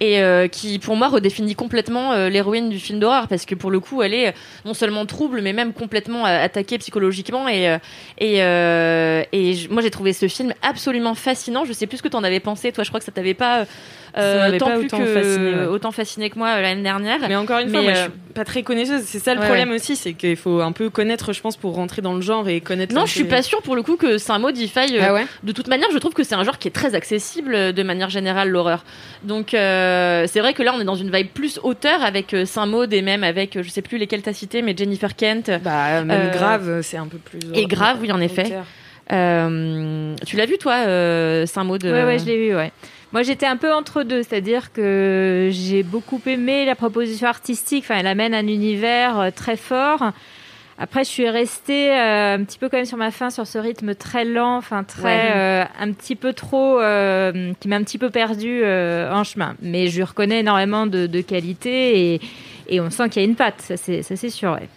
et 0.00 0.20
euh, 0.20 0.48
qui 0.48 0.78
pour 0.78 0.96
moi 0.96 1.08
redéfinit 1.08 1.54
complètement 1.54 2.12
euh, 2.12 2.28
l'héroïne 2.28 2.68
du 2.70 2.78
film 2.78 2.98
d'horreur 2.98 3.28
parce 3.28 3.44
que 3.44 3.54
pour 3.54 3.70
le 3.70 3.80
coup 3.80 4.02
elle 4.02 4.14
est 4.14 4.28
euh, 4.28 4.32
non 4.64 4.74
seulement 4.74 5.06
trouble 5.06 5.40
mais 5.42 5.52
même 5.52 5.72
complètement 5.72 6.26
euh, 6.26 6.44
attaquée 6.44 6.78
psychologiquement 6.78 7.48
et 7.48 7.78
et, 8.18 8.42
euh, 8.42 9.22
et 9.32 9.54
moi 9.70 9.82
j'ai 9.82 9.90
trouvé 9.90 10.12
ce 10.12 10.28
film 10.28 10.52
absolument 10.62 11.14
fascinant. 11.14 11.64
Je 11.64 11.72
sais 11.72 11.86
plus 11.86 11.98
ce 11.98 12.02
que 12.02 12.08
t'en 12.08 12.24
avais 12.24 12.40
pensé 12.40 12.72
toi 12.72 12.84
je 12.84 12.90
crois 12.90 13.00
que 13.00 13.06
ça 13.06 13.12
t'avait 13.12 13.34
pas 13.34 13.66
euh, 14.18 14.58
tant 14.58 14.66
pas 14.66 14.76
plus 14.76 14.86
autant 14.86 14.98
que 14.98 15.06
fasciné, 15.06 15.54
ouais. 15.54 15.66
autant 15.66 15.90
fasciné 15.90 16.30
que 16.30 16.38
moi 16.38 16.48
euh, 16.48 16.60
l'année 16.62 16.82
dernière 16.82 17.18
Mais 17.28 17.36
encore 17.36 17.60
une 17.60 17.70
fois, 17.70 17.80
moi, 17.82 17.90
euh, 17.92 17.94
je 17.94 18.00
suis 18.02 18.10
pas 18.34 18.44
très 18.44 18.62
connaisseuse. 18.62 19.02
C'est 19.04 19.18
ça 19.18 19.34
le 19.34 19.40
ouais, 19.40 19.46
problème 19.46 19.70
ouais. 19.70 19.76
aussi, 19.76 19.96
c'est 19.96 20.12
qu'il 20.12 20.36
faut 20.36 20.60
un 20.60 20.72
peu 20.72 20.90
connaître, 20.90 21.32
je 21.32 21.40
pense, 21.40 21.56
pour 21.56 21.74
rentrer 21.74 22.02
dans 22.02 22.14
le 22.14 22.20
genre 22.20 22.48
et 22.48 22.60
connaître. 22.60 22.94
Non, 22.94 23.06
je 23.06 23.12
suis 23.12 23.24
pas 23.24 23.42
sûre 23.42 23.62
pour 23.62 23.74
le 23.74 23.82
coup 23.82 23.96
que 23.96 24.18
c'est 24.18 24.32
un 24.32 24.38
mot 24.38 24.50
il 24.50 24.68
faille. 24.68 24.98
euh, 24.98 25.04
Ah 25.08 25.14
ouais 25.14 25.26
de 25.42 25.52
toute 25.52 25.68
manière, 25.68 25.88
je 25.92 25.98
trouve 25.98 26.12
que 26.12 26.24
c'est 26.24 26.34
un 26.34 26.44
genre 26.44 26.58
qui 26.58 26.68
est 26.68 26.72
très 26.72 26.94
accessible 26.94 27.54
euh, 27.54 27.72
de 27.72 27.82
manière 27.82 28.10
générale, 28.10 28.50
l'horreur. 28.50 28.84
Donc, 29.24 29.54
euh, 29.54 30.26
c'est 30.28 30.40
vrai 30.40 30.52
que 30.52 30.62
là, 30.62 30.72
on 30.76 30.80
est 30.80 30.84
dans 30.84 30.94
une 30.94 31.10
vibe 31.10 31.28
plus 31.28 31.58
auteur 31.62 32.02
avec 32.02 32.34
euh, 32.34 32.44
Saint-Maud 32.44 32.92
et 32.92 33.00
même 33.02 33.24
avec, 33.24 33.56
euh, 33.56 33.62
je 33.62 33.70
sais 33.70 33.82
plus 33.82 33.96
lesquels 33.98 34.22
t'as 34.22 34.32
cité, 34.34 34.60
mais 34.62 34.74
Jennifer 34.76 35.16
Kent. 35.16 35.50
Bah, 35.64 36.02
même 36.04 36.28
Euh, 36.28 36.30
grave, 36.32 36.80
c'est 36.82 36.96
un 36.98 37.06
peu 37.06 37.18
plus. 37.18 37.40
Et 37.54 37.66
grave, 37.66 37.98
oui, 38.02 38.12
en 38.12 38.20
effet. 38.20 38.52
Euh, 39.12 40.14
tu 40.26 40.36
l'as 40.36 40.46
vu, 40.46 40.58
toi, 40.58 40.74
euh, 40.86 41.46
Saint-Maud 41.46 41.84
Ouais, 41.84 42.04
ouais, 42.04 42.18
je 42.18 42.24
l'ai 42.24 42.48
vu, 42.48 42.54
ouais. 42.56 42.72
Moi, 43.12 43.22
j'étais 43.22 43.46
un 43.46 43.56
peu 43.58 43.72
entre 43.72 44.04
deux, 44.04 44.22
c'est-à-dire 44.22 44.72
que 44.72 45.48
j'ai 45.52 45.82
beaucoup 45.82 46.20
aimé 46.26 46.64
la 46.64 46.74
proposition 46.74 47.28
artistique. 47.28 47.84
Enfin, 47.84 47.98
elle 48.00 48.06
amène 48.06 48.32
un 48.34 48.46
univers 48.46 49.20
euh, 49.20 49.30
très 49.30 49.56
fort. 49.56 50.12
Après, 50.78 51.04
je 51.04 51.10
suis 51.10 51.28
restée 51.28 51.90
euh, 51.92 52.36
un 52.36 52.44
petit 52.44 52.58
peu 52.58 52.70
quand 52.70 52.78
même 52.78 52.86
sur 52.86 52.96
ma 52.96 53.10
fin, 53.10 53.28
sur 53.28 53.46
ce 53.46 53.58
rythme 53.58 53.94
très 53.94 54.24
lent, 54.24 54.56
enfin 54.56 54.82
très, 54.82 55.02
Ouais. 55.04 55.30
euh, 55.36 55.64
un 55.78 55.92
petit 55.92 56.16
peu 56.16 56.32
trop, 56.32 56.80
euh, 56.80 57.52
qui 57.60 57.68
m'a 57.68 57.76
un 57.76 57.82
petit 57.84 57.98
peu 57.98 58.08
perdue 58.08 58.62
euh, 58.64 59.12
en 59.12 59.22
chemin. 59.24 59.54
Mais 59.60 59.88
je 59.88 60.02
reconnais 60.02 60.40
énormément 60.40 60.86
de, 60.86 61.06
de 61.06 61.20
qualité 61.20 62.14
et, 62.14 62.20
et 62.68 62.80
on 62.80 62.88
sent 62.88 63.10
qu'il 63.10 63.20
y 63.22 63.24
a 63.26 63.28
une 63.28 63.36
patte, 63.36 63.60
ça 63.60 63.76
c'est, 63.76 64.02
ça 64.02 64.16
c'est 64.16 64.30
sûr. 64.30 64.52
Ouais. 64.52 64.68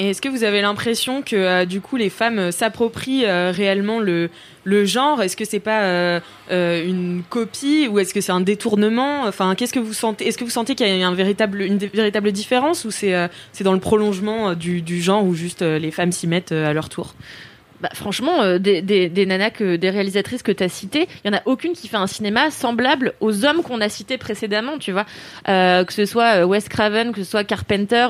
Et 0.00 0.10
est-ce 0.10 0.22
que 0.22 0.28
vous 0.28 0.44
avez 0.44 0.62
l'impression 0.62 1.22
que 1.22 1.34
euh, 1.34 1.64
du 1.64 1.80
coup 1.80 1.96
les 1.96 2.08
femmes 2.08 2.38
euh, 2.38 2.50
s'approprient 2.52 3.26
euh, 3.26 3.50
réellement 3.50 3.98
le, 3.98 4.30
le 4.62 4.84
genre? 4.84 5.20
Est-ce 5.20 5.36
que 5.36 5.44
c'est 5.44 5.58
pas 5.58 6.20
une 6.50 7.22
copie 7.28 7.88
ou 7.88 7.98
est-ce 7.98 8.14
que 8.14 8.20
c'est 8.20 8.30
un 8.30 8.40
détournement? 8.40 9.24
Enfin, 9.24 9.56
qu'est-ce 9.56 9.72
que 9.72 9.80
vous 9.80 9.92
sentez 9.92 10.28
Est-ce 10.28 10.38
que 10.38 10.44
vous 10.44 10.50
sentez 10.50 10.76
qu'il 10.76 10.86
y 10.86 11.02
a 11.02 11.08
un 11.08 11.14
véritable, 11.14 11.62
une 11.62 11.78
véritable 11.78 12.30
différence 12.30 12.84
ou 12.84 12.92
c'est 12.92 13.28
c'est 13.52 13.64
dans 13.64 13.72
le 13.72 13.80
prolongement 13.80 14.54
du, 14.54 14.82
du 14.82 15.02
genre 15.02 15.24
où 15.24 15.34
juste 15.34 15.62
les 15.62 15.90
femmes 15.90 16.12
s'y 16.12 16.28
mettent 16.28 16.52
à 16.52 16.72
leur 16.72 16.88
tour? 16.88 17.14
Bah, 17.80 17.90
franchement, 17.94 18.42
euh, 18.42 18.58
des, 18.58 18.82
des, 18.82 19.08
des 19.08 19.24
nanas, 19.24 19.50
que, 19.50 19.76
des 19.76 19.90
réalisatrices 19.90 20.42
que 20.42 20.50
tu 20.50 20.64
as 20.64 20.68
citées, 20.68 21.06
il 21.24 21.30
y 21.30 21.34
en 21.34 21.38
a 21.38 21.42
aucune 21.44 21.74
qui 21.74 21.86
fait 21.86 21.96
un 21.96 22.08
cinéma 22.08 22.50
semblable 22.50 23.12
aux 23.20 23.44
hommes 23.44 23.62
qu'on 23.62 23.80
a 23.80 23.88
cités 23.88 24.18
précédemment, 24.18 24.78
tu 24.78 24.90
vois. 24.90 25.06
Euh, 25.48 25.84
que 25.84 25.92
ce 25.92 26.04
soit 26.04 26.38
euh, 26.38 26.44
Wes 26.44 26.68
Craven, 26.68 27.12
que 27.12 27.22
ce 27.22 27.30
soit 27.30 27.44
Carpenter, 27.44 28.08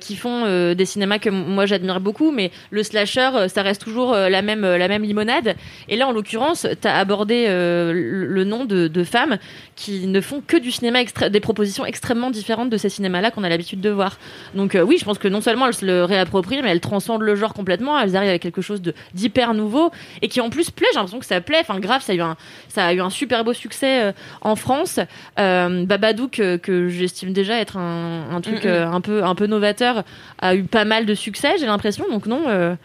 qui 0.00 0.16
font 0.16 0.44
des 0.74 0.84
cinémas 0.84 1.18
que 1.18 1.30
moi 1.30 1.66
j'admire 1.66 2.00
beaucoup, 2.00 2.30
mais 2.30 2.50
le 2.70 2.82
slasher, 2.82 3.48
ça 3.48 3.62
reste 3.62 3.82
toujours 3.82 4.14
la, 4.14 4.42
même, 4.42 4.62
la 4.62 4.88
même 4.88 5.02
limonade. 5.02 5.54
Et 5.88 5.96
là, 5.96 6.08
en 6.08 6.12
l'occurrence, 6.12 6.66
tu 6.80 6.88
as 6.88 6.96
abordé 6.96 7.46
le, 7.46 8.44
nom 8.44 8.64
de, 8.64 9.04
femmes 9.04 9.38
qui 9.76 10.06
ne 10.06 10.20
font 10.20 10.42
que 10.44 10.56
du 10.56 10.70
cinéma, 10.70 11.00
des 11.30 11.40
propositions 11.40 11.84
extrêmement 11.84 12.30
différentes 12.30 12.70
de 12.70 12.76
ces 12.76 12.88
cinémas-là 12.88 13.30
qu'on 13.30 13.44
a 13.44 13.48
l'habitude 13.48 13.80
de 13.80 13.90
voir. 13.90 14.18
Donc 14.54 14.76
oui, 14.82 14.96
je 14.98 15.04
pense 15.04 15.18
que 15.18 15.28
non 15.28 15.40
seulement 15.40 15.66
elles 15.66 15.74
se 15.74 15.84
le 15.84 16.04
réapproprient, 16.04 16.62
mais 16.62 16.70
elles 16.70 16.80
transcendent 16.80 17.22
le 17.22 17.36
genre 17.36 17.54
complètement. 17.54 17.98
Elles 17.98 18.16
arrivent 18.16 18.30
avec 18.30 18.42
quelque 18.42 18.62
chose 18.62 18.82
de 18.82 18.94
d'hyper 19.14 19.54
nouveau 19.54 19.90
et 20.22 20.28
qui 20.28 20.40
en 20.40 20.50
plus 20.50 20.70
plaît. 20.70 20.86
J'ai 20.92 20.96
l'impression 20.96 21.18
que 21.18 21.26
ça 21.26 21.40
plaît. 21.40 21.58
Enfin, 21.60 21.78
grave, 21.80 22.02
ça 22.02 22.12
a 22.12 22.14
eu 22.14 22.20
un, 22.20 22.36
ça 22.68 22.86
a 22.86 22.92
eu 22.92 23.00
un 23.00 23.10
super 23.10 23.44
beau 23.44 23.52
succès 23.52 24.02
euh, 24.02 24.12
en 24.40 24.56
France. 24.56 25.00
Euh, 25.38 25.84
Babadook, 25.84 26.40
euh, 26.40 26.58
que 26.58 26.88
j'estime 26.88 27.32
déjà 27.32 27.58
être 27.58 27.76
un, 27.76 28.30
un 28.30 28.40
truc 28.40 28.64
un 28.66 29.00
peu, 29.00 29.24
un 29.24 29.34
peu 29.34 29.46
novateur, 29.46 30.04
a 30.38 30.54
eu 30.54 30.64
pas 30.64 30.84
mal 30.84 31.06
de 31.06 31.14
succès. 31.14 31.54
J'ai 31.58 31.66
l'impression. 31.66 32.04
Donc 32.10 32.26
non. 32.26 32.76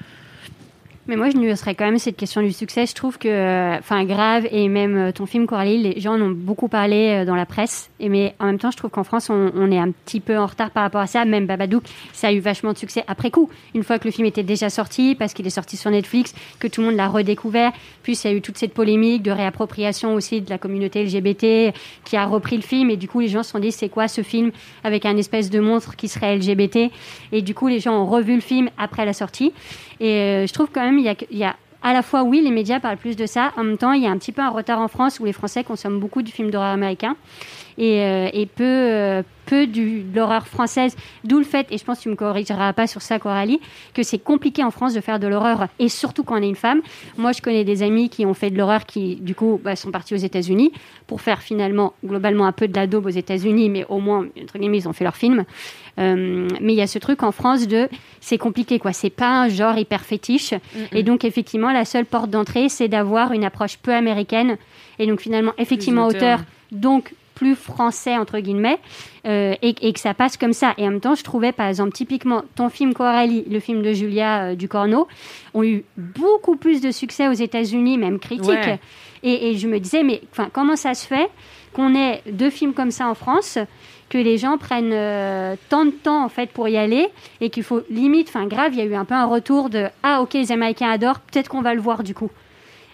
Mais 1.08 1.16
moi, 1.16 1.32
je 1.32 1.38
nuancerais 1.38 1.74
quand 1.74 1.86
même 1.86 1.98
cette 1.98 2.16
question 2.16 2.44
du 2.44 2.52
succès. 2.52 2.86
Je 2.86 2.94
trouve 2.94 3.18
que, 3.18 3.78
enfin, 3.80 4.06
Grave 4.06 4.48
et 4.52 4.68
même 4.68 4.98
euh, 4.98 5.12
ton 5.12 5.26
film 5.26 5.48
Coralie, 5.48 5.82
les 5.82 6.00
gens 6.00 6.14
en 6.14 6.22
ont 6.22 6.30
beaucoup 6.30 6.68
parlé 6.68 7.22
euh, 7.22 7.26
dans 7.26 7.36
la 7.36 7.48
presse. 7.48 7.90
Et 8.00 8.08
mais 8.08 8.36
en 8.40 8.46
même 8.46 8.60
temps, 8.60 8.70
je 8.70 8.78
trouve 8.78 8.92
qu'en 8.92 9.04
France, 9.04 9.32
on, 9.32 9.52
on 9.56 9.72
est 9.72 9.80
un 9.80 9.90
petit 9.90 10.20
peu 10.20 10.38
en 10.38 10.46
retard 10.46 10.70
par 10.70 10.84
rapport 10.84 11.02
à 11.02 11.08
ça. 11.08 11.26
Même 11.26 11.48
Babadook, 11.48 11.84
ça 12.14 12.28
a 12.28 12.32
eu 12.32 12.40
vachement 12.40 12.72
de 12.72 12.78
succès 12.78 13.04
après 13.08 13.32
coup. 13.32 13.50
Une 13.74 13.84
fois 13.84 13.98
que 13.98 14.06
le 14.08 14.12
film 14.12 14.28
était 14.28 14.44
déjà 14.44 14.70
sorti, 14.70 15.16
parce 15.16 15.34
qu'il 15.34 15.48
est 15.48 15.52
sorti 15.52 15.76
sur 15.76 15.90
Netflix, 15.90 16.36
que 16.60 16.68
tout 16.68 16.82
le 16.82 16.88
monde 16.88 16.98
l'a 16.98 17.08
redécouvert. 17.08 17.72
Puis 18.04 18.14
il 18.14 18.28
y 18.30 18.34
a 18.34 18.38
eu 18.38 18.42
toute 18.42 18.60
cette 18.60 18.76
polémique 18.76 19.24
de 19.24 19.32
réappropriation 19.32 20.14
aussi 20.14 20.42
de 20.42 20.50
la 20.52 20.60
communauté 20.60 21.04
LGBT 21.04 21.74
qui 22.06 22.16
a 22.16 22.26
repris 22.26 22.58
le 22.58 22.64
film. 22.64 22.92
Et 22.92 22.98
du 22.98 23.08
coup, 23.08 23.22
les 23.22 23.28
gens 23.28 23.42
se 23.42 23.52
sont 23.52 23.60
dit, 23.60 23.72
c'est 23.72 23.90
quoi 23.90 24.08
ce 24.08 24.22
film 24.22 24.52
avec 24.84 25.06
un 25.06 25.18
espèce 25.18 25.50
de 25.50 25.60
monstre 25.60 25.96
qui 25.96 26.08
serait 26.08 26.38
LGBT 26.38 26.92
Et 27.32 27.42
du 27.42 27.56
coup, 27.56 27.68
les 27.68 27.80
gens 27.80 28.04
ont 28.04 28.06
revu 28.06 28.36
le 28.36 28.42
film 28.42 28.70
après 28.78 29.06
la 29.06 29.14
sortie. 29.14 29.52
Et 30.02 30.16
euh, 30.16 30.48
je 30.48 30.54
trouve 30.54 30.68
quand 30.74 30.82
même, 30.82 30.98
il 30.98 31.38
y 31.38 31.44
a, 31.44 31.56
à 31.84 31.94
la 31.94 32.02
fois, 32.02 32.24
oui, 32.24 32.42
les 32.42 32.50
médias 32.50 32.80
parlent 32.80 32.98
plus 32.98 33.16
de 33.16 33.28
ça. 33.28 33.52
En 33.56 33.64
même 33.64 33.78
temps, 33.78 33.92
il 33.94 34.02
y 34.02 34.08
a 34.08 34.10
un 34.10 34.18
petit 34.18 34.32
peu 34.32 34.42
un 34.42 34.50
retard 34.50 34.80
en 34.80 34.88
France 34.88 35.20
où 35.20 35.26
les 35.26 35.32
Français 35.32 35.64
consomment 35.64 36.00
beaucoup 36.00 36.24
du 36.24 36.32
film 36.32 36.50
d'horreur 36.50 36.70
américain 36.72 37.16
et, 37.78 38.02
euh, 38.02 38.46
peu, 38.56 38.64
euh, 38.64 39.22
peu 39.52 39.68
du, 39.68 40.04
de 40.04 40.16
l'horreur 40.16 40.48
française. 40.48 40.96
D'où 41.26 41.38
le 41.38 41.44
fait, 41.44 41.68
et 41.72 41.78
je 41.78 41.84
pense 41.84 41.98
que 41.98 42.04
tu 42.04 42.10
me 42.10 42.16
corrigeras 42.16 42.72
pas 42.72 42.88
sur 42.88 43.02
ça, 43.02 43.20
Coralie, 43.20 43.60
que 43.94 44.02
c'est 44.02 44.18
compliqué 44.18 44.64
en 44.64 44.72
France 44.72 44.94
de 44.94 45.02
faire 45.02 45.20
de 45.20 45.28
l'horreur 45.28 45.68
et 45.78 45.90
surtout 45.90 46.24
quand 46.24 46.40
on 46.40 46.42
est 46.42 46.48
une 46.48 46.56
femme. 46.56 46.82
Moi, 47.18 47.34
je 47.34 47.42
connais 47.42 47.66
des 47.66 47.84
amis 47.84 48.08
qui 48.10 48.26
ont 48.26 48.34
fait 48.34 48.50
de 48.50 48.58
l'horreur 48.58 48.86
qui, 48.86 49.18
du 49.18 49.36
coup, 49.36 49.60
bah, 49.62 49.76
sont 49.76 49.92
partis 49.92 50.14
aux 50.14 50.24
États-Unis 50.30 50.72
pour 51.06 51.20
faire 51.20 51.42
finalement, 51.42 51.92
globalement, 52.06 52.46
un 52.46 52.54
peu 52.54 52.70
de 52.70 52.76
la 52.78 52.88
daube 52.88 53.08
aux 53.08 53.10
États-Unis, 53.10 53.70
mais 53.70 53.86
au 53.90 54.00
moins, 54.00 54.26
entre 54.42 54.58
guillemets, 54.58 54.78
ils 54.78 54.88
ont 54.88 54.94
fait 54.94 55.04
leur 55.04 55.18
film. 55.18 55.44
Euh, 56.00 56.48
mais 56.62 56.72
il 56.72 56.78
y 56.78 56.82
a 56.82 56.88
ce 56.88 57.00
truc 57.00 57.22
en 57.22 57.34
France 57.34 57.68
de 57.68 57.90
c'est 58.22 58.38
compliqué 58.38 58.80
quoi, 58.80 58.94
c'est 58.94 59.10
pas 59.10 59.42
un 59.42 59.50
genre 59.50 59.78
hyper 59.78 60.02
fétiche. 60.02 60.54
Et 60.94 61.04
donc 61.04 61.26
effectivement, 61.26 61.74
la 61.74 61.84
seule 61.84 62.06
porte 62.06 62.30
d'entrée, 62.30 62.70
c'est 62.70 62.88
d'avoir 62.88 63.34
une 63.34 63.44
approche 63.44 63.76
peu 63.78 63.94
américaine 63.94 64.56
et 65.00 65.08
donc 65.08 65.20
finalement 65.20 65.52
effectivement 65.58 66.08
auteur, 66.08 66.40
donc 66.72 67.14
plus 67.42 67.56
français 67.56 68.16
entre 68.18 68.38
guillemets, 68.40 68.78
euh, 69.26 69.56
et, 69.64 69.74
et 69.82 69.94
que 69.94 70.00
ça 70.00 70.14
passe 70.14 70.38
comme 70.38 70.54
ça. 70.54 70.76
Et 70.78 70.84
en 70.88 70.92
même 70.92 71.00
temps, 71.00 71.16
je 71.16 71.24
trouvais 71.24 71.52
par 71.52 71.68
exemple 71.68 71.92
typiquement 71.92 72.44
ton 72.56 72.70
film 72.70 72.94
Coralie, 72.94 73.44
le 73.50 73.60
film 73.60 73.82
de 73.82 73.94
Julia 73.94 74.44
euh, 74.44 74.56
Ducorneau, 74.56 75.08
ont 75.56 75.64
eu 75.64 75.84
beaucoup 75.98 76.56
plus 76.56 76.82
de 76.82 76.92
succès 76.92 77.28
aux 77.28 77.40
États-Unis, 77.48 77.98
même. 77.98 78.20
Ouais. 78.30 78.80
Et, 79.24 79.50
et 79.50 79.58
je 79.58 79.68
me 79.68 79.80
disais, 79.80 80.04
mais 80.04 80.22
enfin, 80.32 80.50
comment 80.54 80.76
ça 80.76 80.94
se 80.94 81.08
fait 81.08 81.30
qu'on 81.74 81.96
ait 81.96 82.22
deux 82.32 82.52
films 82.52 82.74
comme 82.74 82.92
ça 82.92 83.08
en 83.08 83.16
France, 83.16 83.58
que 84.10 84.20
les 84.20 84.38
gens 84.38 84.60
prennent 84.60 84.94
euh, 84.94 85.56
tant 85.70 85.86
de 85.86 85.92
temps 85.92 86.24
en 86.24 86.30
fait 86.30 86.52
pour 86.52 86.68
y 86.68 86.78
aller, 86.78 87.08
et 87.40 87.50
qu'il 87.50 87.64
faut 87.64 87.82
limite, 87.90 88.30
enfin 88.30 88.46
grave, 88.46 88.74
il 88.74 88.80
y 88.80 88.82
a 88.84 88.86
eu 88.86 88.94
un 88.94 89.06
peu 89.06 89.16
un 89.16 89.26
retour 89.26 89.72
de 89.72 89.88
ah 90.04 90.22
ok 90.22 90.36
les 90.36 90.52
Américains 90.52 90.92
adorent, 90.92 91.22
peut-être 91.22 91.50
qu'on 91.50 91.62
va 91.62 91.74
le 91.74 91.82
voir 91.82 92.04
du 92.04 92.14
coup. 92.14 92.30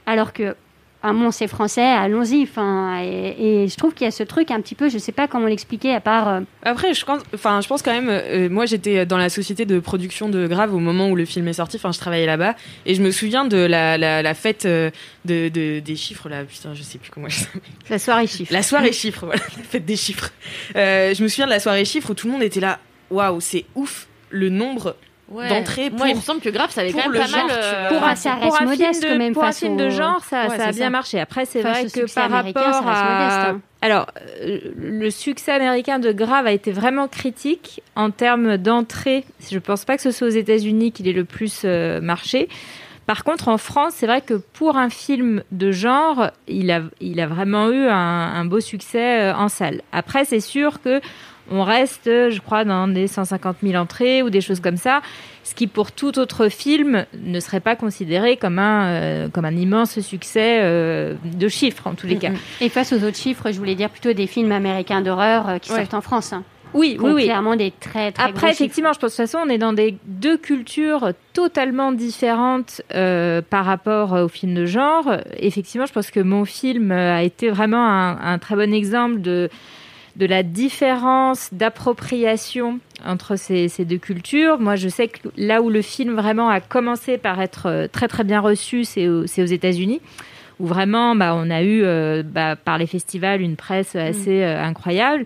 Alors 0.05 0.31
que 0.31 0.55
un 1.03 1.13
mon 1.13 1.31
c'est 1.31 1.47
français, 1.47 1.83
allons-y. 1.85 2.43
Enfin, 2.43 2.99
et, 3.03 3.63
et 3.63 3.67
je 3.67 3.75
trouve 3.75 3.93
qu'il 3.93 4.05
y 4.05 4.07
a 4.07 4.11
ce 4.11 4.23
truc 4.23 4.51
un 4.51 4.59
petit 4.61 4.75
peu, 4.75 4.89
je 4.89 4.97
sais 4.97 5.11
pas 5.11 5.27
comment 5.27 5.45
l'expliquer 5.47 5.93
à 5.93 5.99
part. 6.01 6.27
euh, 6.27 6.41
Après, 6.63 6.93
je 6.93 7.05
pense, 7.05 7.21
enfin, 7.33 7.61
je 7.61 7.67
pense 7.67 7.81
quand 7.81 7.91
même. 7.93 8.09
euh, 8.09 8.49
moi, 8.49 8.65
j'étais 8.65 9.05
dans 9.05 9.17
la 9.17 9.29
société 9.29 9.65
de 9.65 9.79
production 9.79 10.27
de 10.29 10.47
Grave 10.47 10.73
au 10.73 10.79
moment 10.79 11.09
où 11.09 11.15
le 11.15 11.25
film 11.25 11.47
est 11.47 11.53
sorti. 11.53 11.77
Enfin, 11.77 11.91
je 11.91 11.99
travaillais 11.99 12.25
là-bas 12.25 12.55
et 12.85 12.95
je 12.95 13.01
me 13.01 13.11
souviens 13.11 13.45
de 13.45 13.57
la, 13.57 13.97
la, 13.97 14.21
la 14.21 14.33
fête 14.33 14.65
euh, 14.65 14.89
de, 15.25 15.49
de- 15.49 15.79
des 15.79 15.95
chiffres 15.95 16.29
là. 16.29 16.43
Putain, 16.43 16.73
je 16.73 16.81
sais 16.83 16.97
plus 16.97 17.11
comment 17.11 17.29
s'appelle. 17.29 17.61
la 17.89 17.99
soirée 17.99 18.27
chiffre. 18.27 18.51
La 18.51 18.63
soirée 18.63 18.91
chiffres, 18.91 19.25
voilà, 19.25 19.41
la 19.57 19.63
fête 19.63 19.85
des 19.85 19.95
chiffres. 19.95 20.31
Je 20.75 21.21
me 21.23 21.27
souviens 21.27 21.45
de 21.45 21.51
la 21.51 21.59
soirée 21.59 21.85
chiffres 21.85 22.09
où 22.09 22.13
tout 22.13 22.27
le 22.27 22.33
monde 22.33 22.43
était 22.43 22.59
là. 22.59 22.79
Waouh, 23.09 23.39
c'est 23.39 23.65
ouf 23.75 24.07
le 24.29 24.49
nombre 24.49 24.95
Ouais. 25.29 25.49
d'entrées 25.49 25.89
Moi, 25.89 26.07
il 26.09 26.15
me 26.15 26.21
semble 26.21 26.39
que 26.39 26.49
Grave, 26.49 26.71
ça 26.71 26.81
avait 26.81 26.91
quand 26.93 26.99
même 26.99 27.11
le 27.11 27.19
pas 27.19 27.27
mal. 27.27 27.49
genre, 27.49 27.49
euh. 27.51 27.89
Pour 27.89 28.03
un- 28.03 28.15
pour 28.15 28.61
modeste 28.63 28.79
film 28.79 28.93
quand 29.03 29.13
de, 29.13 29.17
même 29.17 29.33
pour 29.33 29.43
un 29.43 29.51
film 29.51 29.73
au- 29.73 29.77
de 29.77 29.89
genre, 29.89 30.23
ça, 30.23 30.47
Ouais, 30.47 30.57
ça 30.57 30.63
a 30.67 30.71
bien 30.71 30.85
ça. 30.85 30.89
marché. 30.89 31.19
Après, 31.19 31.45
c'est 31.45 31.61
vrai 31.61 31.85
que 31.87 32.13
par 32.15 32.29
rapport 32.31 32.63
ça 32.63 32.79
reste 32.79 32.85
modeste, 32.85 32.93
à... 32.93 33.49
hein. 33.49 33.61
Alors, 33.81 34.07
euh, 34.41 34.59
le 34.77 35.09
succès 35.11 35.51
américain 35.51 35.99
de 35.99 36.11
Grave 36.13 36.47
a 36.47 36.51
été 36.53 36.71
vraiment 36.71 37.07
critique 37.09 37.81
en 37.97 38.09
termes 38.09 38.57
d'entrée. 38.57 39.25
Je 39.51 39.59
pense 39.59 39.83
pas 39.85 39.97
que 39.97 40.01
ce 40.01 40.11
soit 40.11 40.27
aux 40.27 40.31
États-Unis 40.31 40.93
qu'il 40.93 41.07
ait 41.09 41.13
le 41.13 41.25
plus 41.25 41.61
euh, 41.65 41.99
marché. 41.99 42.47
Par 43.05 43.23
contre, 43.23 43.47
en 43.49 43.57
France, 43.57 43.93
c'est 43.95 44.05
vrai 44.07 44.21
que 44.21 44.33
pour 44.33 44.77
un 44.77 44.89
film 44.89 45.43
de 45.51 45.71
genre, 45.71 46.31
il 46.47 46.71
a, 46.71 46.81
il 46.99 47.19
a 47.21 47.27
vraiment 47.27 47.69
eu 47.69 47.85
un, 47.87 47.93
un 47.95 48.45
beau 48.45 48.59
succès 48.59 49.31
en 49.31 49.47
salle. 49.49 49.81
Après, 49.91 50.25
c'est 50.25 50.39
sûr 50.41 50.81
que 50.81 50.99
on 51.51 51.63
reste, 51.63 52.05
je 52.05 52.39
crois, 52.39 52.65
dans 52.65 52.87
des 52.87 53.07
150 53.07 53.57
000 53.63 53.75
entrées 53.75 54.21
ou 54.23 54.29
des 54.29 54.41
choses 54.41 54.59
comme 54.59 54.77
ça, 54.77 55.01
ce 55.43 55.55
qui 55.55 55.67
pour 55.67 55.91
tout 55.91 56.19
autre 56.19 56.49
film 56.49 57.05
ne 57.23 57.39
serait 57.39 57.59
pas 57.61 57.75
considéré 57.75 58.35
comme 58.37 58.59
un, 58.59 58.87
euh, 58.87 59.29
comme 59.29 59.45
un 59.45 59.55
immense 59.55 59.99
succès 60.01 60.59
euh, 60.61 61.15
de 61.23 61.47
chiffres 61.47 61.87
en 61.87 61.93
tous 61.93 62.07
les 62.07 62.17
cas. 62.17 62.31
Et 62.61 62.69
face 62.69 62.91
aux 62.93 63.03
autres 63.03 63.17
chiffres, 63.17 63.51
je 63.51 63.57
voulais 63.57 63.75
dire 63.75 63.89
plutôt 63.89 64.11
des 64.13 64.27
films 64.27 64.51
américains 64.51 65.01
d'horreur 65.01 65.47
euh, 65.49 65.57
qui 65.59 65.71
Ouais. 65.71 65.79
sortent 65.79 65.93
en 65.93 66.01
France. 66.01 66.33
hein. 66.33 66.43
Oui, 66.73 66.97
oui, 66.99 67.23
clairement 67.23 67.55
des 67.55 67.71
très 67.71 68.11
très 68.11 68.25
Après, 68.29 68.51
effectivement, 68.51 68.91
je 68.91 68.99
pense 68.99 69.15
que 69.15 69.21
de 69.21 69.25
toute 69.25 69.31
façon, 69.31 69.45
on 69.47 69.49
est 69.49 69.57
dans 69.57 69.71
des 69.71 69.95
deux 70.05 70.37
cultures 70.37 71.11
totalement 71.31 71.93
différentes 71.93 72.81
euh, 72.93 73.41
par 73.41 73.63
rapport 73.63 74.11
au 74.11 74.27
film 74.27 74.53
de 74.53 74.65
genre. 74.65 75.05
Effectivement, 75.37 75.85
je 75.87 75.93
pense 75.93 76.11
que 76.11 76.19
mon 76.19 76.43
film 76.43 76.91
a 76.91 77.23
été 77.23 77.49
vraiment 77.49 77.87
un, 77.87 78.19
un 78.33 78.37
très 78.37 78.55
bon 78.55 78.73
exemple 78.73 79.21
de, 79.21 79.49
de 80.17 80.25
la 80.25 80.41
différence 80.43 81.49
d'appropriation 81.51 82.79
entre 83.05 83.35
ces, 83.35 83.67
ces 83.69 83.85
deux 83.85 83.97
cultures. 83.99 84.59
Moi, 84.59 84.75
je 84.75 84.89
sais 84.89 85.07
que 85.07 85.19
là 85.37 85.61
où 85.61 85.69
le 85.69 85.81
film 85.81 86.15
vraiment 86.15 86.49
a 86.49 86.59
commencé 86.59 87.17
par 87.17 87.39
être 87.41 87.67
euh, 87.67 87.87
très 87.87 88.07
très 88.07 88.23
bien 88.23 88.39
reçu, 88.39 88.83
c'est 88.83 89.07
au- 89.07 89.27
c'est 89.27 89.41
aux 89.43 89.45
États-Unis 89.45 90.01
où 90.59 90.65
vraiment 90.65 91.15
bah, 91.15 91.35
on 91.35 91.51
a 91.51 91.61
eu 91.61 91.83
euh, 91.83 92.23
bah, 92.25 92.55
par 92.55 92.79
les 92.79 92.87
festivals 92.87 93.41
une 93.41 93.55
presse 93.55 93.95
assez 93.95 94.41
euh, 94.43 94.59
incroyable. 94.63 95.23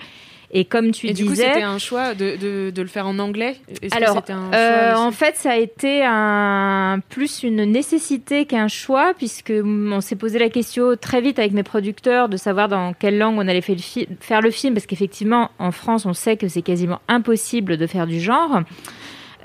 Et 0.54 0.66
comme 0.66 0.92
tu 0.92 1.08
Et 1.08 1.14
du 1.14 1.24
disais, 1.24 1.44
coup, 1.46 1.50
c'était 1.54 1.64
un 1.64 1.78
choix 1.78 2.14
de, 2.14 2.36
de, 2.36 2.72
de 2.72 2.82
le 2.82 2.88
faire 2.90 3.08
en 3.08 3.20
anglais? 3.20 3.56
Que 3.82 3.96
alors, 3.96 4.22
un 4.28 4.52
euh, 4.54 4.96
en 4.96 5.12
fait, 5.12 5.38
ça 5.38 5.52
a 5.52 5.56
été 5.56 6.04
un, 6.06 7.00
plus 7.08 7.44
une 7.44 7.64
nécessité 7.64 8.46
qu'un 8.46 8.68
choix, 8.68 9.14
puisque 9.18 9.54
on 9.64 10.02
s'est 10.02 10.18
posé 10.18 10.40
la 10.40 10.50
question 10.50 10.96
très 11.00 11.22
vite 11.22 11.40
avec 11.40 11.54
mes 11.54 11.64
producteurs 11.64 12.28
de 12.28 12.36
savoir 12.36 12.68
dans 12.68 12.92
quelle 12.92 13.18
langue 13.18 13.36
on 13.38 13.48
allait 13.48 13.62
faire 13.62 13.76
le, 13.76 13.82
fi- 13.82 14.08
faire 14.20 14.42
le 14.42 14.52
film, 14.52 14.74
parce 14.74 14.86
qu'effectivement, 14.86 15.52
en 15.58 15.72
France, 15.72 16.06
on 16.06 16.14
sait 16.14 16.36
que 16.36 16.50
c'est 16.50 16.62
quasiment 16.64 17.00
impossible 17.08 17.78
de 17.78 17.88
faire 17.88 18.06
du 18.06 18.20
genre. 18.20 18.60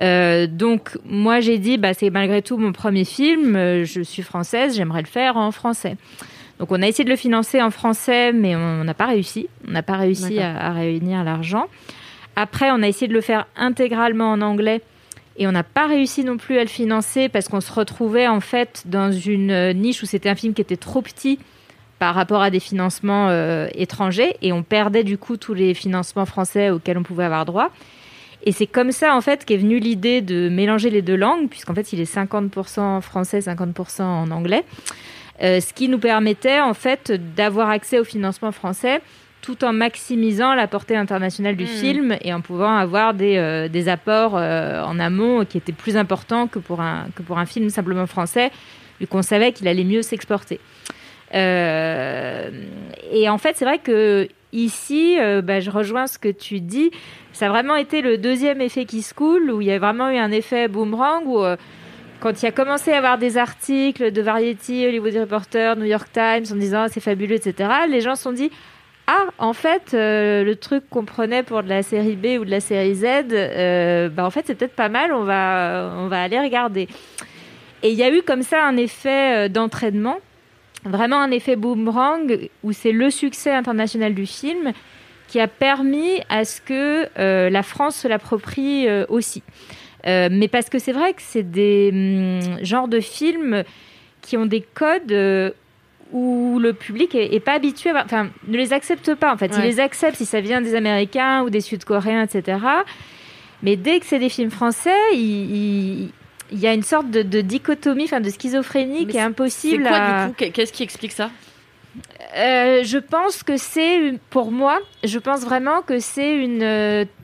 Euh, 0.03 0.47
donc, 0.47 0.91
moi, 1.05 1.41
j'ai 1.41 1.59
dit, 1.59 1.79
bah, 1.79 1.95
c'est 1.95 2.11
malgré 2.11 2.43
tout 2.43 2.57
mon 2.59 2.73
premier 2.73 3.05
film, 3.05 3.55
euh, 3.57 3.85
je 3.85 4.01
suis 4.03 4.23
française, 4.23 4.77
j'aimerais 4.77 5.03
le 5.03 5.07
faire 5.07 5.37
en 5.37 5.53
français. 5.53 5.97
Donc, 6.59 6.73
on 6.73 6.83
a 6.83 6.87
essayé 6.87 7.05
de 7.05 7.11
le 7.11 7.17
financer 7.17 7.61
en 7.63 7.71
français, 7.71 8.33
mais 8.33 8.57
on 8.57 8.85
n'a 8.85 8.95
pas 8.95 9.07
réussi. 9.07 9.49
On 9.69 9.73
n'a 9.73 9.83
pas 9.83 9.97
réussi 9.97 10.39
à 10.41 10.73
réunir 10.73 11.23
l'argent. 11.23 11.67
Après, 12.37 12.71
on 12.71 12.83
a 12.83 12.89
essayé 12.89 13.09
de 13.09 13.15
le 13.15 13.23
faire 13.23 13.47
intégralement 13.57 14.31
en 14.31 14.43
anglais 14.43 14.83
et 15.39 15.47
on 15.47 15.53
n'a 15.53 15.63
pas 15.63 15.87
réussi 15.87 16.25
non 16.25 16.37
plus 16.37 16.59
à 16.59 16.63
le 16.63 16.69
financer 16.69 17.29
parce 17.29 17.49
qu'on 17.49 17.61
se 17.61 17.73
retrouvait 17.73 18.29
en 18.29 18.41
fait 18.41 18.83
dans 18.87 19.13
une 19.13 19.51
euh, 19.51 19.73
niche 19.73 20.03
où 20.03 20.07
c'était 20.07 20.29
un 20.29 20.35
film 20.35 20.55
qui 20.55 20.63
était 20.63 20.77
trop 20.77 21.03
petit 21.03 21.39
par 21.99 22.15
rapport 22.15 22.43
à 22.43 22.51
des 22.51 22.61
financements 22.61 23.29
euh, 23.29 23.69
étrangers 23.75 24.37
et 24.43 24.53
on 24.53 24.63
perdait 24.63 25.05
du 25.05 25.19
coup 25.19 25.37
tous 25.37 25.55
les 25.55 25.75
financements 25.75 26.27
français 26.27 26.71
auxquels 26.71 26.99
on 26.99 27.03
pouvait 27.03 27.25
avoir 27.25 27.45
droit. 27.47 27.71
Et 28.45 28.53
c'est 28.53 28.67
comme 28.67 28.93
ça 28.93 29.17
en 29.17 29.21
fait 29.21 29.45
qu'est 29.45 29.57
venue 29.57 29.79
l'idée 29.79 30.21
de 30.21 30.49
mélanger 30.49 30.91
les 30.91 31.03
deux 31.03 31.17
langues 31.17 31.49
puisqu'en 31.49 31.75
fait 31.75 31.93
il 31.93 32.01
est 32.01 32.15
50% 32.15 33.01
français, 33.01 33.41
50% 33.41 34.03
en 34.03 34.31
anglais. 34.31 34.65
Euh, 35.43 35.61
ce 35.61 35.73
qui 35.75 35.89
nous 35.89 35.99
permettait 35.99 36.61
en 36.61 36.73
fait 36.75 37.13
d'avoir 37.37 37.69
accès 37.69 37.99
au 37.99 38.05
financement 38.05 38.53
français 38.53 39.01
tout 39.43 39.65
en 39.65 39.73
maximisant 39.73 40.55
la 40.55 40.67
portée 40.67 40.97
internationale 40.97 41.55
du 41.55 41.65
Mm. 41.65 41.67
film 41.69 42.17
et 42.21 42.33
en 42.35 42.41
pouvant 42.41 42.75
avoir 42.77 43.15
des, 43.15 43.37
euh, 43.37 43.69
des 43.69 43.89
apports 43.89 44.37
euh, 44.37 44.83
en 44.83 44.99
amont 44.99 45.45
qui 45.45 45.59
étaient 45.59 45.73
plus 45.73 45.97
importants 45.97 46.49
que 46.49 46.59
pour 46.59 46.81
un, 46.81 47.07
que 47.15 47.23
pour 47.23 47.39
un 47.39 47.47
film 47.47 47.69
simplement 47.71 48.07
français, 48.07 48.51
vu 48.99 49.07
qu'on 49.07 49.23
savait 49.23 49.53
qu'il 49.53 49.69
allait 49.69 49.85
mieux 49.85 50.03
s'exporter. 50.03 50.59
Euh, 51.35 52.51
et 53.13 53.29
en 53.29 53.39
fait, 53.39 53.57
c'est 53.57 53.65
vrai 53.65 53.79
que 53.79 54.27
ici, 54.53 55.17
bah, 55.45 55.61
je 55.61 55.71
rejoins 55.71 56.07
ce 56.07 56.19
que 56.19 56.31
tu 56.31 56.61
dis. 56.61 56.91
Ça 57.33 57.47
a 57.47 57.49
vraiment 57.51 57.77
été 57.77 58.01
le 58.01 58.17
deuxième 58.17 58.61
effet 58.61 58.85
qui 58.85 59.03
se 59.03 59.13
coule, 59.13 59.51
où 59.51 59.61
il 59.61 59.67
y 59.67 59.73
a 59.73 59.79
vraiment 59.79 60.09
eu 60.11 60.17
un 60.17 60.31
effet 60.31 60.67
boomerang, 60.67 61.23
où 61.27 61.45
quand 62.21 62.43
il 62.43 62.47
a 62.47 62.51
commencé 62.53 62.93
à 62.93 62.99
avoir 62.99 63.19
des 63.19 63.37
articles 63.37 64.11
de 64.11 64.23
Variety, 64.23 64.87
Hollywood 64.87 65.15
Reporter, 65.15 65.77
New 65.77 65.85
York 65.85 66.09
Times 66.13 66.45
en 66.51 66.57
disant 66.57 66.83
Ah, 66.83 66.89
c'est 66.89 67.01
fabuleux, 67.01 67.37
etc., 67.37 67.71
les 67.89 68.01
gens 68.01 68.15
se 68.17 68.23
sont 68.23 68.33
dit 68.33 68.51
Ah, 69.07 69.27
en 69.39 69.53
fait, 69.53 69.93
euh, 69.93 70.43
le 70.43 70.57
truc 70.57 70.89
qu'on 70.89 71.05
prenait 71.05 71.43
pour 71.43 71.63
de 71.63 71.69
la 71.69 71.83
série 71.83 72.17
B 72.17 72.41
ou 72.41 72.45
de 72.45 72.51
la 72.51 72.61
série 72.61 72.95
Z, 72.95 73.05
euh, 73.33 74.09
bah, 74.09 74.25
en 74.25 74.31
fait, 74.31 74.45
c'est 74.47 74.55
peut-être 74.55 74.75
pas 74.75 74.89
mal, 74.89 75.13
on 75.13 75.25
va, 75.25 75.93
on 75.97 76.09
va 76.09 76.23
aller 76.23 76.41
regarder. 76.41 76.89
Et 77.83 77.91
il 77.91 77.97
y 77.97 78.03
a 78.03 78.11
eu 78.11 78.23
comme 78.23 78.43
ça 78.43 78.65
un 78.65 78.77
effet 78.77 79.47
euh, 79.47 79.49
d'entraînement, 79.49 80.17
vraiment 80.85 81.21
un 81.21 81.31
effet 81.31 81.57
boomerang, 81.57 82.49
où 82.63 82.73
c'est 82.73 82.93
le 82.93 83.11
succès 83.11 83.53
international 83.53 84.15
du 84.15 84.27
film 84.27 84.73
qui 85.29 85.41
a 85.41 85.49
permis 85.49 86.21
à 86.29 86.45
ce 86.45 86.61
que 86.61 87.09
la 87.19 87.63
France 87.65 87.97
se 87.97 88.07
l'approprie 88.07 88.87
aussi. 89.09 89.43
Euh, 90.07 90.29
mais 90.31 90.49
parce 90.49 90.69
que 90.69 90.79
c'est 90.79 90.93
vrai 90.93 91.13
que 91.15 91.23
c'est 91.23 91.43
des 91.51 91.91
hum, 91.93 92.59
genres 92.65 92.89
de 92.89 93.01
films 93.01 93.65
qui 94.23 94.37
ont 94.37 94.47
des 94.47 94.61
codes 94.75 95.11
euh, 95.13 95.51
où 96.13 96.59
le 96.61 96.73
public 96.73 97.15
est, 97.15 97.35
est 97.35 97.41
pas 97.41 97.55
habitué, 97.55 97.91
à- 97.91 98.05
enfin, 98.05 98.29
ne 98.47 98.57
les 98.57 98.73
accepte 98.73 99.15
pas 99.15 99.33
en 99.33 99.37
fait. 99.37 99.47
Il 99.53 99.59
Ouais. 99.59 99.67
les 99.67 99.81
accepte 99.81 100.17
si 100.17 100.27
ça 100.27 100.41
vient 100.41 100.61
des 100.61 100.75
Américains 100.77 101.43
ou 101.43 101.51
des 101.51 101.61
Sud-Coréens, 101.61 102.23
etc. 102.23 102.59
Mais 103.63 103.75
dès 103.77 103.99
que 104.01 104.07
c'est 104.07 104.19
des 104.21 104.29
films 104.29 104.51
français, 104.51 104.95
il, 105.13 105.21
il- 105.21 106.11
il 106.53 106.61
y 106.61 106.69
a 106.69 106.75
une 106.75 106.85
sorte 106.85 107.11
de, 107.11 107.23
de 107.23 107.41
dichotomie, 107.41 108.05
enfin 108.05 108.21
de 108.21 108.31
schizophrénie 108.31 109.07
Mais 109.07 109.11
qui 109.13 109.17
est 109.17 109.21
impossible 109.21 109.83
C'est 109.83 109.89
quoi 109.89 109.99
à... 109.99 110.23
du 110.27 110.29
coup? 110.31 110.35
Qu'est- 110.39 110.51
Qu'est-ce 110.51 110.73
qui 110.73 110.85
explique 110.85 111.11
ça? 111.13 111.31
Euh, 112.37 112.83
je 112.85 112.99
pense 112.99 113.43
que 113.43 113.57
c'est, 113.57 114.15
pour 114.31 114.53
moi, 114.53 114.79
je 115.03 115.19
pense 115.19 115.41
vraiment 115.45 115.81
que 115.83 115.99
c'est 115.99 116.37
une 116.37 116.63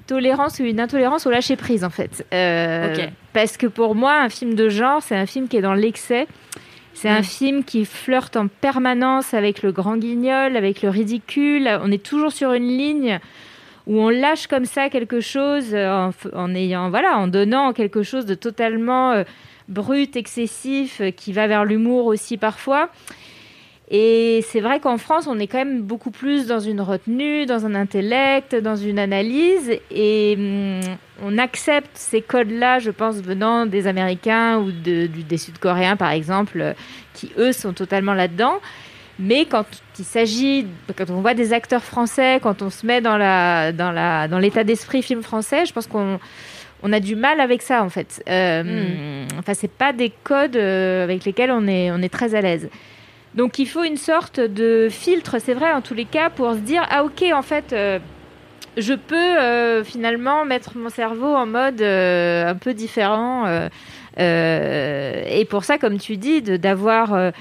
tolérance 0.07 0.59
ou 0.61 0.65
une 0.65 0.81
intolérance 0.81 1.27
au 1.27 1.31
lâcher 1.31 1.57
prise 1.57 1.85
en 1.85 1.91
fait. 1.91 2.27
Euh. 2.33 2.95
Parce 3.33 3.57
que 3.57 3.67
pour 3.67 3.95
moi, 3.95 4.15
un 4.21 4.29
film 4.29 4.55
de 4.55 4.69
genre, 4.69 5.03
c'est 5.03 5.17
un 5.17 5.27
film 5.27 5.49
qui 5.49 5.57
est 5.57 5.62
dans 5.62 5.75
l'excès. 5.75 6.27
C'est 6.95 7.09
un 7.09 7.21
Mm. 7.21 7.25
film 7.25 7.65
qui 7.65 7.85
flirte 7.87 8.37
en 8.37 8.49
permanence 8.49 9.33
avec 9.35 9.62
le 9.62 9.73
grand 9.73 9.97
guignol, 9.97 10.57
avec 10.57 10.83
le 10.83 10.91
ridicule. 10.91 11.69
On 11.83 11.91
est 11.91 12.03
toujours 12.03 12.33
sur 12.33 12.53
une 12.53 12.69
ligne 12.69 13.19
où 13.87 13.99
on 13.99 14.11
lâche 14.11 14.47
comme 14.47 14.67
ça 14.67 14.91
quelque 14.91 15.21
chose 15.21 15.71
euh, 15.73 15.91
en, 15.91 16.11
en 16.35 16.55
ayant, 16.55 16.91
voilà, 16.91 17.17
en 17.19 17.27
donnant 17.29 17.73
quelque 17.73 18.03
chose 18.03 18.27
de 18.27 18.35
totalement 18.35 19.12
euh, 19.12 19.25
brut, 19.69 20.15
excessif, 20.17 21.01
qui 21.17 21.33
va 21.33 21.47
vers 21.47 21.65
l'humour 21.65 22.07
aussi 22.07 22.37
parfois. 22.37 22.91
Et 23.90 24.42
c'est 24.49 24.61
vrai 24.61 24.81
qu'en 24.81 24.97
France, 24.97 25.27
on 25.27 25.38
est 25.38 25.47
quand 25.47 25.59
même 25.59 25.83
beaucoup 25.83 26.11
plus 26.11 26.47
dans 26.47 26.61
une 26.61 26.81
retenue, 26.81 27.45
dans 27.45 27.66
un 27.66 27.75
intellect, 27.75 28.55
dans 28.55 28.77
une 28.77 28.99
analyse. 28.99 29.71
Et 29.90 30.35
hum, 30.38 30.81
on 31.23 31.37
accepte 31.37 31.90
ces 31.95 32.23
codes-là, 32.23 32.79
je 32.79 32.90
pense, 32.90 33.16
venant 33.16 33.66
des 33.66 33.87
Américains 33.87 34.59
ou 34.59 34.71
de- 34.73 35.07
du- 35.07 35.25
des 35.25 35.37
Sud-Coréens, 35.37 35.97
par 35.97 36.11
exemple, 36.11 36.75
qui, 37.12 37.33
eux, 37.37 37.53
sont 37.53 37.75
totalement 37.75 38.14
là-dedans. 38.14 38.55
Mais 39.18 39.45
quand 39.45 39.66
il 39.99 40.05
s'agit, 40.07 40.66
quand 40.97 41.11
on 41.11 41.21
voit 41.21 41.35
des 41.35 41.53
acteurs 41.53 41.85
français, 41.85 42.40
quand 42.42 42.62
on 42.62 42.71
se 42.71 42.87
met 42.87 43.03
dans 43.03 43.18
la 43.18 43.71
dans 43.73 43.92
la 43.92 44.27
dans 44.27 44.38
l'état 44.38 44.64
d'esprit 44.64 45.03
film 45.03 45.23
français, 45.23 45.66
je 45.66 45.73
pense 45.75 45.87
qu'on 45.87 46.18
on 46.83 46.92
a 46.95 46.99
du 46.99 47.14
mal 47.14 47.38
avec 47.40 47.61
ça 47.61 47.85
en 47.85 47.90
fait. 47.90 48.23
Euh, 48.29 49.27
Enfin, 49.38 49.53
c'est 49.55 49.71
pas 49.71 49.92
des 49.92 50.11
codes 50.25 50.57
euh, 50.57 51.05
avec 51.05 51.27
lesquels 51.27 51.51
on 51.51 51.68
est 51.68 51.90
on 51.90 51.99
est 52.01 52.09
très 52.09 52.35
à 52.35 52.40
l'aise. 52.40 52.71
Donc 53.35 53.59
il 53.59 53.66
faut 53.66 53.83
une 53.83 53.97
sorte 53.97 54.40
de 54.40 54.88
filtre, 54.90 55.37
c'est 55.38 55.55
vrai 55.55 55.73
en 55.73 55.81
tous 55.81 55.95
les 55.95 56.05
cas, 56.05 56.29
pour 56.29 56.53
se 56.53 56.59
dire 56.59 56.87
ah 56.90 57.05
ok 57.05 57.25
en 57.33 57.42
fait 57.42 57.73
euh, 57.73 57.99
je 58.77 58.92
peux 58.92 59.16
euh, 59.16 59.85
finalement 59.85 60.45
mettre 60.45 60.77
mon 60.77 60.90
cerveau 60.90 61.35
en 61.35 61.47
mode 61.47 61.81
euh, 61.81 62.51
un 62.51 62.55
peu 62.55 62.75
différent. 62.75 63.47
et 64.18 65.47
pour 65.49 65.64
ça, 65.64 65.79
comme 65.79 65.99
tu 65.99 66.16
dis, 66.18 66.43
d'avoir 66.43 67.33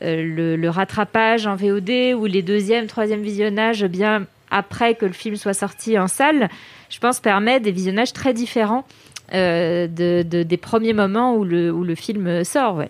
le, 0.00 0.68
rattrapage 0.68 1.46
en 1.46 1.54
VOD 1.54 2.14
ou 2.16 2.26
les 2.26 2.42
deuxième, 2.42 2.86
troisième 2.88 3.22
visionnages 3.22 3.84
bien 3.84 4.26
après 4.50 4.94
que 4.94 5.06
le 5.06 5.12
film 5.12 5.36
soit 5.36 5.54
sorti 5.54 5.98
en 5.98 6.08
salle, 6.08 6.48
je 6.88 6.98
pense 6.98 7.20
permet 7.20 7.60
des 7.60 7.72
visionnages 7.72 8.12
très 8.12 8.32
différents 8.32 8.84
de, 9.32 9.86
de- 10.22 10.42
des 10.42 10.56
premiers 10.56 10.92
moments 10.92 11.36
où 11.36 11.44
le, 11.44 11.94
film 11.94 12.42
sort. 12.42 12.82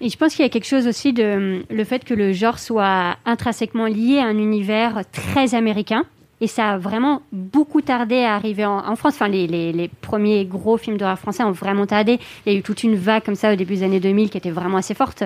Et 0.00 0.08
je 0.10 0.16
pense 0.18 0.34
qu'il 0.34 0.42
y 0.44 0.46
a 0.46 0.50
quelque 0.50 0.66
chose 0.66 0.86
aussi 0.86 1.12
de 1.12 1.62
le 1.70 1.84
fait 1.84 2.04
que 2.04 2.12
le 2.14 2.32
genre 2.32 2.58
soit 2.58 3.16
intrinsèquement 3.24 3.86
lié 3.86 4.18
à 4.18 4.24
un 4.26 4.36
univers 4.38 5.02
très 5.12 5.54
américain. 5.54 6.04
Et 6.42 6.48
ça 6.48 6.72
a 6.72 6.76
vraiment 6.76 7.22
beaucoup 7.32 7.80
tardé 7.80 8.18
à 8.22 8.34
arriver 8.34 8.66
en, 8.66 8.94
France. 8.96 9.14
Enfin, 9.14 9.28
les, 9.28 9.46
les- 9.46 9.72
les 9.72 9.88
premiers 9.88 10.44
gros 10.44 10.76
films 10.76 10.98
d'horreur 10.98 11.18
français 11.18 11.42
ont 11.42 11.50
vraiment 11.50 11.86
tardé. 11.86 12.18
Il 12.44 12.52
y 12.52 12.56
a 12.56 12.58
eu 12.58 12.62
toute 12.62 12.82
une 12.82 12.94
vague 12.94 13.24
comme 13.24 13.36
ça 13.36 13.54
au 13.54 13.56
début 13.56 13.76
des 13.76 13.82
années 13.84 14.00
2000 14.00 14.28
qui 14.28 14.36
était 14.36 14.50
vraiment 14.50 14.76
assez 14.76 14.92
forte. 14.92 15.22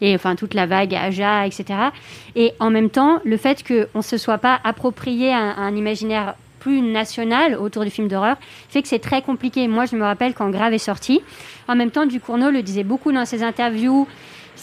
Et 0.00 0.14
enfin, 0.14 0.36
toute 0.36 0.54
la 0.54 0.64
vague 0.64 0.94
Aja, 0.94 1.46
etc. 1.46 1.64
Et 2.34 2.52
en 2.60 2.70
même 2.70 2.88
temps, 2.88 3.20
le 3.26 3.36
fait 3.36 3.62
qu'on 3.62 3.98
ne 3.98 4.02
se 4.02 4.16
soit 4.16 4.38
pas 4.38 4.58
approprié 4.64 5.34
un, 5.34 5.54
un 5.58 5.76
imaginaire 5.76 6.34
plus 6.64 6.80
national 6.80 7.56
autour 7.56 7.84
du 7.84 7.90
film 7.90 8.08
d'horreur 8.08 8.38
fait 8.70 8.80
que 8.80 8.88
c'est 8.88 8.98
très 8.98 9.20
compliqué. 9.20 9.68
Moi, 9.68 9.84
je 9.84 9.96
me 9.96 10.02
rappelle 10.02 10.32
quand 10.32 10.48
Grave 10.48 10.72
est 10.72 10.78
sorti. 10.78 11.20
En 11.68 11.76
même 11.76 11.90
temps, 11.90 12.06
Ducournau 12.06 12.50
le 12.50 12.62
disait 12.62 12.84
beaucoup 12.84 13.12
dans 13.12 13.26
ses 13.26 13.42
interviews. 13.42 14.08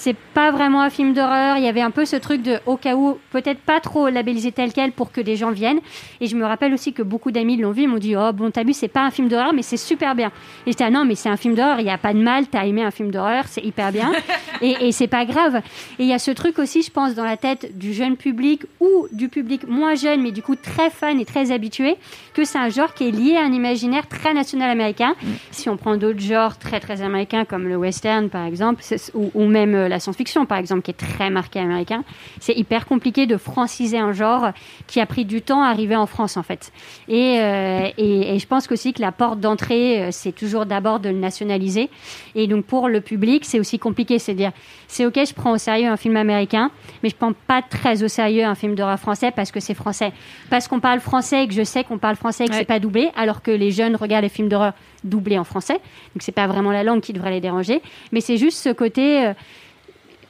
C'est 0.04 0.16
pas 0.34 0.49
vraiment 0.49 0.82
un 0.82 0.89
film 0.89 1.14
d'horreur. 1.14 1.58
Il 1.58 1.64
y 1.64 1.68
avait 1.68 1.82
un 1.82 1.91
peu 1.91 2.06
ce 2.06 2.16
truc 2.16 2.41
de, 2.41 2.58
au 2.66 2.76
cas 2.76 2.95
où, 2.95 3.20
peut-être 3.30 3.60
pas 3.60 3.80
trop 3.80 4.10
labellisé 4.10 4.52
tel 4.52 4.74
quel 4.74 4.93
pour 4.93 5.12
que 5.12 5.22
des 5.22 5.36
gens 5.36 5.52
viennent. 5.52 5.80
Et 6.20 6.26
je 6.26 6.36
me 6.36 6.43
rappelle 6.43 6.74
aussi 6.74 6.91
que 6.91 7.04
beaucoup 7.04 7.30
d'amis 7.30 7.56
l'ont 7.56 7.70
vu. 7.70 7.84
Ils 7.84 7.88
m'ont 7.88 7.99
dit, 7.99 8.16
oh 8.16 8.34
bon, 8.34 8.49
t'as 8.49 8.64
vu, 8.64 8.74
c'est 8.74 8.88
pas 8.88 9.04
un 9.04 9.12
film 9.12 9.28
d'horreur, 9.28 9.54
mais 9.54 9.62
c'est 9.62 9.78
super 9.78 10.16
bien. 10.16 10.32
Et 10.66 10.72
j'étais, 10.72 10.86
ah 10.86 10.89
non, 10.89 11.06
mais 11.06 11.14
c'est 11.14 11.30
un 11.30 11.38
film 11.38 11.54
d'horreur. 11.54 11.80
Il 11.82 11.84
n'y 11.84 11.91
a 11.91 11.99
pas 11.99 12.16
de 12.16 12.18
mal. 12.18 12.47
T'as 12.47 12.66
aimé 12.66 12.82
un 12.82 12.89
film 12.89 13.12
d'horreur. 13.12 13.43
C'est 13.47 13.64
hyper 13.64 13.91
bien. 13.91 14.12
et, 14.64 14.88
et 14.88 14.91
c'est 14.91 15.06
pas 15.06 15.24
grave. 15.24 15.58
Et 15.99 16.04
il 16.04 16.08
y 16.08 16.14
a 16.14 16.20
ce 16.20 16.32
truc 16.32 16.58
aussi, 16.58 16.82
je 16.82 16.89
pense, 16.89 17.14
dans 17.14 17.24
la 17.24 17.38
tête 17.38 17.78
du 17.78 17.93
jeune 17.93 18.18
public 18.18 18.64
ou 18.80 19.08
du 19.12 19.30
public 19.30 19.68
moins 19.68 19.93
jeune, 19.93 20.24
mais 20.24 20.32
du 20.32 20.41
coup 20.41 20.56
très 20.56 20.89
fan 20.89 21.20
et 21.20 21.26
très 21.26 21.52
habitué, 21.52 21.95
que 22.34 22.43
c'est 22.43 22.58
un 22.58 22.70
genre 22.70 22.95
qui 22.95 23.08
est 23.08 23.12
lié 23.12 23.36
à 23.36 23.43
un 23.43 23.54
imaginaire 23.54 24.08
très 24.08 24.34
national 24.34 24.72
américain. 24.72 25.14
Si 25.52 25.70
on 25.70 25.78
prend 25.78 25.95
d'autres 25.95 26.22
genres 26.22 26.58
très 26.58 26.80
très 26.80 27.04
américains 27.04 27.45
comme 27.45 27.68
le 27.68 27.78
western 27.78 28.30
par 28.30 28.47
exemple, 28.47 28.82
ou 29.14 29.45
même 29.45 29.76
euh, 29.76 29.91
la 29.92 30.00
science-fiction 30.00 30.46
par 30.46 30.58
exemple, 30.58 30.82
qui 30.82 30.92
est 30.92 30.96
très 30.96 31.30
marqué 31.30 31.60
américain, 31.60 32.04
c'est 32.39 32.54
hyper 32.56 32.86
compliqué 32.88 33.28
de 33.28 33.38
franciser 33.38 34.00
un 34.00 34.14
genre 34.14 34.50
qui 34.88 35.00
a 35.00 35.06
pris 35.06 35.26
du 35.26 35.42
temps 35.42 35.62
à 35.62 35.68
arriver 35.68 35.96
en 35.96 36.08
France 36.08 36.38
en 36.38 36.44
fait. 36.44 36.72
Et, 37.08 37.39
euh, 37.39 37.88
et, 37.98 38.36
et 38.36 38.39
je 38.39 38.48
pense 38.48 38.72
aussi 38.72 38.94
que 38.94 39.02
la 39.02 39.12
porte 39.12 39.39
d'entrée, 39.39 40.02
euh, 40.02 40.08
c'est 40.12 40.32
toujours 40.32 40.66
d'abord 40.66 41.00
de 41.00 41.10
le 41.10 41.18
nationaliser. 41.18 41.89
Et 42.36 42.48
donc 42.48 42.66
pour 42.66 42.88
le 42.89 43.02
public, 43.02 43.46
c'est 43.46 43.60
aussi 43.60 43.78
compliqué, 43.78 44.18
c'est 44.18 44.34
dire, 44.34 44.52
c'est 44.88 45.06
ok, 45.06 45.20
je 45.28 45.34
prends 45.34 45.52
au 45.52 45.58
sérieux 45.58 45.89
un 45.89 45.98
film 45.98 46.16
américain, 46.18 46.72
mais 47.04 47.10
je 47.10 47.16
prends 47.16 47.34
pas 47.34 47.62
très 47.62 48.02
au 48.04 48.08
sérieux 48.08 48.46
un 48.46 48.56
film 48.56 48.76
d'horreur 48.76 49.00
français 49.00 49.32
parce 49.32 49.52
que 49.52 49.60
c'est 49.60 49.74
français, 49.76 50.12
parce 50.50 50.68
qu'on 50.68 50.80
parle 50.80 51.00
français 51.02 51.44
et 51.44 51.48
que 51.48 51.54
je 51.54 51.64
sais 51.64 51.84
qu'on 51.84 51.98
parle 51.98 52.16
français 52.16 52.46
et 52.46 52.48
que 52.50 52.56
c'est 52.56 52.66
pas 52.66 52.80
doublé, 52.80 53.10
alors 53.16 53.42
que 53.42 53.52
les 53.52 53.72
jeunes 53.72 53.96
regardent 53.96 54.24
les 54.24 54.30
films 54.30 54.50
d'horreur 54.50 54.74
doublés 55.04 55.38
en 55.39 55.44
français, 55.44 55.74
donc 56.14 56.22
c'est 56.22 56.32
pas 56.32 56.48
vraiment 56.48 56.72
la 56.72 56.84
langue 56.84 57.02
qui 57.02 57.12
devrait 57.14 57.32
les 57.32 57.42
déranger, 57.42 57.82
mais 58.12 58.22
c'est 58.22 58.38
juste 58.38 58.58
ce 58.58 58.70
côté. 58.70 59.26
euh, 59.26 59.34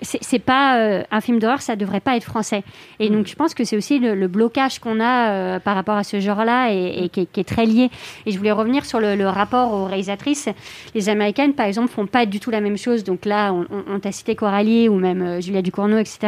c'est 0.02 0.39
pas 0.39 0.78
euh, 0.80 1.04
un 1.12 1.22
film 1.22 1.38
d'horreur, 1.39 1.62
ça 1.62 1.76
devrait 1.76 1.99
pas 1.99 2.16
être 2.18 2.24
français. 2.24 2.64
Et 2.99 3.10
donc 3.10 3.28
je 3.28 3.36
pense 3.36 3.54
que 3.54 3.64
c'est 3.64 3.78
aussi 3.78 3.99
le, 3.99 4.16
le 4.16 4.28
blocage 4.28 4.80
qu'on 4.80 4.99
a 4.99 5.30
euh, 5.30 5.60
par 5.60 5.76
rapport 5.76 5.95
à 5.95 6.04
ce 6.04 6.20
genre-là 6.20 6.72
et, 6.74 7.04
et 7.04 7.10
qui, 7.10 7.22
est, 7.22 7.26
qui 7.32 7.39
est 7.39 7.43
très 7.47 7.66
lié. 7.66 7.89
Et 8.26 8.32
je 8.32 8.38
voulais 8.38 8.52
revenir 8.52 8.84
sur 8.86 8.99
le, 8.99 9.16
le 9.16 9.28
rapport 9.28 9.74
aux 9.74 9.86
réalisatrices. 9.86 10.49
Les 10.95 11.08
américaines, 11.10 11.54
par 11.54 11.68
exemple, 11.68 11.89
font 11.89 12.08
pas 12.08 12.26
du 12.26 12.39
tout 12.39 12.49
la 12.49 12.62
même 12.62 12.78
chose. 12.78 13.04
Donc 13.04 13.26
là, 13.26 13.54
on, 13.54 13.62
on- 13.70 13.84
on 13.95 13.99
t'a 13.99 14.12
cité 14.12 14.36
Coralie 14.36 14.89
ou 14.89 14.95
même 14.95 15.22
euh, 15.22 15.41
Julia 15.41 15.62
Ducournau, 15.62 15.97
etc. 15.97 16.20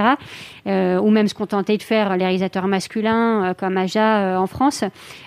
Ou 0.66 1.10
même 1.10 1.28
se 1.28 1.34
contenter 1.34 1.78
de 1.78 1.84
faire 1.84 2.16
les 2.16 2.24
réalisateurs 2.26 2.68
masculins 2.68 3.54
comme 3.58 3.78
Aja 3.78 4.40
en 4.40 4.48
France. 4.48 4.84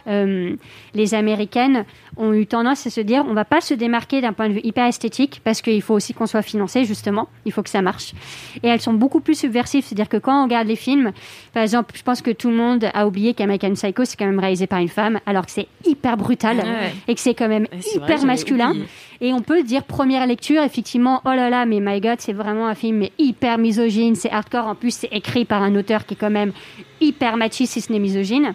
Les 0.06 1.14
américaines 1.14 1.84
ont 2.16 2.32
eu 2.32 2.46
tendance 2.46 2.86
à 2.86 2.90
se 2.90 3.00
dire 3.00 3.24
on 3.28 3.34
va 3.34 3.44
pas 3.44 3.60
se 3.60 3.74
démarquer 3.74 4.20
d'un 4.20 4.32
point 4.32 4.48
de 4.48 4.54
vue 4.54 4.60
hyper 4.64 4.86
esthétique 4.86 5.40
parce 5.44 5.60
qu'il 5.62 5.82
faut 5.82 5.94
aussi 5.94 6.14
qu'on 6.14 6.26
soit 6.26 6.42
financé 6.42 6.84
justement, 6.84 7.28
il 7.44 7.52
faut 7.52 7.62
que 7.62 7.68
ça 7.70 7.82
marche. 7.82 8.12
Et 8.62 8.68
elles 8.68 8.80
sont 8.80 8.94
beaucoup 8.94 9.20
plus 9.20 9.38
subversives, 9.38 9.84
c'est-à-dire 9.84 10.08
que 10.08 10.16
quand 10.16 10.40
on 10.40 10.44
regarde 10.44 10.66
les 10.68 10.76
films, 10.76 11.12
par 11.52 11.62
exemple, 11.62 11.94
je 11.96 12.02
pense 12.02 12.22
que 12.22 12.30
tout 12.30 12.48
le 12.50 12.56
monde 12.56 12.86
a 12.94 13.06
oublié 13.06 13.34
qu'American 13.34 13.72
Psycho 13.74 14.04
c'est 14.04 14.16
quand 14.16 14.26
même 14.26 14.38
réalisé 14.40 14.66
par 14.66 14.78
une 14.78 14.88
femme, 14.88 15.20
alors 15.26 15.44
que 15.46 15.50
c'est 15.52 15.68
hyper 15.84 16.16
brutal 16.16 16.56
Ouais. 16.56 16.92
et 17.08 17.14
que 17.14 17.20
c'est 17.20 17.34
quand 17.34 17.48
même 17.48 17.66
vrai, 17.70 17.80
hyper 17.94 18.24
masculin. 18.24 18.70
oublié. 18.70 18.86
Et 19.20 19.32
on 19.32 19.40
peut 19.40 19.62
dire 19.62 19.82
première 19.84 20.26
lecture, 20.26 20.62
effectivement, 20.62 21.22
oh 21.24 21.30
là 21.30 21.48
là, 21.50 21.64
mais 21.66 21.80
my 21.80 22.00
god, 22.00 22.16
c'est 22.20 22.32
vraiment 22.34 22.66
un 22.66 22.74
film 22.74 23.06
hyper 23.18 23.56
misogyne, 23.58 24.14
c'est 24.14 24.30
hardcore. 24.30 24.66
En 24.66 24.74
plus, 24.74 24.90
c'est 24.94 25.08
écrit 25.12 25.44
par 25.44 25.62
un 25.62 25.74
auteur 25.74 26.04
qui 26.06 26.14
est 26.14 26.16
quand 26.16 26.30
même 26.30 26.52
hyper 27.00 27.36
machiste, 27.36 27.72
si 27.74 27.80
ce 27.80 27.92
n'est 27.92 27.98
misogyne. 27.98 28.54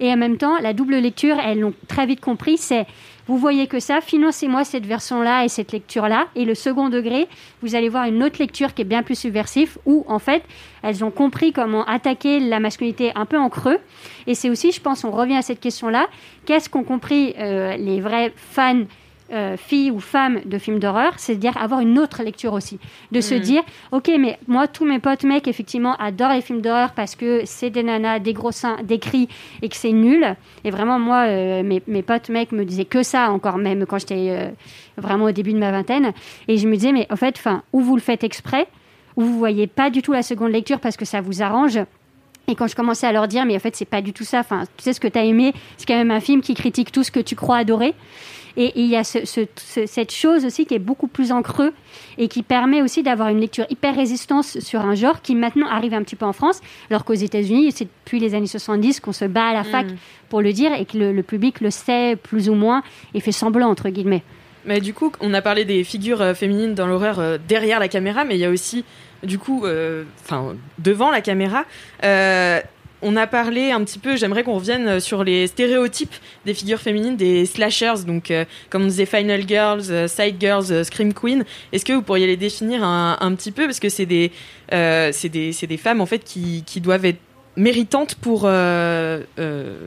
Et 0.00 0.12
en 0.12 0.16
même 0.16 0.36
temps, 0.36 0.58
la 0.58 0.72
double 0.72 0.96
lecture, 0.96 1.36
elles 1.38 1.60
l'ont 1.60 1.74
très 1.88 2.06
vite 2.06 2.20
compris, 2.20 2.56
c'est 2.56 2.86
vous 3.28 3.36
voyez 3.36 3.66
que 3.66 3.78
ça, 3.78 4.00
financez-moi 4.00 4.64
cette 4.64 4.86
version-là 4.86 5.44
et 5.44 5.48
cette 5.48 5.72
lecture-là. 5.72 6.28
Et 6.34 6.46
le 6.46 6.54
second 6.54 6.88
degré, 6.88 7.28
vous 7.60 7.74
allez 7.74 7.90
voir 7.90 8.06
une 8.06 8.24
autre 8.24 8.38
lecture 8.38 8.72
qui 8.72 8.82
est 8.82 8.86
bien 8.86 9.02
plus 9.02 9.16
subversive, 9.16 9.76
où 9.84 10.02
en 10.08 10.18
fait, 10.18 10.42
elles 10.82 11.04
ont 11.04 11.10
compris 11.10 11.52
comment 11.52 11.84
attaquer 11.84 12.40
la 12.40 12.58
masculinité 12.58 13.12
un 13.16 13.26
peu 13.26 13.36
en 13.36 13.50
creux. 13.50 13.78
Et 14.26 14.34
c'est 14.34 14.48
aussi, 14.48 14.72
je 14.72 14.80
pense, 14.80 15.04
on 15.04 15.10
revient 15.10 15.36
à 15.36 15.42
cette 15.42 15.60
question-là, 15.60 16.06
qu'est-ce 16.46 16.70
qu'ont 16.70 16.84
compris 16.84 17.34
euh, 17.38 17.76
les 17.76 18.00
vrais 18.00 18.32
fans 18.34 18.84
euh, 19.32 19.56
filles 19.56 19.90
ou 19.90 20.00
femmes 20.00 20.40
de 20.44 20.56
films 20.58 20.78
d'horreur, 20.78 21.12
c'est-à-dire 21.18 21.56
avoir 21.56 21.80
une 21.80 21.98
autre 21.98 22.22
lecture 22.22 22.52
aussi. 22.54 22.78
De 23.12 23.20
se 23.20 23.34
Mhm. 23.34 23.40
dire, 23.40 23.62
ok, 23.92 24.10
mais 24.18 24.38
moi, 24.46 24.66
tous 24.68 24.84
mes 24.84 24.98
potes 24.98 25.24
mecs, 25.24 25.46
effectivement, 25.48 25.94
adorent 25.96 26.32
les 26.32 26.40
films 26.40 26.60
d'horreur 26.62 26.92
parce 26.92 27.14
que 27.14 27.42
c'est 27.44 27.70
des 27.70 27.82
nanas, 27.82 28.20
des 28.20 28.32
gros 28.32 28.52
seins, 28.52 28.76
des 28.82 28.98
cris 28.98 29.28
et 29.62 29.68
que 29.68 29.76
c'est 29.76 29.92
nul. 29.92 30.34
Et 30.64 30.70
vraiment, 30.70 30.98
moi, 30.98 31.26
euh, 31.26 31.62
mes, 31.62 31.82
mes 31.86 32.02
potes 32.02 32.30
mecs 32.30 32.52
me 32.52 32.64
disaient 32.64 32.84
que 32.86 33.02
ça, 33.02 33.30
encore 33.30 33.58
même 33.58 33.84
quand 33.86 33.98
j'étais 33.98 34.28
euh, 34.30 34.50
vraiment 34.96 35.26
au 35.26 35.32
début 35.32 35.52
de 35.52 35.58
ma 35.58 35.70
vingtaine. 35.72 36.12
Et 36.48 36.56
je 36.56 36.66
me 36.66 36.74
disais, 36.74 36.92
mais 36.92 37.06
en 37.10 37.16
fait, 37.16 37.34
enfin, 37.38 37.62
ou 37.72 37.80
vous 37.80 37.96
le 37.96 38.02
faites 38.02 38.24
exprès, 38.24 38.66
ou 39.16 39.22
vous 39.22 39.38
voyez 39.38 39.66
pas 39.66 39.90
du 39.90 40.00
tout 40.00 40.12
la 40.12 40.22
seconde 40.22 40.52
lecture 40.52 40.80
parce 40.80 40.96
que 40.96 41.04
ça 41.04 41.20
vous 41.20 41.42
arrange. 41.42 41.78
Et 42.50 42.54
quand 42.54 42.66
je 42.66 42.74
commençais 42.74 43.06
à 43.06 43.12
leur 43.12 43.28
dire, 43.28 43.44
mais 43.44 43.56
en 43.56 43.58
fait, 43.58 43.76
c'est 43.76 43.84
pas 43.84 44.00
du 44.00 44.14
tout 44.14 44.24
ça. 44.24 44.38
Enfin, 44.40 44.62
tu 44.78 44.82
sais 44.84 44.94
ce 44.94 45.00
que 45.00 45.08
tu 45.08 45.18
as 45.18 45.24
aimé, 45.24 45.52
c'est 45.76 45.86
quand 45.86 45.96
même 45.98 46.10
un 46.10 46.20
film 46.20 46.40
qui 46.40 46.54
critique 46.54 46.90
tout 46.90 47.02
ce 47.02 47.10
que 47.10 47.20
tu 47.20 47.36
crois 47.36 47.58
adorer. 47.58 47.94
Et 48.56 48.72
il 48.80 48.86
y 48.86 48.96
a 48.96 49.04
ce- 49.04 49.24
ce- 49.24 49.46
ce- 49.56 49.86
cette 49.86 50.12
chose 50.12 50.44
aussi 50.44 50.66
qui 50.66 50.74
est 50.74 50.78
beaucoup 50.78 51.06
plus 51.08 51.30
en 51.32 51.42
creux 51.42 51.72
et 52.16 52.28
qui 52.28 52.42
permet 52.42 52.82
aussi 52.82 53.02
d'avoir 53.02 53.28
une 53.28 53.40
lecture 53.40 53.66
hyper 53.70 53.94
résistance 53.94 54.58
sur 54.60 54.80
un 54.80 54.94
genre 54.94 55.22
qui 55.22 55.34
maintenant 55.34 55.68
arrive 55.68 55.94
un 55.94 56.02
petit 56.02 56.16
peu 56.16 56.24
en 56.26 56.32
France, 56.32 56.60
alors 56.90 57.04
qu'aux 57.04 57.14
États-Unis, 57.14 57.72
c'est 57.72 57.84
depuis 58.04 58.18
les 58.20 58.34
années 58.34 58.46
70 58.46 59.00
qu'on 59.00 59.12
se 59.12 59.24
bat 59.26 59.46
à 59.48 59.52
la 59.54 59.64
fac 59.64 59.86
Mm. 59.86 59.96
pour 60.28 60.40
le 60.42 60.52
dire 60.52 60.72
et 60.72 60.84
que 60.84 60.98
le, 60.98 61.12
le 61.12 61.22
public 61.22 61.60
le 61.60 61.70
sait 61.70 62.16
plus 62.16 62.48
ou 62.48 62.54
moins 62.54 62.82
et 63.14 63.20
fait 63.20 63.32
semblant, 63.32 63.68
entre 63.68 63.88
guillemets. 63.90 64.22
Mais 64.64 64.80
du 64.80 64.92
coup, 64.92 65.12
on 65.20 65.32
a 65.34 65.40
parlé 65.40 65.64
des 65.64 65.84
figures 65.84 66.20
euh, 66.20 66.34
féminines 66.34 66.74
dans 66.74 66.86
l'horreur 66.86 67.20
euh, 67.20 67.38
derrière 67.48 67.78
la 67.80 67.88
caméra, 67.88 68.24
mais 68.24 68.34
il 68.34 68.40
y 68.40 68.44
a 68.44 68.50
aussi, 68.50 68.84
du 69.22 69.38
coup, 69.38 69.64
euh, 69.64 70.04
enfin, 70.24 70.56
devant 70.78 71.10
la 71.10 71.20
caméra. 71.20 71.64
On 73.00 73.14
a 73.16 73.28
parlé 73.28 73.70
un 73.70 73.84
petit 73.84 74.00
peu, 74.00 74.16
j'aimerais 74.16 74.42
qu'on 74.42 74.54
revienne 74.56 74.88
euh, 74.88 75.00
sur 75.00 75.22
les 75.22 75.46
stéréotypes 75.46 76.14
des 76.44 76.52
figures 76.54 76.80
féminines, 76.80 77.16
des 77.16 77.46
slashers, 77.46 78.04
donc 78.06 78.30
euh, 78.32 78.44
comme 78.70 78.82
on 78.82 78.86
disait 78.86 79.06
Final 79.06 79.42
Girls, 79.46 79.84
euh, 79.90 80.08
Side 80.08 80.34
Girls, 80.40 80.64
euh, 80.72 80.82
Scream 80.82 81.14
Queen. 81.14 81.44
Est-ce 81.72 81.84
que 81.84 81.92
vous 81.92 82.02
pourriez 82.02 82.26
les 82.26 82.36
définir 82.36 82.82
un, 82.82 83.16
un 83.20 83.34
petit 83.34 83.52
peu? 83.52 83.66
Parce 83.66 83.78
que 83.78 83.88
c'est 83.88 84.06
des, 84.06 84.32
c'est 84.70 85.28
des, 85.28 85.52
des 85.52 85.76
femmes 85.76 86.00
en 86.00 86.06
fait 86.06 86.24
qui, 86.24 86.64
qui 86.66 86.80
doivent 86.80 87.04
être 87.04 87.20
méritantes 87.56 88.16
pour 88.16 88.48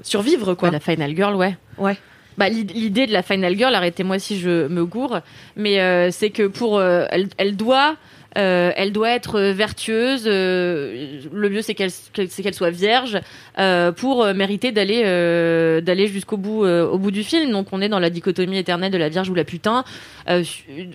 survivre, 0.03 0.53
quoi. 0.55 0.71
la 0.71 0.79
Final 0.79 1.15
Girl, 1.15 1.35
ouais. 1.35 1.57
Ouais. 1.77 1.97
Bah, 2.37 2.47
l'id- 2.49 2.71
l'idée 2.73 3.07
de 3.07 3.11
la 3.13 3.23
Final 3.23 3.57
Girl, 3.57 3.73
arrêtez-moi 3.75 4.17
si 4.19 4.39
je 4.39 4.67
me 4.67 4.85
gourre, 4.85 5.19
mais 5.57 6.09
c'est 6.11 6.29
que 6.29 6.47
pour 6.47 6.81
elle, 6.81 7.27
elle 7.37 7.55
doit 7.57 7.97
euh, 8.37 8.71
elle 8.75 8.91
doit 8.91 9.09
être 9.11 9.39
vertueuse. 9.41 10.23
euh, 10.27 11.19
le 11.33 11.49
mieux 11.49 11.61
c'est 11.61 11.73
qu'elle 11.73 11.91
qu'elle- 12.13 12.53
soit 12.53 12.69
vierge 12.69 13.19
euh, 13.59 13.91
pour 13.91 14.23
euh, 14.23 14.33
mériter 14.33 14.71
d'aller 14.71 15.03
euh, 15.05 15.79
d'aller 15.81 16.07
jusqu'au 16.07 16.37
bout 16.37 16.65
euh, 16.65 16.85
au 16.87 16.97
bout 16.97 17.11
du 17.11 17.23
film. 17.23 17.51
Donc 17.51 17.67
on 17.71 17.81
est 17.81 17.89
dans 17.89 17.99
la 17.99 18.09
dichotomie 18.09 18.57
éternelle 18.57 18.91
de 18.91 18.97
la 18.97 19.09
vierge 19.09 19.29
ou 19.29 19.33
la 19.33 19.43
putain, 19.43 19.83
euh, 20.29 20.43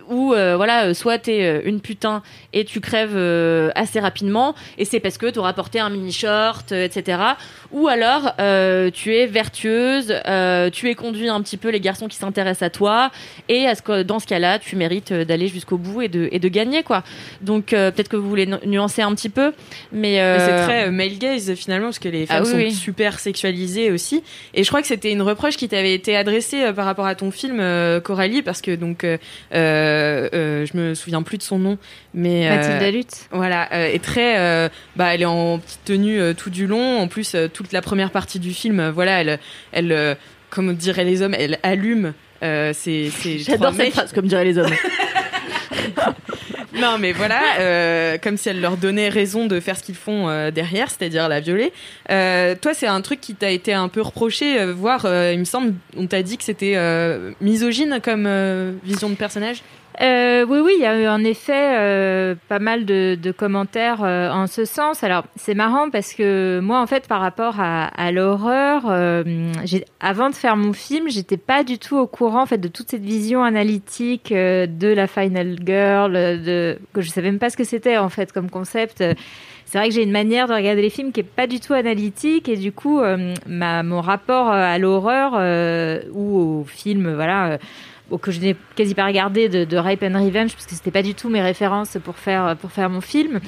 où 0.08 0.32
euh, 0.34 0.56
voilà, 0.56 0.86
euh, 0.86 0.94
soit 0.94 1.18
t'es 1.18 1.42
euh, 1.44 1.60
une 1.64 1.80
putain 1.80 2.22
et 2.52 2.64
tu 2.64 2.80
crèves 2.80 3.14
euh, 3.16 3.70
assez 3.74 4.00
rapidement, 4.00 4.54
et 4.78 4.84
c'est 4.84 5.00
parce 5.00 5.18
que 5.18 5.30
t'auras 5.30 5.52
porté 5.52 5.78
un 5.80 5.90
mini 5.90 6.12
short, 6.12 6.72
euh, 6.72 6.84
etc. 6.84 7.18
Ou 7.72 7.88
alors 7.88 8.32
euh, 8.40 8.90
tu 8.92 9.14
es 9.14 9.26
vertueuse, 9.26 10.14
euh, 10.26 10.70
tu 10.70 10.88
es 10.90 10.94
conduit 10.94 11.28
un 11.28 11.40
petit 11.42 11.56
peu 11.56 11.68
les 11.70 11.80
garçons 11.80 12.08
qui 12.08 12.16
s'intéressent 12.16 12.66
à 12.66 12.70
toi, 12.70 13.10
et 13.48 13.66
à 13.66 13.74
ce 13.74 14.02
dans 14.02 14.18
ce 14.18 14.26
cas-là, 14.26 14.58
tu 14.58 14.76
mérites 14.76 15.12
euh, 15.12 15.24
d'aller 15.24 15.48
jusqu'au 15.48 15.78
bout 15.78 16.02
et 16.02 16.08
de 16.08 16.28
et 16.32 16.38
de 16.38 16.48
gagner 16.48 16.82
quoi. 16.82 17.02
Donc 17.40 17.72
euh, 17.72 17.90
peut-être 17.90 18.08
que 18.08 18.16
vous 18.16 18.28
voulez 18.28 18.46
nu- 18.46 18.54
nuancer 18.66 19.02
un 19.02 19.14
petit 19.14 19.28
peu, 19.28 19.52
mais, 19.92 20.20
euh, 20.20 20.36
Mais 20.38 20.44
C'est 20.46 20.64
très 20.64 20.88
euh, 20.88 20.90
male 20.90 21.18
gaze 21.18 21.54
finalement 21.54 21.86
parce 21.88 21.98
que 21.98 22.08
les 22.08 22.26
femmes 22.26 22.38
Ah 22.40 22.44
oui, 22.46 22.50
sont 22.50 22.56
oui. 22.56 22.72
super 22.72 23.18
sexualisées 23.18 23.90
aussi. 23.90 24.22
Et 24.54 24.62
je 24.64 24.68
crois 24.68 24.80
que 24.80 24.86
c'était 24.88 25.12
une 25.12 25.22
reproche 25.22 25.56
qui 25.56 25.68
t'avait 25.68 25.94
été 25.94 26.16
adressée 26.16 26.62
euh, 26.62 26.72
par 26.72 26.84
rapport 26.84 27.06
à 27.06 27.14
ton 27.14 27.30
film 27.30 27.58
euh, 27.60 28.00
Coralie 28.00 28.42
parce 28.42 28.60
que 28.60 28.74
donc 28.74 29.04
euh, 29.04 29.16
euh, 29.54 30.28
euh, 30.34 30.66
je 30.66 30.76
me 30.76 30.94
souviens 30.94 31.22
plus 31.22 31.38
de 31.38 31.42
son 31.42 31.58
nom, 31.58 31.78
mais 32.14 32.46
euh, 32.48 32.56
Mathilda 32.56 32.90
Lutte. 32.90 33.26
Voilà, 33.30 33.68
euh, 33.72 33.86
est 33.92 34.02
très, 34.02 34.38
euh, 34.38 34.68
bah 34.96 35.14
elle 35.14 35.22
est 35.22 35.26
en 35.26 35.58
petite 35.58 35.80
tenue 35.84 36.20
euh, 36.20 36.34
tout 36.34 36.50
du 36.50 36.66
long. 36.66 36.98
En 37.00 37.08
plus 37.08 37.34
euh, 37.34 37.48
toute 37.48 37.72
la 37.72 37.82
première 37.82 38.10
partie 38.10 38.38
du 38.38 38.52
film, 38.52 38.80
euh, 38.80 38.90
voilà, 38.90 39.20
elle, 39.20 39.38
elle, 39.72 39.92
euh, 39.92 40.14
comme 40.50 40.74
diraient 40.74 41.04
les 41.04 41.22
hommes, 41.22 41.34
elle 41.38 41.58
allume. 41.62 42.12
Euh, 42.42 42.72
c'est, 42.74 43.08
J'adore 43.38 43.72
cette 43.74 43.92
phrase, 43.92 44.12
comme 44.12 44.26
diraient 44.26 44.44
les 44.44 44.58
hommes. 44.58 44.70
Non, 46.78 46.98
mais 46.98 47.12
voilà, 47.12 47.40
euh, 47.60 48.18
comme 48.22 48.36
si 48.36 48.48
elle 48.48 48.60
leur 48.60 48.76
donnait 48.76 49.08
raison 49.08 49.46
de 49.46 49.60
faire 49.60 49.76
ce 49.76 49.82
qu'ils 49.82 49.94
font 49.94 50.28
euh, 50.28 50.50
derrière, 50.50 50.90
c'est-à-dire 50.90 51.28
la 51.28 51.40
violer. 51.40 51.72
Euh, 52.10 52.54
toi, 52.60 52.74
c'est 52.74 52.86
un 52.86 53.00
truc 53.00 53.20
qui 53.20 53.34
t'a 53.34 53.50
été 53.50 53.72
un 53.72 53.88
peu 53.88 54.02
reproché, 54.02 54.60
euh, 54.60 54.72
voire, 54.72 55.04
euh, 55.06 55.32
il 55.32 55.38
me 55.38 55.44
semble, 55.44 55.74
on 55.96 56.06
t'a 56.06 56.22
dit 56.22 56.36
que 56.36 56.44
c'était 56.44 56.74
euh, 56.76 57.32
misogyne 57.40 58.00
comme 58.02 58.26
euh, 58.26 58.72
vision 58.84 59.08
de 59.08 59.14
personnage. 59.14 59.62
Euh, 60.02 60.44
oui, 60.46 60.58
oui, 60.60 60.72
il 60.76 60.82
y 60.82 60.86
a 60.86 61.00
eu 61.00 61.08
en 61.08 61.24
effet 61.24 61.74
euh, 61.78 62.34
pas 62.48 62.58
mal 62.58 62.84
de, 62.84 63.32
commentaires 63.36 64.02
euh, 64.02 64.30
en 64.30 64.46
ce 64.46 64.64
sens. 64.64 65.02
Alors, 65.02 65.24
c'est 65.36 65.54
marrant 65.54 65.90
parce 65.90 66.12
que 66.12 66.60
moi, 66.62 66.80
en 66.80 66.86
fait, 66.86 67.08
par 67.08 67.20
rapport 67.20 67.56
à, 67.58 68.12
l'horreur, 68.12 68.84
avant 70.00 70.30
de 70.30 70.34
faire 70.34 70.56
mon 70.56 70.72
film, 70.72 71.08
j'étais 71.08 71.36
pas 71.36 71.64
du 71.64 71.78
tout 71.78 71.96
au 71.96 72.06
courant 72.06 72.42
en 72.42 72.46
fait 72.46 72.58
de 72.58 72.68
toute 72.68 72.90
cette 72.90 73.02
vision 73.02 73.42
analytique 73.42 74.32
de 74.32 74.88
la 74.88 75.06
final 75.06 75.56
girl, 75.64 76.12
que 76.92 77.00
je 77.00 77.08
savais 77.08 77.30
même 77.30 77.38
pas 77.38 77.50
ce 77.50 77.56
que 77.56 77.64
c'était 77.64 77.96
en 77.96 78.08
fait 78.08 78.32
comme 78.32 78.50
concept. 78.50 79.02
C'est 79.64 79.78
vrai 79.78 79.88
que 79.88 79.94
j'ai 79.94 80.04
une 80.04 80.12
manière 80.12 80.46
de 80.46 80.54
regarder 80.54 80.82
les 80.82 80.90
films 80.90 81.10
qui 81.10 81.20
est 81.20 81.24
pas 81.24 81.48
du 81.48 81.58
tout 81.58 81.72
analytique 81.72 82.48
et 82.48 82.56
du 82.56 82.70
coup, 82.72 83.00
mon 83.46 84.00
rapport 84.00 84.48
à 84.48 84.78
l'horreur 84.78 85.32
ou 86.12 86.38
au 86.38 86.64
film, 86.64 87.14
voilà. 87.14 87.58
Bon, 88.10 88.18
que 88.18 88.30
je 88.30 88.40
n'ai 88.40 88.56
quasi 88.76 88.94
pas 88.94 89.06
regardé 89.06 89.48
de, 89.48 89.64
de 89.64 89.76
Rape 89.76 90.02
and 90.02 90.14
Revenge 90.24 90.52
parce 90.52 90.66
que 90.66 90.74
c'était 90.74 90.90
pas 90.90 91.02
du 91.02 91.14
tout 91.14 91.28
mes 91.28 91.42
références 91.42 91.96
pour 92.04 92.16
faire 92.16 92.56
pour 92.60 92.70
faire 92.72 92.88
mon 92.90 93.00
film. 93.00 93.40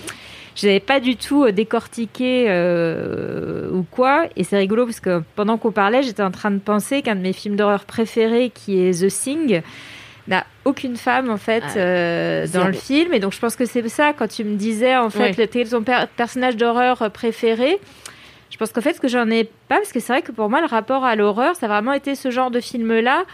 Je 0.56 0.66
n'avais 0.66 0.80
pas 0.80 0.98
du 0.98 1.14
tout 1.16 1.44
euh, 1.44 1.52
décortiqué 1.52 2.46
euh, 2.48 3.70
ou 3.70 3.84
quoi. 3.90 4.26
Et 4.36 4.44
c'est 4.44 4.56
rigolo 4.58 4.86
parce 4.86 5.00
que 5.00 5.22
pendant 5.36 5.56
qu'on 5.58 5.70
parlait, 5.72 6.02
j'étais 6.02 6.22
en 6.22 6.30
train 6.32 6.50
de 6.50 6.58
penser 6.58 7.02
qu'un 7.02 7.14
de 7.16 7.20
mes 7.20 7.32
films 7.32 7.56
d'horreur 7.56 7.84
préférés, 7.84 8.50
qui 8.52 8.80
est 8.80 9.02
The 9.02 9.08
Thing, 9.08 9.62
n'a 10.26 10.44
aucune 10.64 10.96
femme 10.96 11.30
en 11.30 11.36
fait 11.38 11.62
Ah, 11.64 11.78
euh, 11.78 12.46
dans 12.52 12.66
le 12.66 12.72
film. 12.74 13.14
Et 13.14 13.20
donc 13.20 13.32
je 13.32 13.38
pense 13.38 13.56
que 13.56 13.64
c'est 13.66 13.86
ça 13.88 14.12
quand 14.12 14.28
tu 14.28 14.44
me 14.44 14.56
disais 14.56 14.96
en 14.96 15.10
fait 15.10 15.36
le- 15.36 15.44
est 15.44 15.70
ton 15.70 15.82
per- 15.82 16.04
personnage 16.16 16.56
d'horreur 16.56 17.10
préféré. 17.12 17.78
Je 18.50 18.56
pense 18.56 18.72
qu'en 18.72 18.80
fait, 18.80 18.94
ce 18.94 19.00
que 19.00 19.08
j'en 19.08 19.28
ai 19.30 19.44
pas, 19.44 19.76
parce 19.76 19.92
que 19.92 20.00
c'est 20.00 20.12
vrai 20.12 20.22
que 20.22 20.32
pour 20.32 20.48
moi, 20.50 20.60
le 20.60 20.66
rapport 20.66 21.04
à 21.04 21.14
l'horreur, 21.14 21.54
ça 21.54 21.66
a 21.66 21.68
vraiment 21.68 21.92
été 21.92 22.14
ce 22.14 22.30
genre 22.30 22.50
de 22.50 22.60
film-là, 22.60 23.24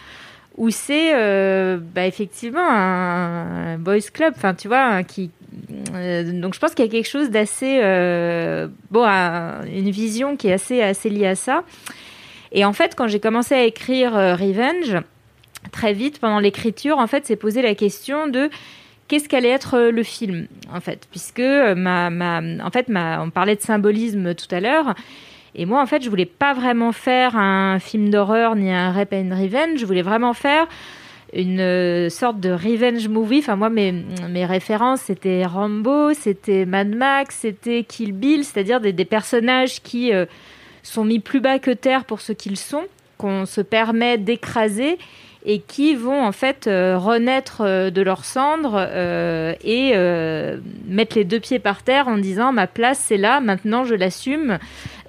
où 0.57 0.71
c'est 0.71 1.13
euh, 1.15 1.79
bah, 1.79 2.07
effectivement 2.07 2.67
un, 2.69 3.77
boys 3.79 3.99
club, 4.13 4.35
enfin, 4.37 4.55
tu 4.55 4.69
vois, 4.69 5.01
euh, 5.95 6.41
donc, 6.41 6.55
je 6.55 6.61
pense 6.61 6.75
qu'il 6.75 6.85
y 6.85 6.89
a 6.89 6.91
quelque 6.91 7.09
chose 7.09 7.31
d'assez. 7.31 7.81
euh, 7.83 8.69
bon, 8.91 9.05
un- 9.05 9.65
une 9.67 9.91
vision 9.91 10.37
qui 10.37 10.49
est 10.49 10.53
assez, 10.83 11.11
liée 11.11 11.27
à 11.27 11.35
ça. 11.35 11.65
Et 12.53 12.65
en 12.65 12.73
fait, 12.73 12.95
quand 12.97 13.09
j'ai 13.09 13.21
commencé 13.21 13.55
à 13.55 13.65
écrire 13.65 14.13
Revenge, 14.13 14.99
très 15.73 15.93
vite, 15.93 16.21
pendant 16.21 16.39
l'écriture, 16.39 16.99
en 16.99 17.07
fait, 17.07 17.27
c'est 17.27 17.37
posé 17.37 17.63
la 17.63 17.75
question 17.75 18.29
de 18.29 18.49
qu'est-ce 19.09 19.29
qu'allait 19.29 19.51
être 19.51 19.79
le 19.79 20.03
film 20.03 20.47
en 20.73 20.81
fait 20.81 21.07
puisque 21.11 21.39
en 21.41 22.71
fait 22.73 22.87
on 22.89 23.31
parlait 23.31 23.55
de 23.55 23.61
symbolisme 23.61 24.35
tout 24.35 24.47
à 24.51 24.61
l'heure 24.61 24.95
et 25.55 25.67
moi 25.67 25.81
en 25.81 25.87
fait 25.87 26.03
je 26.03 26.11
voulais 26.11 26.27
pas 26.27 26.53
vraiment 26.53 26.93
faire 26.93 27.37
un 27.37 27.79
film 27.79 28.11
d'horreur 28.11 28.57
ni 28.57 28.73
un 28.73 28.93
rap 28.93 29.13
and 29.13 29.31
revenge. 29.31 29.79
Je 29.79 29.87
voulais 29.87 30.03
vraiment 30.03 30.33
faire 30.33 30.67
une 31.33 31.61
euh, 31.61 32.09
sorte 32.11 32.41
de 32.41 32.51
revenge 32.51 33.09
movie. 33.09 33.39
Enfin 33.39 33.57
moi 33.57 33.71
mes, 33.71 33.93
mes 33.93 34.47
références 34.47 35.03
c'était 35.03 35.45
Rambo 35.45 36.13
c'était 36.13 36.65
Mad 36.65 36.95
Max 36.95 37.39
c'était 37.43 37.85
Kill 37.85 38.13
Bill 38.13 38.45
c'est-à-dire 38.45 38.81
des, 38.81 38.93
des 38.93 39.05
personnages 39.05 39.83
qui 39.83 40.13
euh, 40.13 40.27
sont 40.83 41.05
mis 41.05 41.21
plus 41.21 41.41
bas 41.41 41.59
que 41.59 41.71
terre 41.71 42.05
pour 42.05 42.21
ce 42.21 42.33
qu'ils 42.33 42.59
sont 42.59 42.85
qu'on 43.19 43.47
se 43.47 43.61
permet 43.61 44.19
d'écraser 44.19 44.99
et 45.47 45.61
qui 45.61 45.95
vont 45.95 46.25
en 46.25 46.33
fait 46.33 46.67
euh, 46.67 46.99
renaître 46.99 47.63
de 47.63 48.03
leurs 48.03 48.25
cendres 48.25 48.81
et 49.63 49.93
mettre 50.89 51.17
les 51.17 51.25
deux 51.25 51.39
pieds 51.39 51.59
par 51.59 51.83
terre 51.83 52.09
en 52.09 52.19
disant 52.19 52.53
ma 52.53 52.67
place 52.67 52.99
c'est 52.99 53.19
là, 53.19 53.41
maintenant 53.41 53.85
je 53.85 53.95
l'assume 53.95 54.59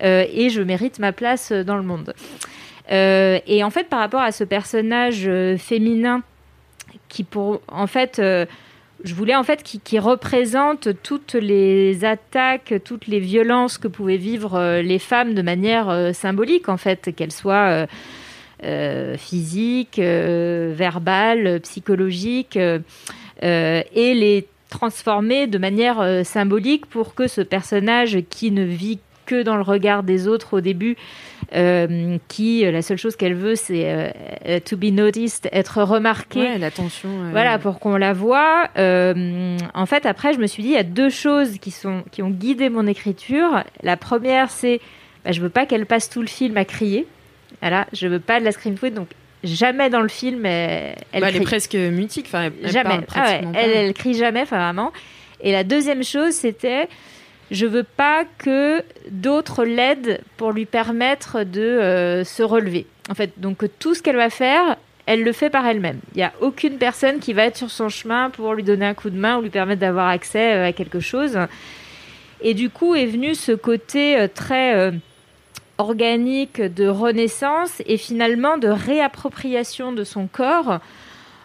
et 0.05 0.49
je 0.49 0.61
mérite 0.61 0.99
ma 0.99 1.11
place 1.11 1.51
euh, 1.51 1.63
dans 1.63 1.77
le 1.77 1.83
monde. 1.83 2.13
Euh, 2.91 3.39
et 3.47 3.63
en 3.63 3.71
fait 3.71 3.89
par 3.89 3.99
rapport 3.99 4.21
à 4.21 4.31
ce 4.31 4.43
personnage 4.43 5.23
euh, 5.27 5.57
féminin 5.57 6.21
qui 7.09 7.25
en 7.67 7.87
fait 7.87 8.19
euh, 8.19 8.45
je 9.03 9.13
voulais 9.13 9.35
en 9.35 9.43
fait 9.43 9.61
qui, 9.63 9.99
représente 9.99 10.89
toutes 11.03 11.33
les 11.33 12.05
attaques, 12.05 12.73
toutes 12.83 13.07
les 13.07 13.19
violences 13.19 13.77
que 13.77 13.87
pouvaient 13.87 14.17
vivre 14.17 14.55
euh, 14.55 14.81
les 14.81 14.99
femmes 14.99 15.33
de 15.33 15.41
manière 15.41 15.89
euh, 15.89 16.13
symbolique 16.13 16.69
en 16.69 16.77
fait, 16.77 17.13
qu'elles 17.15 17.31
soient 17.31 17.69
euh, 17.69 17.87
euh, 18.63 19.17
physiques, 19.17 19.99
euh, 19.99 20.73
verbales, 20.75 21.59
psychologiques, 21.61 22.57
euh, 22.57 22.79
euh, 23.43 23.83
et 23.93 24.13
les 24.13 24.47
transformer 24.69 25.47
de 25.47 25.57
manière 25.57 25.99
euh, 25.99 26.23
symbolique 26.23 26.85
pour 26.87 27.13
que 27.13 27.27
ce 27.27 27.41
personnage 27.41 28.19
qui 28.29 28.51
ne 28.51 28.63
vit 28.63 28.99
que 29.25 29.43
dans 29.43 29.55
le 29.55 29.61
regard 29.63 30.03
des 30.03 30.27
autres 30.27 30.57
au 30.57 30.61
début, 30.61 30.95
euh, 31.55 32.17
qui 32.27 32.65
euh, 32.65 32.71
la 32.71 32.81
seule 32.81 32.97
chose 32.97 33.15
qu'elle 33.15 33.35
veut 33.35 33.55
c'est 33.55 33.83
euh, 33.85 34.59
to 34.65 34.77
be 34.77 34.85
noticed, 34.85 35.47
être 35.51 35.81
remarquée. 35.83 36.39
Ouais, 36.39 36.57
l'attention. 36.57 37.09
euh, 37.09 37.29
Voilà, 37.31 37.59
pour 37.59 37.79
qu'on 37.79 37.97
la 37.97 38.13
voit. 38.13 38.69
En 38.77 39.85
fait, 39.85 40.05
après, 40.05 40.33
je 40.33 40.39
me 40.39 40.47
suis 40.47 40.63
dit, 40.63 40.69
il 40.69 40.75
y 40.75 40.77
a 40.77 40.83
deux 40.83 41.09
choses 41.09 41.57
qui, 41.59 41.71
sont, 41.71 42.03
qui 42.11 42.21
ont 42.23 42.29
guidé 42.29 42.69
mon 42.69 42.87
écriture. 42.87 43.63
La 43.83 43.97
première, 43.97 44.49
c'est, 44.49 44.79
bah, 45.23 45.31
je 45.31 45.41
veux 45.41 45.49
pas 45.49 45.65
qu'elle 45.65 45.85
passe 45.85 46.09
tout 46.09 46.21
le 46.21 46.27
film 46.27 46.57
à 46.57 46.65
crier. 46.65 47.05
Voilà, 47.61 47.87
je 47.93 48.07
veux 48.07 48.19
pas 48.19 48.39
de 48.39 48.45
la 48.45 48.51
scream 48.51 48.77
queen, 48.77 48.93
donc 48.93 49.07
jamais 49.43 49.89
dans 49.89 50.01
le 50.01 50.07
film, 50.09 50.45
elle, 50.45 50.95
elle 51.11 51.21
bah, 51.21 51.29
elle 51.29 51.37
est 51.37 51.41
presque 51.41 51.75
mutique. 51.75 52.25
Enfin, 52.27 52.43
elle- 52.45 52.53
elle 52.63 52.71
Jamais. 52.71 52.89
parle 52.89 53.03
Ah 53.15 53.21
ouais, 53.23 53.41
elle, 53.55 53.71
pas. 53.71 53.77
elle 53.77 53.93
crie 53.93 54.13
jamais, 54.15 54.41
enfin 54.41 54.57
vraiment. 54.57 54.91
Et 55.41 55.51
la 55.51 55.63
deuxième 55.63 56.03
chose, 56.03 56.31
c'était 56.33 56.87
je 57.51 57.65
veux 57.65 57.83
pas 57.83 58.25
que 58.37 58.83
d'autres 59.09 59.63
l'aident 59.65 60.19
pour 60.37 60.51
lui 60.51 60.65
permettre 60.65 61.43
de 61.43 61.61
euh, 61.61 62.23
se 62.23 62.43
relever. 62.43 62.87
En 63.09 63.13
fait, 63.13 63.33
donc 63.37 63.65
tout 63.79 63.93
ce 63.93 64.01
qu'elle 64.01 64.15
va 64.15 64.29
faire, 64.29 64.77
elle 65.05 65.23
le 65.23 65.31
fait 65.31 65.51
par 65.51 65.65
elle-même. 65.65 65.99
Il 66.13 66.17
n'y 66.17 66.23
a 66.23 66.33
aucune 66.41 66.77
personne 66.77 67.19
qui 67.19 67.33
va 67.33 67.43
être 67.45 67.57
sur 67.57 67.69
son 67.69 67.89
chemin 67.89 68.31
pour 68.31 68.53
lui 68.53 68.63
donner 68.63 68.85
un 68.85 68.95
coup 68.95 69.11
de 69.11 69.17
main 69.17 69.37
ou 69.37 69.41
lui 69.41 69.51
permettre 69.51 69.81
d'avoir 69.81 70.07
accès 70.07 70.55
euh, 70.55 70.67
à 70.67 70.71
quelque 70.73 70.99
chose. 70.99 71.37
Et 72.41 72.53
du 72.53 72.69
coup 72.69 72.95
est 72.95 73.05
venu 73.05 73.35
ce 73.35 73.51
côté 73.51 74.17
euh, 74.17 74.27
très 74.33 74.91
organique 75.77 76.61
de 76.61 76.87
renaissance 76.87 77.81
et 77.85 77.97
finalement 77.97 78.57
de 78.57 78.69
réappropriation 78.69 79.91
de 79.91 80.03
son 80.03 80.27
corps 80.27 80.79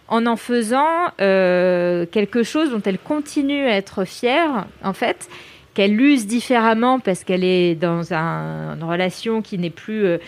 en 0.06 0.26
en 0.26 0.36
faisant 0.36 1.10
quelque 1.18 2.42
chose 2.42 2.70
dont 2.70 2.82
elle 2.84 2.98
continue 2.98 3.66
à 3.66 3.76
être 3.76 4.04
fière, 4.04 4.66
en 4.82 4.92
fait, 4.92 5.28
qu'elle 5.74 6.00
use 6.00 6.26
différemment 6.26 6.98
parce 6.98 7.24
qu'elle 7.24 7.44
est 7.44 7.74
dans 7.74 8.12
un- 8.12 8.74
une 8.76 8.84
relation 8.84 9.40
qui 9.42 9.56
n'est 9.58 9.70
plus 9.70 10.04
euh, 10.04 10.18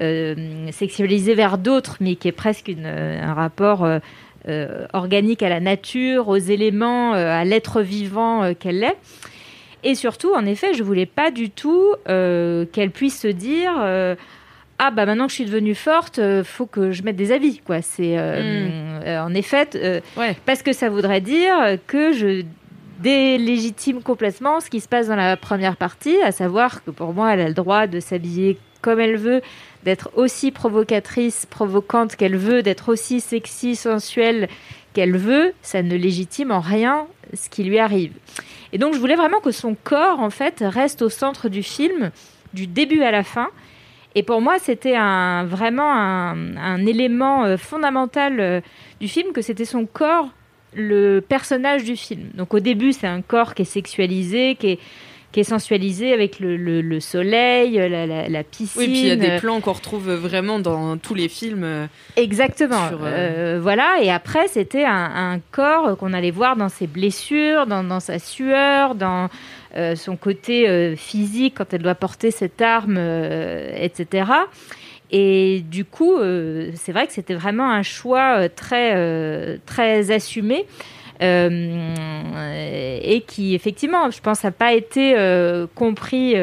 euh, 0.00 0.34
sexualisée 0.70 1.34
vers 1.34 1.58
d'autres, 1.58 1.96
mais 2.00 2.14
qui 2.16 2.28
est 2.28 2.32
presque 2.32 2.68
une- 2.68 2.86
un 2.86 3.34
rapport 3.34 3.84
euh, 3.84 3.98
euh, 4.48 4.86
organique 4.92 5.42
à 5.42 5.48
la 5.48 5.60
nature, 5.60 6.28
aux 6.28 6.36
éléments, 6.36 7.14
euh, 7.14 7.30
à 7.30 7.44
l'être 7.44 7.80
vivant 7.82 8.42
euh, 8.42 8.54
qu'elle 8.58 8.82
est. 8.82 8.96
Et 9.84 9.94
surtout, 9.94 10.32
en 10.34 10.46
effet, 10.46 10.74
je 10.74 10.82
voulais 10.82 11.06
pas 11.06 11.30
du 11.30 11.50
tout 11.50 11.94
euh, 12.08 12.64
qu'elle 12.72 12.90
puisse 12.90 13.20
se 13.20 13.28
dire 13.28 13.72
euh, 13.80 14.14
ah 14.78 14.90
bah 14.90 15.06
maintenant 15.06 15.26
que 15.26 15.30
je 15.30 15.36
suis 15.36 15.44
devenue 15.44 15.74
forte, 15.76 16.18
euh, 16.18 16.42
faut 16.42 16.66
que 16.66 16.90
je 16.92 17.02
mette 17.04 17.14
des 17.16 17.30
avis 17.30 17.58
quoi. 17.58 17.82
C'est 17.82 18.16
euh, 18.18 18.68
euh, 19.04 19.20
en 19.20 19.32
effet 19.34 19.68
euh, 19.76 20.00
parce 20.46 20.62
que 20.62 20.72
ça 20.72 20.88
voudrait 20.88 21.20
dire 21.20 21.54
que 21.86 22.12
je 22.12 22.42
délégitime 23.02 24.02
complètement 24.02 24.60
ce 24.60 24.70
qui 24.70 24.80
se 24.80 24.88
passe 24.88 25.08
dans 25.08 25.16
la 25.16 25.36
première 25.36 25.76
partie, 25.76 26.20
à 26.22 26.32
savoir 26.32 26.84
que 26.84 26.90
pour 26.90 27.12
moi, 27.12 27.34
elle 27.34 27.40
a 27.40 27.48
le 27.48 27.54
droit 27.54 27.86
de 27.86 28.00
s'habiller 28.00 28.58
comme 28.80 29.00
elle 29.00 29.16
veut, 29.16 29.42
d'être 29.84 30.10
aussi 30.14 30.50
provocatrice, 30.50 31.46
provocante 31.46 32.16
qu'elle 32.16 32.36
veut, 32.36 32.62
d'être 32.62 32.90
aussi 32.90 33.20
sexy, 33.20 33.76
sensuelle 33.76 34.48
qu'elle 34.92 35.16
veut. 35.16 35.52
Ça 35.62 35.82
ne 35.82 35.96
légitime 35.96 36.50
en 36.50 36.60
rien 36.60 37.06
ce 37.32 37.48
qui 37.48 37.64
lui 37.64 37.78
arrive. 37.78 38.12
Et 38.72 38.78
donc, 38.78 38.94
je 38.94 38.98
voulais 38.98 39.14
vraiment 39.14 39.40
que 39.40 39.52
son 39.52 39.76
corps, 39.84 40.20
en 40.20 40.30
fait, 40.30 40.64
reste 40.66 41.02
au 41.02 41.08
centre 41.08 41.48
du 41.48 41.62
film, 41.62 42.10
du 42.54 42.66
début 42.66 43.02
à 43.02 43.10
la 43.10 43.22
fin. 43.22 43.48
Et 44.14 44.22
pour 44.22 44.40
moi, 44.40 44.58
c'était 44.58 44.96
un, 44.96 45.44
vraiment 45.44 45.90
un, 45.92 46.56
un 46.56 46.84
élément 46.84 47.44
euh, 47.44 47.56
fondamental 47.56 48.40
euh, 48.40 48.60
du 49.00 49.08
film, 49.08 49.32
que 49.32 49.42
c'était 49.42 49.64
son 49.64 49.86
corps 49.86 50.28
le 50.74 51.20
personnage 51.20 51.84
du 51.84 51.96
film. 51.96 52.30
Donc 52.34 52.54
au 52.54 52.60
début, 52.60 52.92
c'est 52.92 53.06
un 53.06 53.22
corps 53.22 53.54
qui 53.54 53.62
est 53.62 53.66
sexualisé, 53.66 54.56
qui 54.58 54.70
est 54.72 54.78
qui 55.32 55.40
est 55.40 55.44
sensualisé 55.44 56.12
avec 56.12 56.40
le, 56.40 56.58
le, 56.58 56.82
le 56.82 57.00
soleil, 57.00 57.78
la, 57.78 58.04
la, 58.06 58.28
la, 58.28 58.44
piscine. 58.44 58.78
Oui, 58.82 58.86
puis 58.88 59.00
il 59.00 59.06
y 59.06 59.10
a 59.12 59.16
des 59.16 59.38
plans 59.38 59.62
qu'on 59.62 59.72
retrouve 59.72 60.12
vraiment 60.12 60.58
dans 60.58 60.98
tous 60.98 61.14
les 61.14 61.30
films. 61.30 61.64
euh, 61.64 61.86
Exactement. 62.16 62.88
sur, 62.88 62.98
euh, 63.02 63.56
Euh, 63.56 63.58
voilà. 63.58 63.96
Et 64.02 64.10
après, 64.10 64.46
c'était 64.48 64.84
un, 64.84 65.32
un 65.32 65.40
corps 65.50 65.96
qu'on 65.96 66.12
allait 66.12 66.30
voir 66.30 66.56
dans 66.56 66.68
ses 66.68 66.86
blessures, 66.86 67.66
dans, 67.66 67.82
dans 67.82 68.00
sa 68.00 68.18
sueur, 68.18 68.94
dans 68.94 69.30
euh, 69.74 69.96
son 69.96 70.16
côté 70.16 70.94
physique 70.96 71.54
quand 71.56 71.72
elle 71.72 71.80
doit 71.82 71.94
porter 71.94 72.30
cette 72.30 72.60
arme, 72.60 72.98
etc. 72.98 74.24
Et 75.12 75.62
du 75.70 75.84
coup, 75.84 76.16
euh, 76.16 76.70
c'est 76.74 76.92
vrai 76.92 77.06
que 77.06 77.12
c'était 77.12 77.34
vraiment 77.34 77.70
un 77.70 77.82
choix 77.82 78.38
euh, 78.38 78.48
très, 78.54 78.94
euh, 78.96 79.58
très 79.66 80.10
assumé. 80.10 80.64
et 81.20 83.20
qui 83.28 83.54
effectivement, 83.54 84.10
je 84.10 84.20
pense, 84.20 84.42
n'a 84.42 84.50
pas 84.50 84.72
été 84.72 85.14
compris 85.74 86.34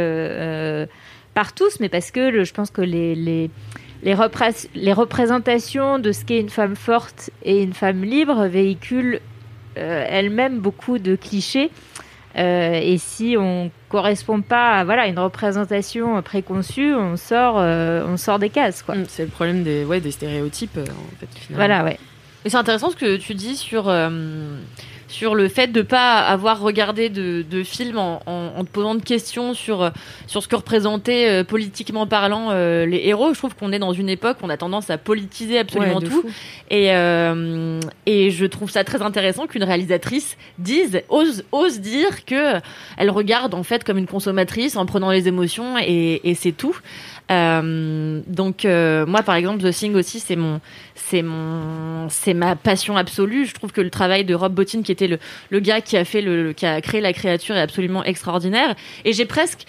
par 1.33 1.53
tous, 1.53 1.79
mais 1.81 1.89
parce 1.89 2.11
que 2.11 2.43
je 2.45 2.53
pense 2.53 2.69
que 2.71 2.81
les, 2.81 3.13
les, 3.15 3.49
les, 4.03 4.13
représ- 4.13 4.69
les 4.75 4.93
représentations 4.93 5.99
de 5.99 6.13
ce 6.13 6.23
qu'est 6.23 6.39
une 6.39 6.49
femme 6.49 6.77
forte 6.77 7.29
et 7.43 7.61
une 7.63 7.73
femme 7.73 8.03
libre 8.03 8.45
véhiculent 8.47 9.19
elles-mêmes 9.75 10.59
beaucoup 10.59 10.97
de 10.97 11.15
clichés. 11.17 11.71
Euh, 12.37 12.79
et 12.81 12.97
si 12.97 13.35
on 13.37 13.71
correspond 13.89 14.41
pas 14.41 14.73
à 14.79 14.83
voilà, 14.83 15.07
une 15.07 15.17
représentation 15.17 16.21
préconçue, 16.21 16.93
on 16.93 17.17
sort, 17.17 17.55
euh, 17.57 18.05
on 18.07 18.17
sort 18.17 18.39
des 18.39 18.49
cases. 18.49 18.83
Quoi. 18.83 18.95
Mm, 18.95 19.05
C'est 19.07 19.23
le 19.23 19.29
problème 19.29 19.63
des, 19.63 19.83
ouais, 19.83 19.99
des 19.99 20.11
stéréotypes, 20.11 20.77
euh, 20.77 20.83
en 20.83 21.19
fait, 21.19 21.27
finalement. 21.33 21.55
Voilà, 21.65 21.83
ouais. 21.83 21.97
Et 22.45 22.49
c'est 22.49 22.57
intéressant 22.57 22.91
ce 22.91 22.95
que 22.95 23.17
tu 23.17 23.33
dis 23.33 23.55
sur, 23.57 23.89
euh, 23.89 24.09
sur 25.09 25.35
le 25.35 25.49
fait 25.49 25.67
de 25.67 25.81
pas 25.81 26.19
avoir 26.19 26.61
regardé 26.61 27.09
de, 27.09 27.43
de 27.49 27.63
film 27.63 27.97
en, 27.97 28.21
en, 28.25 28.53
en 28.57 28.63
te 28.63 28.69
posant 28.69 28.95
de 28.95 29.01
questions 29.01 29.53
sur, 29.53 29.91
sur 30.27 30.41
ce 30.41 30.47
que 30.47 30.55
représentaient 30.55 31.27
euh, 31.29 31.43
politiquement 31.43 32.07
parlant 32.07 32.49
euh, 32.51 32.85
les 32.85 33.01
héros. 33.07 33.33
Je 33.33 33.39
trouve 33.39 33.55
qu'on 33.55 33.73
est 33.73 33.79
dans 33.79 33.91
une 33.91 34.07
époque 34.07 34.37
où 34.41 34.45
on 34.45 34.49
a 34.49 34.57
tendance 34.57 34.89
à 34.89 34.97
politiser 34.97 35.57
absolument 35.59 35.97
Ouais, 35.97 36.05
tout. 36.05 36.21
fou. 36.21 36.29
Et, 36.69 36.93
euh, 36.93 37.79
et 38.05 38.29
je 38.31 38.45
trouve 38.45 38.69
ça 38.69 38.83
très 38.83 39.01
intéressant 39.01 39.47
qu'une 39.47 39.63
réalisatrice 39.63 40.37
dise, 40.59 41.01
ose, 41.09 41.43
ose 41.51 41.79
dire 41.79 42.23
que 42.25 42.59
elle 42.97 43.09
regarde 43.09 43.55
en 43.55 43.63
fait 43.63 43.83
comme 43.83 43.97
une 43.97 44.07
consommatrice 44.07 44.75
en 44.77 44.85
prenant 44.85 45.09
les 45.11 45.27
émotions 45.27 45.77
et, 45.79 46.21
et 46.23 46.35
c'est 46.35 46.51
tout. 46.51 46.77
Euh, 47.31 48.21
donc 48.25 48.65
euh, 48.65 49.05
moi 49.05 49.21
par 49.21 49.35
exemple 49.35 49.61
The 49.61 49.71
Thing 49.71 49.93
aussi 49.95 50.19
c'est 50.19 50.35
mon 50.35 50.61
c'est 50.95 51.21
mon 51.21 52.09
c'est 52.09 52.33
ma 52.33 52.55
passion 52.55 52.97
absolue. 52.97 53.45
Je 53.45 53.53
trouve 53.53 53.71
que 53.71 53.81
le 53.81 53.91
travail 53.91 54.25
de 54.25 54.33
Rob 54.33 54.53
Bottin 54.53 54.81
qui 54.81 54.91
était 54.91 55.07
le, 55.07 55.19
le 55.51 55.59
gars 55.59 55.81
qui 55.81 55.95
a 55.95 56.05
fait 56.05 56.21
le 56.21 56.53
qui 56.53 56.65
a 56.65 56.81
créé 56.81 57.01
la 57.01 57.13
créature 57.13 57.55
est 57.55 57.61
absolument 57.61 58.03
extraordinaire. 58.03 58.75
Et 59.05 59.13
j'ai 59.13 59.25
presque 59.25 59.65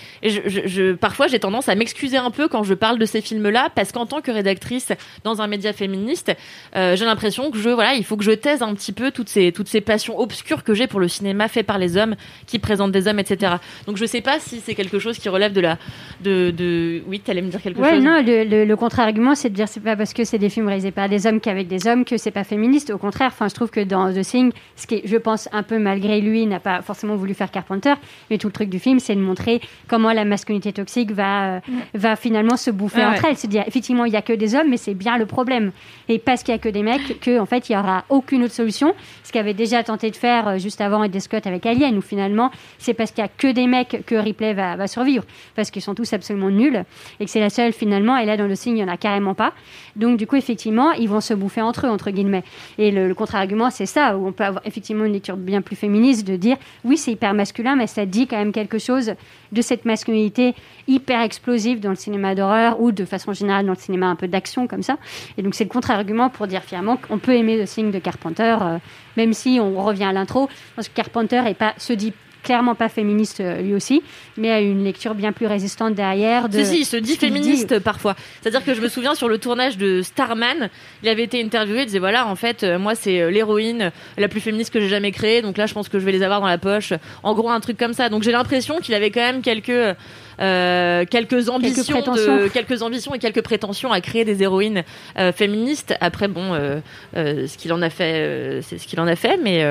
parfois 1.01 1.27
j'ai 1.27 1.39
tendance 1.39 1.69
à 1.69 1.75
m'excuser 1.75 2.17
un 2.17 2.31
peu 2.31 2.49
quand 2.49 2.63
je 2.63 2.75
parle 2.75 2.99
de 2.99 3.05
ces 3.05 3.21
films 3.21 3.49
là 3.51 3.69
parce 3.75 3.93
qu'en 3.93 4.07
tant 4.07 4.23
que 4.23 4.31
rédactrice 4.31 4.93
dans 5.25 5.43
un 5.43 5.47
média 5.47 5.73
féministe 5.73 6.33
euh, 6.77 6.97
j'ai 6.97 7.05
l'impression 7.05 7.51
que 7.51 7.59
je 7.59 7.69
voilà 7.71 7.95
il 7.95 8.05
faut 8.05 8.17
que 8.17 8.25
je 8.25 8.33
taise 8.33 8.63
un 8.63 8.75
petit 8.75 8.93
peu 8.93 9.11
toutes 9.11 9.29
ces 9.29 9.53
toutes 9.53 9.69
ces 9.69 9.81
passions 9.81 10.19
obscures 10.19 10.65
que 10.65 10.75
j'ai 10.75 10.87
pour 10.87 11.01
le 11.01 11.09
cinéma 11.09 11.49
fait 11.49 11.63
par 11.63 11.79
les 11.79 11.97
hommes 11.97 12.17
qui 12.47 12.59
présentent 12.59 12.93
des 12.93 13.07
hommes 13.07 13.19
etc 13.19 13.55
donc 13.87 13.97
je 13.97 14.07
sais 14.07 14.21
pas 14.21 14.41
si 14.41 14.61
c'est 14.61 14.75
quelque 14.75 14.99
chose 14.99 15.19
qui 15.19 15.29
relève 15.29 15.53
de 15.53 15.61
la 15.61 15.79
de 16.23 16.51
de 16.51 17.03
oui 17.07 17.21
t'allais 17.21 17.43
me 17.51 17.53
dire 17.53 17.63
quelque 17.63 17.81
Ouais, 17.81 17.95
chose 17.97 18.05
non, 18.05 18.23
le, 18.25 18.45
le- 18.45 18.65
le 18.65 18.77
contre-argument, 18.77 19.35
c'est 19.35 19.51
de 19.51 19.55
dire 19.55 19.69
c'est 19.69 19.81
pas 19.81 19.97
parce 19.97 20.13
que 20.15 20.25
c'est 20.25 20.39
des 20.39 20.49
films 20.49 20.67
réalisés 20.69 20.91
par 20.91 21.09
des 21.09 21.27
hommes 21.27 21.41
qu'avec 21.41 21.67
des 21.69 21.87
hommes 21.87 22.05
que 22.05 22.17
c'est 22.17 22.31
pas 22.31 22.45
féministe. 22.45 22.91
Au 22.91 22.99
contraire, 22.99 23.29
enfin, 23.33 23.49
je 23.49 23.55
trouve 23.55 23.71
que 23.71 23.81
dans 23.81 24.13
The 24.13 24.23
Thing, 24.23 24.53
ce 24.77 24.87
qui, 24.87 24.97
est, 24.97 25.03
je 25.05 25.17
pense, 25.17 25.49
un 25.53 25.63
peu 25.63 25.79
malgré 25.79 26.21
lui, 26.21 26.47
n'a 26.47 26.61
pas 26.61 26.83
forcément 26.83 27.17
voulu 27.17 27.35
faire 27.35 27.51
Carpenter, 27.51 27.95
mais 28.31 28.39
tout 28.39 28.47
le 28.49 28.53
truc 28.53 28.69
du 28.71 28.79
film, 28.79 28.99
c'est 29.01 29.15
de 29.15 29.21
montrer 29.21 29.61
comment 29.89 30.13
la 30.13 30.25
masculinité 30.25 30.73
toxique 30.73 31.11
va, 31.13 31.57
euh, 31.57 31.61
va 31.95 32.17
finalement 32.17 32.57
se 32.57 32.71
bouffer 32.71 32.99
Ouais, 32.99 33.05
entre 33.07 33.23
ouais. 33.25 33.31
elles. 33.31 33.37
C'est-à-dire, 33.37 33.65
effectivement, 33.67 34.05
il 34.05 34.13
y 34.13 34.17
a 34.17 34.23
que 34.23 34.33
des 34.33 34.55
hommes, 34.55 34.69
mais 34.71 34.77
c'est 34.77 34.95
bien 34.95 35.19
le 35.19 35.27
problème. 35.27 35.73
Et 36.09 36.19
parce 36.19 36.43
qu'il 36.43 36.53
y 36.53 36.57
a 36.57 36.59
que 36.59 36.69
des 36.69 36.83
mecs, 36.83 37.21
que 37.21 37.39
en 37.39 37.47
fait, 37.47 37.69
il 37.69 37.73
y 37.73 37.77
aura 37.77 38.05
aucune 38.09 38.43
autre 38.45 38.55
solution. 38.55 38.95
Ce 39.25 39.33
qu'avait 39.33 39.55
déjà 39.55 39.83
tenté 39.83 40.11
de 40.11 40.17
faire 40.17 40.49
euh, 40.49 40.59
juste 40.59 40.81
avant 40.81 41.01
Ridley 41.01 41.21
Scott 41.21 41.47
avec 41.47 41.67
Alien, 41.67 41.97
où 41.99 42.01
finalement, 42.03 42.51
c'est 42.79 42.95
parce 42.95 43.11
qu'il 43.13 43.23
y 43.23 43.27
a 43.27 43.31
que 43.31 43.51
des 43.53 43.67
mecs 43.67 44.05
que 44.07 44.15
Ripley 44.15 44.55
va, 44.55 44.77
va 44.77 44.87
survivre, 44.87 45.25
parce 45.57 45.71
qu'ils 45.71 45.83
sont 45.83 45.95
tous 45.95 46.13
absolument 46.13 46.51
nuls 46.51 46.85
et 47.19 47.25
que 47.25 47.31
c'est 47.31 47.40
la 47.41 47.51
seule 47.51 47.73
finalement. 47.73 48.17
Et 48.17 48.25
là, 48.25 48.37
dans 48.37 48.47
le 48.47 48.55
signe, 48.55 48.77
il 48.77 48.85
n'y 48.85 48.91
en 48.91 48.93
a 48.93 48.97
carrément 48.97 49.35
pas. 49.35 49.53
Donc, 49.97 50.17
du 50.17 50.27
coup, 50.27 50.37
effectivement, 50.37 50.93
ils 50.93 51.09
vont 51.09 51.21
se 51.21 51.35
bouffer 51.35 51.61
entre 51.61 51.87
eux, 51.87 51.91
entre 51.91 52.11
guillemets. 52.11 52.45
Et 52.79 52.91
le, 52.91 53.09
le 53.09 53.15
contre-argument, 53.15 53.71
c'est 53.71 53.87
ça, 53.87 54.17
où 54.17 54.27
on 54.27 54.33
peut 54.33 54.45
avoir 54.45 54.63
effectivement 54.65 55.05
une 55.05 55.13
lecture 55.13 55.37
bien 55.37 55.63
plus 55.63 55.77
féministe 55.77 56.27
de 56.27 56.37
dire 56.37 56.57
oui, 56.85 56.97
c'est 56.97 57.13
hyper 57.13 57.35
masculin, 57.35 57.77
mais 57.77 57.87
ça 57.87 58.07
dit 58.07 58.27
quand 58.27 58.37
même 58.37 58.53
quelque 58.53 58.79
chose 58.79 59.15
de 59.53 59.63
cette 59.63 59.85
masculinité 59.85 60.55
hyper 60.87 61.21
explosive 61.23 61.81
dans 61.81 61.91
le 61.91 61.97
cinéma 61.97 62.35
d'horreur 62.35 62.81
ou 62.81 62.93
de 62.93 63.05
façon 63.05 63.33
générale 63.33 63.67
dans 63.67 63.73
le 63.73 63.79
cinéma 63.79 64.07
un 64.07 64.17
peu 64.17 64.29
d'action 64.29 64.67
comme 64.67 64.83
ça. 64.83 64.97
Et 65.37 65.43
donc, 65.43 65.55
c'est 65.55 65.65
le 65.65 65.71
contre-argument 65.71 66.31
pour 66.31 66.47
dire 66.47 66.63
finalement 66.63 66.97
qu'on 66.97 67.19
peut 67.19 67.35
aimer 67.35 67.57
le 67.57 67.67
signe 67.67 67.91
de 67.91 67.99
Carpenter, 67.99 68.57
euh, 68.63 68.79
même 69.17 69.33
si 69.33 69.59
on 69.61 69.83
revient 69.83 70.05
à 70.05 70.13
l'intro, 70.13 70.49
parce 70.77 70.89
que 70.89 70.95
Carpenter 70.95 71.43
est 71.47 71.55
pas, 71.55 71.75
se 71.79 71.93
dit 71.93 72.13
clairement 72.43 72.75
pas 72.75 72.89
féministe 72.89 73.41
euh, 73.41 73.61
lui 73.61 73.75
aussi, 73.75 74.03
mais 74.37 74.51
a 74.51 74.61
une 74.61 74.85
lecture 74.85 75.15
bien 75.15 75.33
plus 75.33 75.47
résistante 75.47 75.95
derrière. 75.95 76.49
De 76.49 76.63
Si, 76.63 76.67
si, 76.67 76.81
il 76.81 76.85
se 76.85 76.97
dit 76.97 77.17
féministe 77.17 77.79
parfois. 77.79 78.17
C'est-à-dire 78.41 78.65
que 78.65 78.75
je 78.75 78.81
me 78.81 78.89
souviens 78.89 79.15
sur 79.15 79.29
le 79.29 79.39
tournage 79.39 79.77
de 79.79 80.03
Starman, 80.03 80.71
il 81.03 81.09
avait 81.09 81.25
été 81.25 81.43
interviewé, 81.43 81.81
il 81.81 81.87
disait 81.87 81.99
voilà, 81.99 82.27
en 82.27 82.37
fait, 82.37 82.63
euh, 82.63 82.79
moi 82.79 82.95
c'est 82.95 83.21
euh, 83.21 83.31
l'héroïne 83.31 83.93
la 84.19 84.29
plus 84.29 84.41
féministe 84.41 84.73
que 84.73 84.81
j'ai 84.81 84.89
jamais 84.89 85.13
créée, 85.13 85.43
donc 85.43 85.57
là 85.57 85.67
je 85.67 85.75
pense 85.75 85.89
que 85.89 85.99
je 85.99 86.05
vais 86.05 86.13
les 86.13 86.23
avoir 86.23 86.41
dans 86.41 86.49
la 86.49 86.59
poche. 86.59 86.93
En 87.23 87.35
gros, 87.35 87.51
un 87.51 87.61
truc 87.61 87.77
comme 87.77 87.95
ça. 87.95 88.09
Donc 88.09 88.23
j'ai 88.23 88.33
l'impression 88.33 88.79
qu'il 88.79 88.95
avait 88.95 89.11
quand 89.11 89.21
même 89.21 89.43
quelques. 89.43 89.97
Euh, 90.41 91.05
quelques 91.05 91.49
ambitions 91.49 92.01
de 92.01 92.49
quelques 92.53 92.83
ambitions 92.83 93.15
et 93.15 93.19
quelques 93.19 93.43
prétentions 93.43 93.93
à 93.93 94.01
créer 94.01 94.25
des 94.25 94.43
héroïnes 94.43 94.85
euh, 95.19 95.33
féministes. 95.33 95.95
Après 96.01 96.29
bon 96.29 96.55
euh, 96.55 96.81
ce 97.15 97.57
qu'il 97.57 97.73
en 97.73 97.83
a 97.83 97.91
fait 97.91 98.61
c'est 98.63 98.79
ce 98.79 98.87
qu'il 98.87 99.01
en 99.01 99.07
a 99.07 99.17
fait 99.17 99.39
mais 99.43 99.65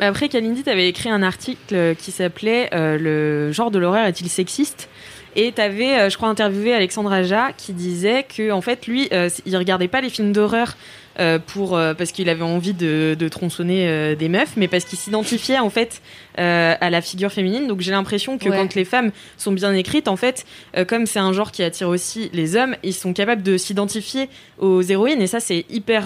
Après, 0.00 0.28
Kalindi, 0.28 0.62
t'avais 0.62 0.88
écrit 0.88 1.10
un 1.10 1.22
article 1.22 1.94
qui 1.96 2.10
s'appelait 2.10 2.68
Le 2.72 3.52
genre 3.52 3.70
de 3.70 3.78
l'horreur 3.78 4.06
est-il 4.06 4.28
sexiste? 4.28 4.88
Et 5.34 5.52
t'avais, 5.52 6.10
je 6.10 6.16
crois, 6.16 6.28
interviewé 6.28 6.74
Alexandre 6.74 7.10
Aja 7.10 7.52
qui 7.56 7.72
disait 7.72 8.24
que, 8.24 8.50
en 8.50 8.60
fait, 8.60 8.86
lui, 8.86 9.08
euh, 9.12 9.30
il 9.46 9.56
regardait 9.56 9.88
pas 9.88 10.02
les 10.02 10.10
films 10.10 10.32
d'horreur 10.32 10.76
euh, 11.20 11.38
pour 11.38 11.76
euh, 11.76 11.94
parce 11.94 12.12
qu'il 12.12 12.28
avait 12.28 12.42
envie 12.42 12.72
de, 12.72 13.16
de 13.18 13.28
tronçonner 13.28 13.86
euh, 13.88 14.14
des 14.14 14.28
meufs, 14.28 14.56
mais 14.56 14.68
parce 14.68 14.84
qu'il 14.84 14.98
s'identifiait 14.98 15.58
en 15.58 15.70
fait 15.70 16.02
à 16.36 16.88
la 16.88 17.00
figure 17.02 17.30
féminine. 17.30 17.66
Donc 17.66 17.80
j'ai 17.80 17.90
l'impression 17.90 18.38
que 18.38 18.48
Ouais. 18.48 18.56
quand 18.56 18.74
les 18.74 18.86
femmes 18.86 19.10
sont 19.36 19.52
bien 19.52 19.74
écrites, 19.74 20.08
en 20.08 20.16
fait, 20.16 20.46
comme 20.88 21.04
c'est 21.04 21.18
un 21.18 21.32
genre 21.32 21.52
qui 21.52 21.62
attire 21.62 21.88
aussi 21.88 22.30
les 22.32 22.56
hommes, 22.56 22.74
ils 22.82 22.94
sont 22.94 23.12
capables 23.12 23.42
de 23.42 23.58
s'identifier 23.58 24.30
aux 24.58 24.80
héroïnes 24.80 25.20
et 25.20 25.26
ça 25.26 25.40
c'est 25.40 25.66
hyper 25.68 26.04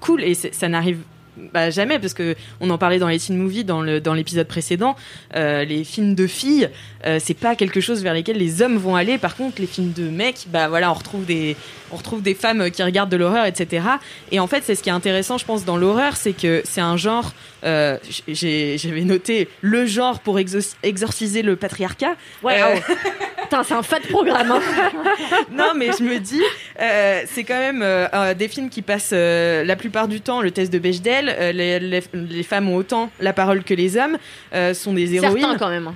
cool 0.00 0.22
et 0.22 0.34
ça 0.34 0.68
n'arrive 0.68 0.98
bah, 1.36 1.70
jamais 1.70 1.98
parce 1.98 2.14
que 2.14 2.36
on 2.60 2.68
en 2.70 2.78
parlait 2.78 2.98
dans 2.98 3.08
les 3.08 3.18
teen 3.18 3.36
movies 3.38 3.64
dans 3.64 3.80
le 3.80 4.00
dans 4.00 4.14
l'épisode 4.14 4.46
précédent 4.46 4.96
euh, 5.34 5.64
les 5.64 5.82
films 5.84 6.14
de 6.14 6.26
filles 6.26 6.68
euh, 7.06 7.18
c'est 7.22 7.34
pas 7.34 7.56
quelque 7.56 7.80
chose 7.80 8.02
vers 8.02 8.12
lesquels 8.12 8.36
les 8.36 8.60
hommes 8.60 8.76
vont 8.76 8.96
aller 8.96 9.16
par 9.16 9.36
contre 9.36 9.60
les 9.60 9.66
films 9.66 9.92
de 9.92 10.10
mecs 10.10 10.46
bah 10.48 10.68
voilà 10.68 10.90
on 10.90 10.94
retrouve 10.94 11.24
des 11.24 11.56
on 11.92 11.96
retrouve 11.96 12.22
des 12.22 12.34
femmes 12.34 12.70
qui 12.70 12.82
regardent 12.82 13.10
de 13.10 13.16
l'horreur 13.16 13.44
etc 13.46 13.84
et 14.30 14.40
en 14.40 14.46
fait 14.46 14.62
c'est 14.64 14.74
ce 14.74 14.82
qui 14.82 14.88
est 14.88 14.92
intéressant 14.92 15.38
je 15.38 15.44
pense 15.44 15.64
dans 15.64 15.76
l'horreur 15.76 16.16
c'est 16.16 16.32
que 16.32 16.62
c'est 16.64 16.80
un 16.80 16.96
genre 16.96 17.32
euh, 17.64 17.96
j'avais 18.28 19.02
noté 19.04 19.48
le 19.60 19.86
genre 19.86 20.20
pour 20.20 20.38
exo- 20.38 20.74
exorciser 20.82 21.42
le 21.42 21.56
patriarcat 21.56 22.14
ouais 22.42 22.62
Euh, 22.62 22.76
oh. 22.88 22.92
Putain, 23.42 23.64
c'est 23.64 23.74
un 23.74 23.82
fat 23.82 24.00
programme 24.08 24.50
hein. 24.50 24.60
non, 25.52 25.72
mais 25.76 25.90
je 25.98 26.02
me 26.02 26.18
dis, 26.18 26.40
euh, 26.80 27.20
c'est 27.26 27.44
quand 27.44 27.58
même 27.58 27.84
des 28.34 28.48
films 28.48 28.70
qui 28.70 28.80
passent 28.80 29.12
la 29.12 29.76
plupart 29.76 30.08
du 30.08 30.22
temps 30.22 30.40
le 30.40 30.50
test 30.50 30.72
de 30.72 30.78
Bechdel. 30.78 31.26
Les, 31.54 31.78
les- 31.78 32.02
les 32.14 32.42
femmes 32.44 32.70
ont 32.70 32.76
autant 32.76 33.10
la 33.20 33.34
parole 33.34 33.62
que 33.62 33.74
les 33.74 33.98
hommes, 33.98 34.16
sont 34.72 34.94
des 34.94 35.16
héroïnes. 35.16 35.40
certains 35.42 35.58
quand 35.58 35.68
même 35.68 35.88
hein. 35.88 35.94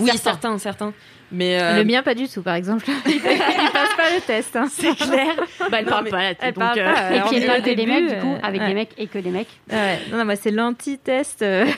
Oui, 0.00 0.10
Certains. 0.12 0.30
certains, 0.32 0.58
certains. 0.58 0.92
Mais 1.30 1.60
euh, 1.60 1.76
Le 1.76 1.84
mien, 1.84 2.02
pas 2.02 2.14
du 2.14 2.26
tout, 2.28 2.40
par 2.42 2.54
exemple. 2.54 2.86
il 3.06 3.20
passe 3.20 3.94
pas 3.96 4.14
le 4.14 4.20
test. 4.26 4.56
hein. 4.56 4.66
c'est 4.70 4.94
clair 4.96 5.34
bah 5.70 5.78
elle 5.80 5.84
Non, 5.84 5.90
parle 5.90 6.04
mais 6.04 6.10
pas 6.10 6.22
là 6.22 6.32
elle 6.40 6.52
donc, 6.54 6.64
parle 6.64 6.78
euh, 6.78 6.92
pas, 6.94 7.00
Et 7.10 7.14
alors, 7.16 7.28
puis 7.28 7.36
elle 7.38 7.46
parle 7.46 7.62
que 7.62 7.70
des 7.74 7.86
mecs, 7.86 8.08
du 8.08 8.14
coup, 8.20 8.32
euh, 8.34 8.38
avec 8.42 8.60
ouais. 8.62 8.68
des 8.68 8.74
mecs 8.74 8.90
et 8.96 9.06
que 9.08 9.18
des 9.18 9.30
mecs. 9.30 9.48
Ouais, 9.70 9.98
non, 10.10 10.16
non, 10.18 10.24
moi, 10.24 10.36
c'est 10.36 10.50
l'anti-test. 10.50 11.42
euh. 11.42 11.64
ouais, 11.66 11.72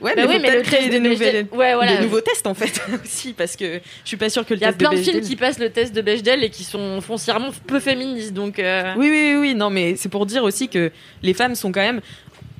Bah 0.00 0.10
mais, 0.16 0.26
oui, 0.26 0.34
faut 0.34 0.40
mais 0.40 0.48
peut-être 0.50 0.54
le 0.56 0.62
créer 0.62 0.78
test 0.80 0.90
des, 0.92 1.00
de 1.00 1.08
nouvelles, 1.08 1.44
Bechdel- 1.46 1.56
ouais, 1.56 1.74
voilà. 1.74 1.96
des 1.96 2.02
nouveaux 2.02 2.20
tests 2.20 2.46
en 2.46 2.54
fait 2.54 2.80
aussi, 3.04 3.32
parce 3.32 3.56
que 3.56 3.80
je 4.04 4.08
suis 4.08 4.16
pas 4.16 4.30
sûre 4.30 4.46
que 4.46 4.54
le 4.54 4.60
Il 4.60 4.62
y 4.62 4.66
a 4.66 4.68
test 4.68 4.78
plein 4.78 4.90
de, 4.92 4.96
films 4.96 5.20
qui 5.20 5.34
passent 5.36 5.58
le 5.58 5.70
test 5.70 5.92
de 5.94 6.00
Bechdel 6.00 6.44
et 6.44 6.50
qui 6.50 6.62
sont 6.64 7.00
foncièrement 7.00 7.50
peu 7.66 7.80
féministes 7.80 8.32
donc 8.32 8.58
euh, 8.60 8.92
Oui, 8.96 9.08
oui, 9.10 9.30
oui, 9.32 9.36
oui, 9.40 9.54
non, 9.56 9.70
mais 9.70 9.96
c'est 9.96 10.08
pour 10.10 10.26
dire 10.26 10.44
aussi 10.44 10.68
que 10.68 10.92
les 11.22 11.34
femmes 11.34 11.54
sont 11.56 11.72
quand 11.72 11.80
même 11.80 12.00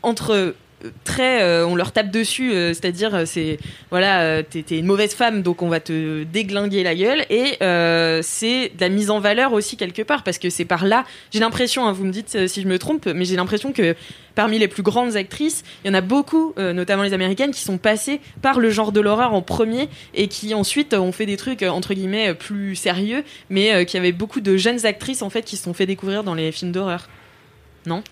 entre 0.03 0.55
très, 1.05 1.43
euh, 1.43 1.67
on 1.67 1.75
leur 1.75 1.93
tape 1.93 2.11
dessus, 2.11 2.53
euh, 2.53 2.69
c'est-à-dire 2.75 3.15
euh, 3.15 3.25
c'est 3.27 3.59
voilà, 3.91 4.23
euh, 4.23 4.43
t'es 4.43 4.79
une 4.79 4.87
mauvaise 4.87 5.15
femme, 5.15 5.43
donc 5.43 5.63
on 5.63 5.69
va 5.69 5.81
te 5.81 6.25
déglinguer 6.25 6.83
la 6.83 6.95
gueule, 6.95 7.25
et 7.31 7.57
c'est 8.23 8.73
de 8.75 8.81
la 8.81 8.89
mise 8.89 9.11
en 9.11 9.21
valeur 9.21 9.53
aussi 9.53 9.77
quelque 9.77 10.03
part, 10.03 10.23
parce 10.23 10.39
que 10.39 10.51
c'est 10.51 10.65
par 10.65 10.87
là, 10.87 11.05
j'ai 11.31 11.41
l'impression, 11.41 11.87
hein, 11.87 11.93
vous 11.93 12.05
me 12.05 12.13
dites 12.13 12.47
si 12.47 12.63
je 12.63 12.69
me 12.69 12.79
trompe, 12.79 13.07
mais 13.07 13.25
j'ai 13.25 13.37
l'impression 13.37 13.73
que 13.73 13.95
parmi 14.35 14.59
les 14.59 14.69
plus 14.69 14.83
grandes 14.83 15.17
actrices, 15.17 15.63
il 15.85 15.89
y 15.89 15.91
en 15.91 15.95
a 15.95 16.01
beaucoup, 16.01 16.55
notamment 16.57 17.03
les 17.03 17.13
américaines, 17.13 17.51
qui 17.51 17.61
sont 17.61 17.79
passées 17.79 18.21
par 18.41 18.59
le 18.59 18.71
genre 18.71 18.93
de 18.93 19.01
l'horreur 19.01 19.35
en 19.35 19.43
premier 19.43 19.89
et 20.15 20.29
qui 20.29 20.55
ensuite 20.55 20.95
ont 20.95 21.13
fait 21.13 21.27
des 21.27 21.37
trucs 21.37 21.63
entre 21.63 21.95
guillemets 21.95 22.35
plus 22.35 22.75
sérieux, 22.75 23.25
mais 23.51 23.85
qui 23.85 23.97
avaient 23.97 24.13
beaucoup 24.13 24.41
de 24.41 24.57
jeunes 24.57 24.87
actrices 24.87 25.23
en 25.23 25.31
fait 25.31 25.43
qui 25.43 25.57
se 25.57 25.65
sont 25.65 25.75
fait 25.75 25.87
découvrir 25.87 26.25
dans 26.25 26.35
les 26.35 26.51
films 26.53 26.73
d'horreur. 26.73 27.09
Non? 27.87 28.03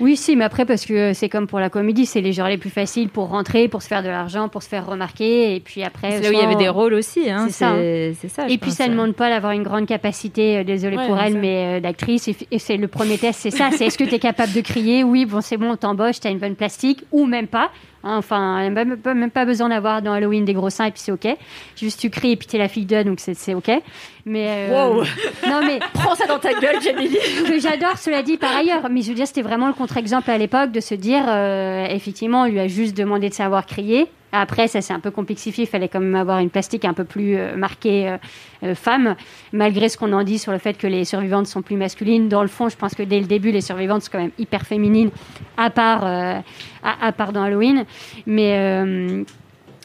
Oui, 0.00 0.16
si, 0.16 0.34
mais 0.34 0.44
après, 0.44 0.64
parce 0.64 0.86
que 0.86 1.12
c'est 1.12 1.28
comme 1.28 1.46
pour 1.46 1.60
la 1.60 1.68
comédie, 1.70 2.06
c'est 2.06 2.20
les 2.20 2.32
genres 2.32 2.48
les 2.48 2.58
plus 2.58 2.70
faciles 2.70 3.08
pour 3.08 3.28
rentrer, 3.28 3.68
pour 3.68 3.82
se 3.82 3.88
faire 3.88 4.02
de 4.02 4.08
l'argent, 4.08 4.48
pour 4.48 4.62
se 4.62 4.68
faire 4.68 4.86
remarquer, 4.86 5.54
et 5.54 5.60
puis 5.60 5.82
après. 5.82 6.12
C'est 6.12 6.22
là 6.22 6.28
où 6.30 6.32
il 6.32 6.38
y 6.38 6.42
avait 6.42 6.56
des 6.56 6.68
rôles 6.68 6.94
aussi. 6.94 7.30
Hein, 7.30 7.46
C'est 7.50 8.28
ça, 8.28 8.48
Et 8.48 8.58
puis 8.58 8.70
pense. 8.70 8.74
ça 8.74 8.86
ne 8.86 8.92
demande 8.92 9.14
pas 9.14 9.28
d'avoir 9.28 9.52
une 9.52 9.62
grande 9.62 9.86
capacité, 9.86 10.58
euh, 10.58 10.64
désolée 10.64 10.96
Ouais, 10.96 11.06
pour 11.06 11.18
elle, 11.20 11.34
ça. 11.34 11.38
mais 11.38 11.76
euh, 11.76 11.80
d'actrice. 11.80 12.28
Et, 12.28 12.58
c'est 12.58 12.76
le 12.76 12.88
premier 12.88 13.18
test, 13.18 13.40
c'est 13.40 13.50
ça. 13.50 13.70
C'est 13.72 13.86
est-ce 13.86 13.98
que 13.98 14.04
tu 14.04 14.14
es 14.14 14.18
capable 14.18 14.52
de 14.52 14.60
crier? 14.60 15.04
Oui, 15.04 15.24
bon, 15.26 15.40
c'est 15.40 15.56
bon, 15.56 15.70
on 15.72 15.76
t'embauche, 15.76 16.20
tu 16.20 16.26
as 16.26 16.30
une 16.30 16.38
bonne 16.38 16.56
plastique, 16.56 17.04
ou 17.12 17.26
même 17.26 17.46
pas. 17.46 17.70
Hein, 18.02 18.16
enfin, 18.16 18.70
même 18.70 18.96
pas, 18.96 19.12
même 19.12 19.30
pas 19.30 19.44
besoin 19.44 19.68
d'avoir 19.68 20.00
dans 20.00 20.12
Halloween 20.12 20.44
des 20.46 20.54
gros 20.54 20.70
seins 20.70 20.86
et 20.86 20.90
puis 20.90 21.02
c'est 21.04 21.12
ok. 21.12 21.28
Juste 21.76 22.00
tu 22.00 22.08
cries 22.08 22.32
et 22.32 22.36
puis 22.36 22.46
t'es 22.46 22.56
la 22.56 22.68
fille 22.68 22.86
d'eux, 22.86 23.04
donc 23.04 23.20
c'est 23.20 23.34
c'est 23.34 23.52
ok. 23.54 23.70
Mais 24.24 24.68
euh, 24.70 24.88
Wow. 24.88 25.04
non 25.48 25.60
mais 25.62 25.80
Prends 25.92 26.14
ça 26.14 26.26
dans 26.26 26.38
ta 26.38 26.54
gueule, 26.54 26.80
Jamie. 26.82 27.10
j'adore, 27.60 27.98
cela 27.98 28.22
dit 28.22 28.38
par 28.38 28.56
ailleurs. 28.56 28.88
Mais 28.90 29.02
je 29.02 29.08
veux 29.10 29.14
dire, 29.14 29.26
c'était 29.26 29.42
vraiment 29.42 29.66
le 29.68 29.74
contre-exemple 29.74 30.30
à 30.30 30.38
l'époque 30.38 30.72
de 30.72 30.80
se 30.80 30.94
dire, 30.94 31.24
euh, 31.28 31.86
effectivement, 31.90 32.42
on 32.42 32.46
lui 32.46 32.58
a 32.60 32.68
juste 32.68 32.96
demandé 32.96 33.28
de 33.28 33.34
savoir 33.34 33.66
crier. 33.66 34.06
Après, 34.32 34.68
ça 34.68 34.80
s'est 34.80 34.92
un 34.92 35.00
peu 35.00 35.10
complexifié. 35.10 35.64
Il 35.64 35.66
fallait 35.66 35.88
quand 35.88 36.00
même 36.00 36.14
avoir 36.14 36.38
une 36.38 36.50
plastique 36.50 36.84
un 36.84 36.94
peu 36.94 37.04
plus 37.04 37.36
euh, 37.36 37.56
marquée 37.56 38.08
euh, 38.08 38.16
euh, 38.62 38.74
femme, 38.74 39.16
malgré 39.52 39.88
ce 39.88 39.96
qu'on 39.96 40.12
en 40.12 40.22
dit 40.22 40.38
sur 40.38 40.52
le 40.52 40.58
fait 40.58 40.74
que 40.74 40.86
les 40.86 41.04
survivantes 41.04 41.46
sont 41.46 41.62
plus 41.62 41.76
masculines. 41.76 42.28
Dans 42.28 42.42
le 42.42 42.48
fond, 42.48 42.68
je 42.68 42.76
pense 42.76 42.94
que 42.94 43.02
dès 43.02 43.20
le 43.20 43.26
début, 43.26 43.50
les 43.50 43.60
survivantes 43.60 44.02
sont 44.02 44.10
quand 44.12 44.20
même 44.20 44.30
hyper 44.38 44.62
féminines, 44.62 45.10
à 45.56 45.70
part, 45.70 46.04
à, 46.04 47.12
part 47.12 47.32
dans 47.32 47.42
Halloween. 47.42 47.84
Mais 48.26 49.24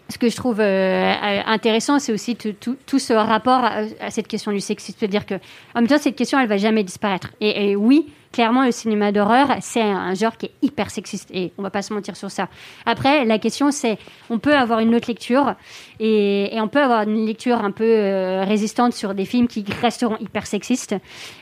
ce 0.09 0.17
que 0.17 0.29
je 0.29 0.35
trouve 0.35 0.59
intéressant, 0.61 1.99
c'est 1.99 2.13
aussi 2.13 2.35
tout, 2.35 2.99
ce 2.99 3.13
rapport 3.13 3.63
à, 3.63 4.11
cette 4.11 4.27
question 4.27 4.51
du 4.51 4.59
sexisme. 4.59 4.97
C'est-à-dire 4.99 5.25
que, 5.25 5.35
en 5.73 5.81
même 5.81 5.87
temps, 5.87 5.97
cette 5.97 6.15
question, 6.15 6.39
elle 6.39 6.47
va 6.47 6.57
jamais 6.57 6.83
disparaître. 6.83 7.31
Et 7.41 7.75
oui, 7.75 8.07
clairement, 8.35 8.65
le 8.65 8.71
cinéma 8.71 9.13
d'horreur, 9.13 9.55
c'est 9.61 9.81
un 9.81 10.13
genre 10.13 10.35
qui 10.35 10.47
est 10.47 10.51
hyper 10.61 10.91
sexiste. 10.91 11.29
Et 11.33 11.53
on 11.57 11.63
va 11.63 11.69
pas 11.69 11.81
se 11.81 11.93
mentir 11.93 12.17
sur 12.17 12.29
ça. 12.29 12.49
Après, 12.85 13.23
la 13.23 13.39
question, 13.39 13.71
c'est, 13.71 13.97
on 14.29 14.39
peut 14.39 14.53
avoir 14.53 14.79
une 14.79 14.93
autre 14.93 15.07
lecture 15.07 15.55
et, 16.01 16.49
on 16.55 16.67
peut 16.67 16.81
avoir 16.81 17.03
une 17.03 17.25
lecture 17.25 17.63
un 17.63 17.71
peu 17.71 17.85
euh, 17.85 18.43
résistante 18.43 18.93
sur 18.93 19.13
des 19.13 19.23
films 19.23 19.47
qui 19.47 19.63
resteront 19.81 20.17
hyper 20.19 20.47
sexistes. 20.47 20.95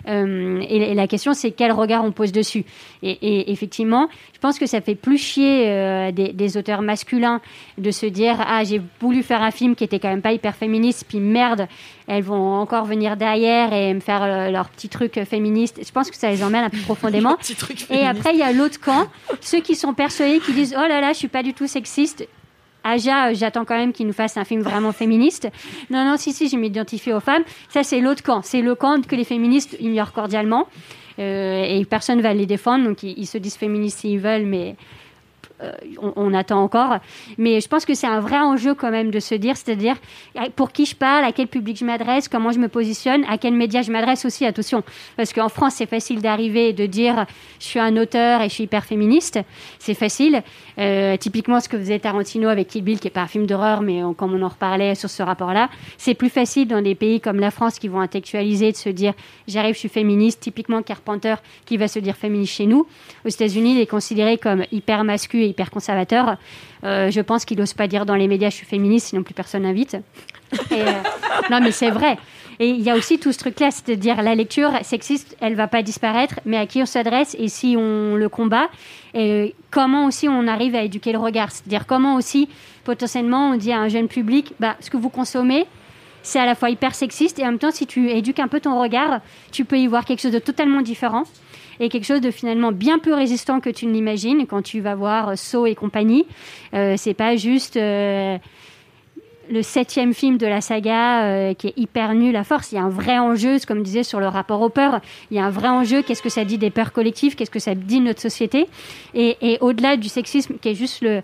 Euh, 0.07 0.61
et, 0.69 0.93
la 0.93 1.07
question, 1.07 1.33
c'est 1.33 1.49
quel 1.49 1.71
regard 1.71 2.03
on 2.05 2.11
pose 2.11 2.31
dessus? 2.31 2.63
Et, 3.01 3.51
effectivement, 3.51 4.07
je 4.33 4.39
pense 4.39 4.59
que 4.59 4.67
ça 4.67 4.79
fait 4.81 4.95
plus 4.95 5.17
chier 5.17 5.69
euh, 5.69 6.11
des, 6.11 6.57
auteurs 6.57 6.83
masculins 6.83 7.41
de 7.79 7.89
se 7.89 8.05
dire 8.05 8.35
ah 8.45 8.63
j'ai 8.63 8.81
voulu 8.99 9.23
faire 9.23 9.41
un 9.41 9.49
film 9.49 9.75
qui 9.75 9.83
était 9.83 9.97
quand 9.97 10.09
même 10.09 10.21
pas 10.21 10.33
hyper 10.33 10.55
féministe 10.55 11.05
puis 11.07 11.19
merde 11.19 11.67
elles 12.05 12.21
vont 12.21 12.53
encore 12.55 12.85
venir 12.85 13.17
derrière 13.17 13.73
et 13.73 13.93
me 13.93 14.01
faire 14.01 14.51
leur 14.51 14.69
petit 14.69 14.89
truc 14.89 15.23
féministe 15.23 15.79
je 15.83 15.91
pense 15.91 16.11
que 16.11 16.17
ça 16.17 16.29
les 16.29 16.43
emmène 16.43 16.65
un 16.65 16.69
peu 16.69 16.77
profondément 16.84 17.38
et 17.89 18.05
après 18.05 18.34
il 18.34 18.39
y 18.39 18.43
a 18.43 18.51
l'autre 18.51 18.79
camp 18.79 19.07
ceux 19.41 19.61
qui 19.61 19.75
sont 19.75 19.93
persuadés 19.93 20.39
qui 20.39 20.53
disent 20.53 20.75
oh 20.77 20.88
là 20.88 21.01
là 21.01 21.13
je 21.13 21.17
suis 21.17 21.27
pas 21.27 21.43
du 21.43 21.53
tout 21.53 21.67
sexiste 21.67 22.27
Aja, 22.84 23.29
euh, 23.29 23.34
j'attends 23.34 23.65
quand 23.65 23.77
même 23.77 23.93
qu'il 23.93 24.07
nous 24.07 24.13
fasse 24.13 24.38
un 24.38 24.43
film 24.43 24.61
vraiment 24.61 24.91
féministe. 24.91 25.49
Non, 25.89 26.03
non, 26.05 26.17
si, 26.17 26.34
si, 26.34 26.49
je 26.49 26.57
m'identifie 26.57 27.13
aux 27.13 27.21
femmes. 27.21 27.43
Ça, 27.69 27.84
c'est 27.84 28.01
l'autre 28.01 28.23
camp. 28.23 28.41
C'est 28.43 28.61
le 28.61 28.75
camp 28.75 29.05
que 29.07 29.15
les 29.15 29.23
féministes 29.23 29.77
ignorent 29.79 30.11
cordialement. 30.11 30.67
Euh, 31.19 31.63
et 31.63 31.86
personne 31.86 32.21
va 32.21 32.34
les 32.34 32.45
défendre. 32.45 32.84
Donc, 32.86 33.03
ils, 33.03 33.17
ils 33.17 33.25
se 33.25 33.38
disent 33.38 33.55
féministes 33.55 33.99
s'ils 33.99 34.19
veulent, 34.19 34.45
mais 34.45 34.75
on, 36.01 36.14
on 36.16 36.34
attend 36.34 36.62
encore. 36.62 36.97
Mais 37.38 37.62
je 37.62 37.68
pense 37.68 37.86
que 37.86 37.93
c'est 37.93 38.08
un 38.08 38.20
vrai 38.20 38.38
enjeu 38.38 38.74
quand 38.74 38.91
même 38.91 39.12
de 39.12 39.20
se 39.20 39.36
dire, 39.36 39.56
c'est-à-dire 39.58 39.95
pour 40.56 40.72
qui 40.72 40.86
je 40.86 40.95
parle, 40.95 41.24
à 41.26 41.32
quel 41.32 41.47
public 41.47 41.78
je 41.78 41.86
m'adresse, 41.86 42.28
comment 42.28 42.51
je 42.51 42.60
me 42.60 42.68
positionne, 42.68 43.24
à 43.30 43.38
quel 43.38 43.54
média 43.54 43.82
je 43.82 43.91
m'adresse 43.91 44.26
aussi, 44.26 44.45
attention. 44.45 44.84
Parce 45.18 45.34
qu'en 45.34 45.49
France, 45.49 45.76
c'est 45.76 45.89
facile 45.89 46.22
d'arriver 46.22 46.70
et 46.70 46.74
de 46.74 46.86
dire 46.86 47.26
je 47.60 47.66
suis 47.66 47.80
un 47.80 47.95
auteur 47.97 48.41
et 48.41 48.49
je 48.49 48.54
suis 48.54 48.64
hyper 48.66 48.86
féministe. 48.86 49.39
C'est 49.80 49.93
facile. 49.93 50.43
Euh, 50.80 51.18
typiquement, 51.18 51.60
ce 51.60 51.70
que 51.70 51.78
faisait 51.78 51.99
Tarantino 51.99 52.49
avec 52.49 52.68
Kill 52.68 52.84
Bill, 52.84 52.99
qui 52.99 53.08
n'est 53.08 53.12
pas 53.12 53.22
un 53.22 53.28
film 53.28 53.45
d'horreur, 53.45 53.82
mais 53.82 54.01
comme 54.18 54.34
on 54.34 54.41
en 54.41 54.49
reparlait 54.49 54.95
sur 54.95 55.10
ce 55.10 55.24
rapport-là, 55.24 55.70
c'est 55.97 56.14
plus 56.14 56.30
facile 56.30 56.68
dans 56.68 56.82
des 56.82 56.95
pays 56.95 57.22
comme 57.22 57.39
la 57.39 57.51
France 57.51 57.80
qui 57.80 57.88
vont 57.88 57.99
intellectualiser 57.99 58.72
de 58.72 58.78
se 58.78 58.89
dire 58.89 59.14
j'arrive, 59.47 59.76
je 59.76 59.80
suis 59.80 59.89
féministe. 59.89 60.39
Typiquement, 60.41 60.82
Carpenter 60.82 61.36
qui 61.66 61.78
va 61.78 61.88
se 61.88 61.99
dire 61.99 62.16
féministe 62.16 62.54
chez 62.54 62.66
nous. 62.66 62.88
Aux 63.26 63.30
États-Unis, 63.30 63.76
il 63.76 63.82
est 63.82 63.88
considéré 63.88 64.38
comme 64.38 64.64
hyper 64.72 65.04
masculin 65.04 65.42
et 65.43 65.47
hyper 65.47 65.71
conservateur. 65.71 66.37
Euh, 66.83 67.11
je 67.11 67.21
pense 67.21 67.45
qu'il 67.45 67.57
n'ose 67.57 67.73
pas 67.73 67.87
dire 67.87 68.05
dans 68.05 68.15
les 68.15 68.27
médias 68.27 68.49
je 68.49 68.55
suis 68.55 68.65
féministe, 68.65 69.07
sinon 69.07 69.23
plus 69.23 69.33
personne 69.33 69.63
n'invite. 69.63 69.97
Euh, 70.71 70.85
non, 71.51 71.59
mais 71.61 71.71
c'est 71.71 71.91
vrai. 71.91 72.17
Et 72.59 72.69
il 72.69 72.81
y 72.81 72.89
a 72.89 72.95
aussi 72.95 73.19
tout 73.19 73.31
ce 73.31 73.39
truc-là, 73.39 73.71
c'est-à-dire 73.71 74.21
la 74.21 74.35
lecture 74.35 74.71
sexiste, 74.83 75.35
elle 75.41 75.55
va 75.55 75.67
pas 75.67 75.81
disparaître, 75.81 76.39
mais 76.45 76.57
à 76.57 76.65
qui 76.65 76.81
on 76.81 76.85
s'adresse 76.85 77.35
et 77.39 77.47
si 77.47 77.75
on 77.77 78.15
le 78.15 78.29
combat, 78.29 78.67
et 79.15 79.55
comment 79.71 80.05
aussi 80.05 80.29
on 80.29 80.47
arrive 80.47 80.75
à 80.75 80.83
éduquer 80.83 81.11
le 81.11 81.17
regard, 81.17 81.51
c'est-à-dire 81.51 81.87
comment 81.87 82.15
aussi 82.15 82.47
potentiellement 82.83 83.51
on 83.51 83.55
dit 83.55 83.71
à 83.71 83.79
un 83.79 83.87
jeune 83.87 84.07
public, 84.07 84.53
bah, 84.59 84.75
ce 84.81 84.89
que 84.89 84.97
vous 84.97 85.09
consommez, 85.09 85.65
c'est 86.21 86.39
à 86.39 86.45
la 86.45 86.55
fois 86.55 86.69
hyper 86.69 86.95
sexiste 86.95 87.39
et 87.39 87.43
en 87.43 87.47
même 87.47 87.59
temps, 87.59 87.71
si 87.71 87.85
tu 87.85 88.09
éduques 88.09 88.39
un 88.39 88.47
peu 88.47 88.59
ton 88.59 88.79
regard, 88.79 89.19
tu 89.51 89.65
peux 89.65 89.77
y 89.77 89.87
voir 89.87 90.05
quelque 90.05 90.21
chose 90.21 90.31
de 90.31 90.39
totalement 90.39 90.81
différent 90.81 91.23
et 91.80 91.89
quelque 91.89 92.05
chose 92.05 92.21
de 92.21 92.32
finalement 92.32 92.71
bien 92.71 92.99
plus 92.99 93.13
résistant 93.13 93.59
que 93.59 93.69
tu 93.69 93.86
ne 93.86 93.93
l'imagines 93.93 94.45
quand 94.47 94.61
tu 94.61 94.80
vas 94.80 94.95
voir 94.95 95.38
Saw 95.38 95.65
et 95.65 95.76
compagnie. 95.76 96.26
Euh, 96.74 96.95
c'est 96.97 97.13
pas 97.13 97.36
juste 97.36 97.78
euh, 97.78 98.38
le 99.49 99.61
septième 99.61 100.13
film 100.13 100.38
de 100.38 100.47
la 100.47 100.61
saga 100.61 101.24
euh, 101.24 101.53
qui 101.53 101.67
est 101.67 101.74
hyper 101.78 102.13
nul 102.13 102.36
à 102.36 102.43
force. 102.43 102.71
Il 102.71 102.76
y 102.76 102.78
a 102.78 102.84
un 102.84 102.89
vrai 102.89 103.19
enjeu, 103.19 103.57
comme 103.67 103.80
je 103.80 103.84
disais, 103.84 104.03
sur 104.03 104.19
le 104.19 104.28
rapport 104.28 104.61
aux 104.61 104.69
peurs. 104.69 105.01
Il 105.32 105.38
y 105.38 105.39
a 105.39 105.45
un 105.45 105.49
vrai 105.49 105.69
enjeu. 105.69 106.01
Qu'est-ce 106.01 106.21
que 106.21 106.30
ça 106.30 106.45
dit 106.45 106.57
des 106.57 106.69
peurs 106.69 106.93
collectives 106.93 107.36
Qu'est-ce 107.36 107.51
que 107.51 107.59
ça 107.59 107.76
dit 107.76 107.99
de 107.99 108.05
notre 108.05 108.21
société 108.21 108.67
Et, 109.13 109.38
et 109.41 109.57
au-delà 109.61 109.97
du 109.97 110.09
sexisme, 110.09 110.55
qui 110.61 110.69
est 110.69 110.76
juste 110.76 111.01
le 111.01 111.21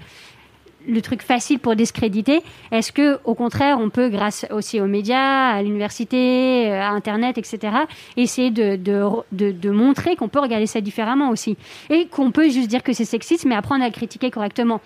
le 0.89 1.01
truc 1.01 1.21
facile 1.21 1.59
pour 1.59 1.75
discréditer, 1.75 2.41
est-ce 2.71 2.91
que 2.91 3.19
au 3.23 3.35
contraire 3.35 3.77
on 3.79 3.89
peut, 3.89 4.09
grâce 4.09 4.45
aussi 4.51 4.81
aux 4.81 4.87
médias, 4.87 5.51
à 5.51 5.61
l'université, 5.61 6.71
euh, 6.71 6.81
à 6.81 6.89
Internet, 6.89 7.37
etc., 7.37 7.73
essayer 8.17 8.51
de, 8.51 9.69
montrer 9.69 10.15
qu'on 10.15 10.27
peut 10.27 10.39
regarder 10.39 10.65
ça 10.65 10.81
différemment 10.81 11.29
aussi? 11.29 11.57
Et 11.89 12.07
qu'on 12.07 12.31
peut 12.31 12.49
juste 12.49 12.67
dire 12.67 12.83
que 12.83 12.93
c'est 12.93 13.05
sexiste, 13.05 13.45
mais 13.45 13.55
apprendre 13.55 13.83
à 13.83 13.87
le 13.87 13.93
critiquer 13.93 14.31
correctement 14.31 14.81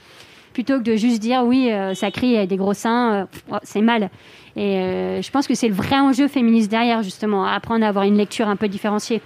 plutôt 0.53 0.77
que 0.77 0.83
de 0.83 0.95
juste 0.95 1.19
dire 1.19 1.43
oui, 1.43 1.71
euh, 1.71 1.95
ça 1.95 2.11
crie, 2.11 2.45
des 2.45 2.57
gros 2.57 2.75
seins, 2.75 3.13
euh, 3.13 3.25
oh, 3.51 3.57
c'est 3.63 3.81
mal. 3.81 4.11
Et 4.55 5.19
je 5.19 5.31
pense 5.31 5.47
que 5.47 5.55
c'est 5.55 5.67
le 5.67 5.73
vrai 5.73 5.99
enjeu 5.99 6.27
féministe 6.27 6.69
derrière, 6.69 7.01
justement, 7.01 7.43
apprendre 7.43 7.83
à 7.83 7.87
avoir 7.87 8.05
une 8.05 8.17
lecture 8.17 8.47
un 8.47 8.55
peu 8.55 8.67
différenciée. 8.67 9.19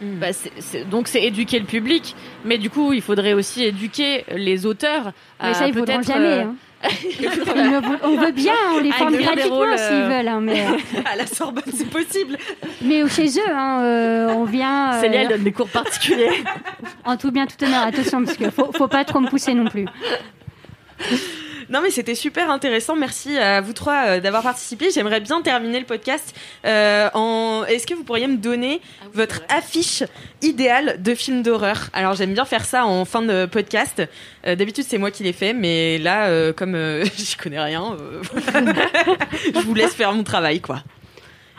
Bah, 0.00 0.32
c'est- 0.32 0.52
c'est- 0.58 0.84
donc 0.84 1.08
c'est 1.08 1.22
éduquer 1.24 1.58
le 1.58 1.64
public, 1.64 2.14
mais 2.44 2.58
du 2.58 2.68
coup 2.70 2.92
il 2.92 3.00
faudrait 3.02 3.32
aussi 3.32 3.64
éduquer 3.64 4.24
les 4.34 4.66
auteurs. 4.66 5.12
Mais 5.42 5.48
à 5.48 5.54
ça, 5.54 5.66
ils 5.68 5.74
voudront 5.74 6.02
jamais. 6.02 6.26
euh, 6.26 6.42
hein. 6.42 6.54
On 8.04 8.16
veut 8.16 8.32
bien, 8.32 8.52
on 8.74 8.78
les 8.80 8.92
forme 8.92 9.16
gratuitement 9.16 9.76
s'ils 9.76 9.96
euh, 9.96 10.08
veulent. 10.08 10.28
hein, 10.28 10.40
mais, 10.42 10.62
à 11.10 11.16
la 11.16 11.26
Sorbonne, 11.26 11.64
c'est 11.74 11.88
possible. 11.88 12.36
mais 12.82 13.08
chez 13.08 13.26
eux, 13.38 13.50
hein, 13.50 13.80
euh, 13.82 14.28
on 14.34 14.44
vient. 14.44 14.92
euh, 14.92 15.00
Célia 15.00 15.22
elle 15.22 15.28
donne 15.28 15.42
des 15.42 15.52
cours 15.52 15.68
particuliers. 15.70 16.44
En 17.04 17.16
tout 17.16 17.32
bien, 17.32 17.46
tout 17.46 17.64
honneur, 17.64 17.82
attention, 17.86 18.22
parce 18.22 18.36
qu'il 18.36 18.50
faut, 18.50 18.70
faut 18.72 18.88
pas 18.88 19.04
trop 19.06 19.20
me 19.20 19.28
pousser 19.30 19.54
non 19.54 19.64
plus. 19.68 19.86
Non 21.68 21.80
mais 21.82 21.90
c'était 21.90 22.14
super 22.14 22.50
intéressant. 22.50 22.94
Merci 22.96 23.36
à 23.38 23.60
vous 23.60 23.72
trois 23.72 24.06
euh, 24.06 24.20
d'avoir 24.20 24.42
participé. 24.42 24.90
J'aimerais 24.92 25.20
bien 25.20 25.42
terminer 25.42 25.80
le 25.80 25.86
podcast 25.86 26.34
euh, 26.64 27.08
en. 27.14 27.64
Est-ce 27.68 27.86
que 27.86 27.94
vous 27.94 28.04
pourriez 28.04 28.28
me 28.28 28.36
donner 28.36 28.80
votre 29.14 29.42
affiche 29.48 30.04
idéale 30.42 31.02
de 31.02 31.14
film 31.14 31.42
d'horreur? 31.42 31.88
Alors 31.92 32.14
j'aime 32.14 32.34
bien 32.34 32.44
faire 32.44 32.64
ça 32.64 32.86
en 32.86 33.04
fin 33.04 33.22
de 33.22 33.46
podcast. 33.46 34.02
Euh, 34.46 34.54
D'habitude 34.54 34.84
c'est 34.86 34.98
moi 34.98 35.10
qui 35.10 35.24
l'ai 35.24 35.32
fait, 35.32 35.52
mais 35.52 35.98
là 35.98 36.26
euh, 36.26 36.52
comme 36.52 36.76
j'y 37.16 37.34
connais 37.36 37.60
rien, 37.60 37.96
je 39.54 39.60
vous 39.60 39.74
laisse 39.74 39.94
faire 39.94 40.12
mon 40.12 40.22
travail 40.22 40.60
quoi. 40.60 40.82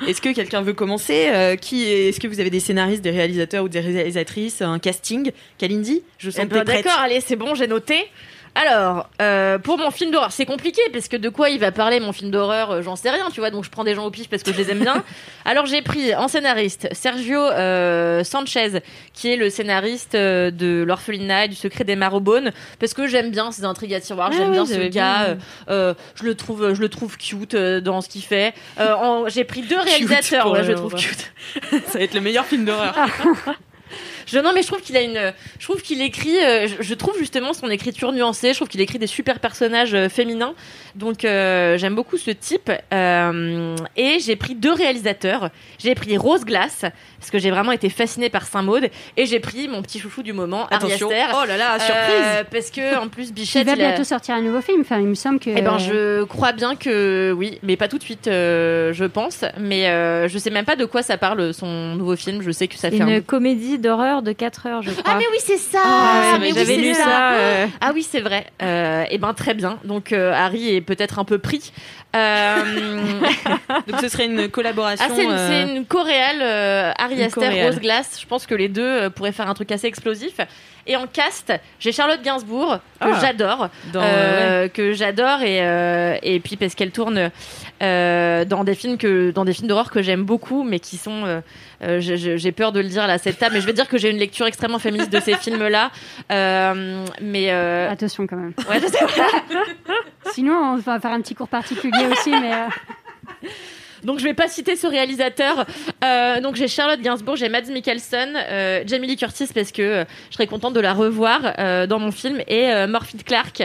Est-ce 0.06 0.22
que 0.22 0.32
quelqu'un 0.32 0.62
veut 0.62 0.74
commencer? 0.74 1.30
Euh, 1.34 1.56
Qui 1.56 1.84
Est-ce 1.86 2.20
que 2.20 2.28
vous 2.28 2.40
avez 2.40 2.52
des 2.52 2.60
scénaristes, 2.60 3.02
des 3.02 3.10
réalisateurs 3.10 3.64
ou 3.64 3.70
des 3.70 3.80
réalisatrices, 3.80 4.62
un 4.62 4.78
casting? 4.78 5.32
Kalindi 5.58 6.04
Je 6.20 6.30
sens 6.30 6.42
Eh 6.44 6.46
ben. 6.46 6.64
D'accord, 6.64 7.00
allez, 7.00 7.20
c'est 7.20 7.36
bon, 7.36 7.56
j'ai 7.56 7.66
noté. 7.68 8.06
Alors, 8.56 9.08
euh, 9.22 9.60
pour 9.60 9.78
mon 9.78 9.92
film 9.92 10.10
d'horreur, 10.12 10.32
c'est 10.32 10.46
compliqué 10.46 10.82
parce 10.92 11.08
que 11.08 11.16
de 11.16 11.30
quoi 11.30 11.50
il 11.50 11.60
va 11.60 11.72
parler 11.72 12.00
mon 12.00 12.12
film 12.12 12.32
d'horreur, 12.32 12.72
euh, 12.72 12.82
j'en 12.82 12.96
sais 12.96 13.10
rien, 13.12 13.30
tu 13.32 13.40
vois. 13.40 13.52
Donc 13.52 13.64
je 13.64 13.70
prends 13.70 13.84
des 13.84 13.94
gens 13.94 14.06
au 14.06 14.10
pif 14.12 14.30
parce 14.30 14.42
que 14.44 14.52
je 14.52 14.58
les 14.58 14.72
aime 14.72 14.80
bien. 14.80 15.04
Alors 15.46 15.66
j'ai 15.68 15.82
pris 15.84 16.16
en 16.16 16.28
scénariste 16.28 16.88
Sergio 16.92 17.40
euh, 17.40 18.24
Sanchez, 18.24 18.82
qui 19.14 19.32
est 19.32 19.36
le 19.36 19.50
scénariste 19.50 20.16
de 20.16 20.84
l'orphelinat 20.88 21.46
et 21.46 21.48
du 21.50 21.56
secret 21.56 21.84
des 21.84 21.96
Marobones, 21.96 22.52
parce 22.80 22.94
que 22.96 23.06
j'aime 23.08 23.30
bien 23.32 23.52
ses 23.52 23.64
intrigues 23.64 23.94
à 23.94 24.00
tiroir, 24.02 24.30
Ah 24.32 24.36
j'aime 24.36 24.48
oui, 24.50 24.54
bien 24.54 24.66
ce 24.66 24.88
gars. 24.88 25.36
bien. 25.68 25.96
je 26.16 26.24
le 26.24 26.36
trouve, 26.36 26.74
je 26.74 26.82
le 26.82 26.90
trouve 26.90 27.18
cute 27.18 27.56
dans 27.56 28.02
ce 28.02 28.10
qu'il 28.10 28.24
fait. 28.24 28.54
J'ai 29.28 29.44
pris 29.44 29.62
deux 29.62 29.80
réalisateurs, 29.80 30.52
ouais, 30.52 30.60
le- 30.60 30.66
je 30.66 30.72
le 30.72 30.76
trouve 30.78 30.96
cute. 30.96 31.32
Ça 31.88 31.98
va 32.00 32.04
être 32.04 32.14
le 32.16 32.22
meilleur 32.22 32.46
film 32.46 32.66
d'horreur. 32.66 32.96
Je, 34.28 34.38
non, 34.40 34.52
mais 34.54 34.62
je 34.62 34.68
trouve 34.68 34.82
qu'il 34.82 34.96
a 34.96 35.02
une. 35.02 35.34
Je 35.58 35.64
trouve 35.66 35.82
qu'il 35.82 36.02
écrit. 36.02 36.38
euh, 36.38 36.68
je, 36.68 36.84
je 36.84 36.94
trouve 36.94 37.18
justement 37.18 37.54
son 37.54 37.70
écriture 37.70 38.12
nuancée. 38.12 38.50
Je 38.52 38.58
trouve 38.58 38.68
qu'il 38.68 38.82
écrit 38.82 39.00
des 39.00 39.08
super 39.08 39.40
personnages 39.40 39.94
euh, 39.96 40.10
féminins. 40.10 40.54
Donc 40.96 41.26
euh, 41.26 41.78
j'aime 41.78 41.96
beaucoup 41.96 42.18
ce 42.18 42.32
type. 42.32 42.72
Euh, 42.94 43.76
et 43.96 44.20
j'ai 44.20 44.36
pris 44.36 44.56
deux 44.56 44.74
réalisateurs. 44.74 45.50
J'ai 45.80 45.96
pris 45.96 46.18
Rose 46.18 46.46
Glass 46.46 46.82
parce 47.20 47.32
que 47.32 47.40
j'ai 47.40 47.52
vraiment 47.52 47.72
été 47.72 47.90
fascinée 47.90 48.30
par 48.30 48.46
Saint 48.46 48.62
Maud. 48.64 48.90
Et 49.16 49.26
j'ai 49.26 49.40
pris 49.40 49.68
mon 49.68 49.82
petit 49.82 50.00
chouchou 50.00 50.24
du 50.24 50.34
moment, 50.34 50.68
Ari 50.72 50.86
Attention. 50.86 51.10
Aster. 51.10 51.38
Oh 51.42 51.46
là 51.48 51.58
là, 51.58 51.80
surprise. 51.80 51.96
Euh, 52.26 52.44
Parce 52.52 52.70
que 52.72 52.98
en 52.98 53.08
plus 53.10 53.30
Il 53.30 53.34
Bichette. 53.34 53.66
va 53.66 53.74
il 53.74 53.82
a- 53.82 53.88
bientôt 53.90 54.04
sortir 54.04 54.36
un 54.36 54.42
nouveau 54.42 54.62
film. 54.62 54.82
Enfin, 54.82 55.00
il 55.00 55.08
me 55.08 55.16
semble 55.16 55.40
que. 55.40 55.50
eh 55.50 55.62
ben, 55.62 55.78
je 55.78 56.24
crois 56.26 56.52
bien 56.52 56.76
que 56.76 57.34
oui, 57.38 57.60
mais 57.64 57.78
pas 57.78 57.88
tout 57.88 57.98
de 57.98 58.04
suite, 58.04 58.28
euh, 58.28 58.92
je 58.94 59.06
pense. 59.06 59.46
Mais 59.60 59.88
euh, 59.88 60.28
je 60.28 60.38
sais 60.38 60.50
même 60.50 60.66
pas 60.66 60.76
de 60.76 60.86
quoi 60.86 61.02
ça 61.04 61.18
parle 61.18 61.54
son 61.54 61.96
nouveau 61.96 62.16
film. 62.16 62.42
Je 62.42 62.52
sais 62.52 62.68
que 62.68 62.76
ça 62.76 62.90
fait 62.90 62.98
Une 62.98 63.10
un 63.10 63.22
comédie 63.22 63.78
d'horreur 63.78 64.17
de 64.22 64.32
4 64.32 64.66
heures, 64.68 64.82
je 64.82 64.92
crois. 64.92 65.04
ah 65.06 65.16
mais 65.18 65.26
oui 65.32 65.38
c'est 65.40 65.58
ça. 65.58 65.80
Ah, 65.84 66.38
mais 66.40 66.48
oui, 66.48 66.54
j'avais 66.56 66.76
lu 66.78 66.94
ça. 66.94 67.04
ça, 67.04 67.32
euh. 67.34 67.68
Ah 67.82 67.92
oui 67.94 68.04
c'est 68.04 68.22
vrai. 68.22 68.46
Euh, 68.62 69.04
et 69.10 69.18
ben 69.18 69.34
très 69.34 69.54
bien. 69.54 69.80
Donc 69.84 70.12
euh, 70.12 70.32
Harry 70.34 70.76
est 70.76 70.82
peut-être 70.82 71.20
un 71.20 71.24
peu 71.26 71.38
pris. 71.40 71.72
Euh, 72.16 72.56
Donc 73.88 74.00
ce 74.02 74.08
serait 74.10 74.26
une 74.26 74.50
collaboration. 74.50 75.06
ah 75.08 75.14
c'est 75.16 75.24
une, 75.24 75.32
euh, 75.32 75.76
une 75.78 75.86
coréale 75.86 76.40
euh, 76.42 76.92
Harry 76.98 77.16
une 77.16 77.22
Aster 77.24 77.42
coréale. 77.42 77.68
Rose 77.72 77.80
Glass. 77.80 78.18
Je 78.22 78.26
pense 78.26 78.46
que 78.46 78.56
les 78.56 78.70
deux 78.70 78.82
euh, 78.84 79.10
pourraient 79.10 79.32
faire 79.32 79.50
un 79.50 79.54
truc 79.54 79.72
assez 79.72 79.88
explosif. 79.88 80.36
Et 80.90 80.96
en 80.96 81.06
cast, 81.06 81.52
j'ai 81.82 81.92
Charlotte 81.92 82.22
Gainsbourg 82.22 82.78
que 83.02 83.08
Ah. 83.14 83.20
j'adore, 83.20 83.68
euh, 83.96 84.70
que 84.70 84.94
j'adore 84.94 85.42
et 85.42 85.60
euh, 85.62 86.16
et 86.24 86.40
puis 86.40 86.56
parce 86.56 86.76
qu'elle 86.76 86.92
tourne 86.92 87.30
euh, 87.82 88.46
dans 88.46 88.64
des 88.64 88.76
films 88.76 88.98
que 88.98 89.32
dans 89.32 89.46
des 89.46 89.54
films 89.54 89.68
d'horreur 89.68 89.92
que 89.92 90.02
j'aime 90.02 90.24
beaucoup, 90.24 90.64
mais 90.64 90.80
qui 90.80 90.98
sont 90.98 91.26
euh, 91.26 91.42
euh, 91.84 92.00
j'ai 92.00 92.52
peur 92.52 92.72
de 92.72 92.80
le 92.80 92.88
dire 92.88 93.06
là 93.08 93.14
à 93.14 93.18
cette 93.18 93.38
table, 93.38 93.56
mais 93.56 93.62
je 93.62 93.66
vais 93.66 93.74
dire 93.74 93.88
que 93.88 93.98
j'ai 93.98 94.10
une 94.10 94.18
lecture 94.18 94.46
extrêmement 94.46 94.80
féministe 94.80 95.12
de 95.12 95.20
ces 95.20 95.34
films-là. 95.38 95.92
Mais 97.22 97.50
Attention 97.90 98.28
quand 98.28 98.38
même. 98.38 98.54
ouais, 98.70 98.80
je 98.82 98.88
sais 98.88 99.06
pas. 99.06 100.32
Sinon, 100.32 100.54
on 100.54 100.78
va 100.78 101.00
faire 101.00 101.12
un 101.12 101.22
petit 101.22 101.36
cours 101.36 101.48
particulier 101.48 102.08
aussi, 102.12 102.32
mais. 102.32 102.52
Donc 104.04 104.20
je 104.20 104.24
vais 104.24 104.34
pas 104.34 104.48
citer 104.48 104.76
ce 104.76 104.88
réalisateur. 104.88 105.66
Euh, 106.04 106.42
donc 106.42 106.56
j'ai 106.56 106.68
Charlotte 106.68 107.02
Gainsbourg, 107.02 107.36
j'ai 107.36 107.50
Mads 107.50 107.72
Mikkelsen, 107.72 108.36
euh, 108.36 108.84
Jamie 108.86 109.08
Lee 109.08 109.16
Curtis 109.16 109.48
parce 109.54 109.72
que 109.72 109.82
euh, 109.82 110.06
je 110.30 110.36
serais 110.36 110.48
contente 110.48 110.74
de 110.74 110.80
la 110.80 110.94
revoir 110.94 111.42
euh, 111.58 111.88
dans 111.88 112.00
mon 112.00 112.12
film 112.12 112.42
et 112.48 112.68
Morphy 112.88 113.18
Clark 113.18 113.64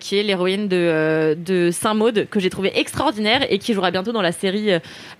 qui 0.00 0.18
est 0.18 0.22
l'héroïne 0.22 0.68
de, 0.68 1.36
de 1.38 1.70
Saint 1.70 1.94
Maud 1.94 2.28
que 2.30 2.40
j'ai 2.40 2.50
trouvé 2.50 2.78
extraordinaire 2.78 3.46
et 3.50 3.58
qui 3.58 3.74
jouera 3.74 3.90
bientôt 3.90 4.12
dans 4.12 4.22
la 4.22 4.32
série 4.32 4.70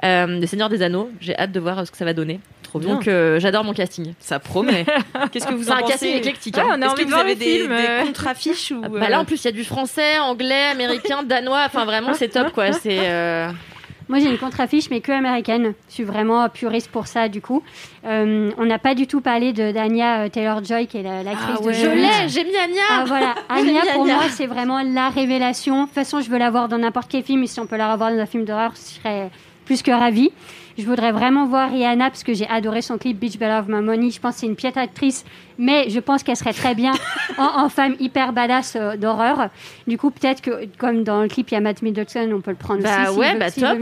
de 0.03 0.47
Seigneur 0.47 0.68
des 0.68 0.82
Anneaux. 0.82 1.11
J'ai 1.20 1.37
hâte 1.37 1.53
de 1.53 1.61
voir 1.61 1.87
ce 1.87 1.91
que 1.91 1.97
ça 1.97 2.05
va 2.05 2.12
donner. 2.12 2.41
Trop 2.62 2.78
bien. 2.78 2.95
Donc 2.95 3.09
j'adore 3.39 3.64
mon 3.64 3.72
casting. 3.72 4.14
Ça 4.20 4.39
promet. 4.39 4.84
Qu'est-ce 5.32 5.47
que 5.47 5.55
vous 5.55 5.70
en 5.70 5.74
un 5.74 5.80
pensez 5.80 5.93
casting 5.93 6.16
éclectique. 6.16 6.57
Ah, 6.59 6.72
hein. 6.72 6.80
Est-ce 6.80 6.95
que 6.95 7.09
vous 7.09 7.14
avez 7.14 7.34
des, 7.34 7.66
des 7.66 8.05
contre-affiches 8.05 8.70
ou 8.76 8.80
Bah 8.82 9.09
là 9.09 9.20
en 9.20 9.24
plus 9.24 9.43
il 9.43 9.47
y 9.47 9.49
a 9.49 9.53
du 9.53 9.64
français, 9.64 10.18
anglais, 10.18 10.66
américain, 10.70 11.22
danois. 11.22 11.64
Enfin 11.66 11.84
vraiment 11.84 12.14
c'est 12.14 12.28
top 12.28 12.53
quoi. 12.53 12.72
C'est 12.72 12.99
Moi, 14.09 14.21
j'ai 14.21 14.31
une 14.31 14.39
contre-affiche, 14.39 14.89
mais 14.91 15.01
que 15.01 15.11
américaine. 15.13 15.75
Je 15.89 15.95
suis 15.95 16.05
vraiment 16.05 16.49
puriste 16.49 16.91
pour 16.91 17.07
ça, 17.09 17.29
du 17.29 17.41
coup. 17.41 17.63
Euh, 18.05 18.51
on 18.57 18.65
n'a 18.65 18.79
pas 18.79 18.95
du 18.95 19.07
tout 19.09 19.21
parlé 19.21 19.53
de 19.53 19.73
d'Anya 19.73 20.29
Taylor-Joy, 20.31 20.87
qui 20.87 20.99
est 20.99 21.03
la- 21.03 21.23
l'actrice 21.25 21.57
Ah 21.59 21.61
de 21.61 21.67
ouais. 21.67 21.75
je 21.75 21.87
The 21.87 21.95
l'ai, 21.95 22.29
j'ai 22.29 22.45
mis 22.45 22.57
Anya. 22.57 22.83
Ah 22.91 23.05
voilà, 23.07 23.35
Anya 23.49 23.81
pour 23.95 24.05
Anya. 24.05 24.15
moi 24.15 24.25
c'est 24.31 24.47
vraiment 24.47 24.81
la 24.83 25.09
révélation. 25.09 25.81
De 25.83 25.87
toute 25.87 25.95
façon, 25.95 26.21
je 26.21 26.31
veux 26.31 26.39
la 26.39 26.51
voir 26.51 26.69
dans 26.69 26.79
n'importe 26.79 27.11
quel 27.11 27.25
film 27.25 27.43
et 27.43 27.47
si 27.49 27.59
on 27.59 27.67
peut 27.67 27.77
la 27.77 27.93
revoir 27.93 28.11
dans 28.13 28.19
un 28.21 28.27
film 28.27 28.45
d'horreur, 28.45 28.73
je 28.77 28.81
serais 28.81 29.31
plus 29.65 29.83
que 29.83 29.91
ravie. 29.91 30.31
Je 30.79 30.85
voudrais 30.85 31.11
vraiment 31.11 31.47
voir 31.47 31.71
Rihanna 31.71 32.11
parce 32.11 32.23
que 32.23 32.35
j'ai 32.35 32.47
adoré 32.49 32.83
son 32.83 32.99
clip 32.99 33.19
Beach 33.19 33.39
Bell 33.39 33.51
of 33.51 33.67
My 33.67 33.81
Money. 33.83 34.11
Je 34.11 34.21
pense 34.21 34.35
que 34.35 34.41
c'est 34.41 34.47
une 34.47 34.57
piètre 34.57 34.79
actrice, 34.79 35.25
mais 35.59 35.89
je 35.91 36.01
pense 36.01 36.23
qu'elle 36.23 36.37
serait 36.37 36.53
très 36.53 36.75
bien 36.75 36.93
en, 37.39 37.65
en 37.65 37.69
femme 37.69 37.95
hyper 38.01 38.33
badass 38.33 38.77
euh, 38.77 38.97
d'horreur. 38.97 39.49
Du 39.87 39.99
coup, 39.99 40.11
peut-être 40.11 40.41
que 40.43 40.67
comme 40.79 41.05
dans 41.05 41.23
le 41.23 41.29
clip 41.29 41.51
il 41.51 41.55
y 41.55 41.57
a 41.57 41.61
Matt 41.61 41.83
Middleton, 41.83 42.31
on 42.35 42.41
peut 42.41 42.51
le 42.51 42.57
prendre 42.57 42.83
Bah 42.83 43.03
aussi. 43.05 43.11
s'il 43.13 43.19
ouais, 43.21 43.33
veut- 43.35 43.39
bah 43.39 43.51
top. 43.51 43.79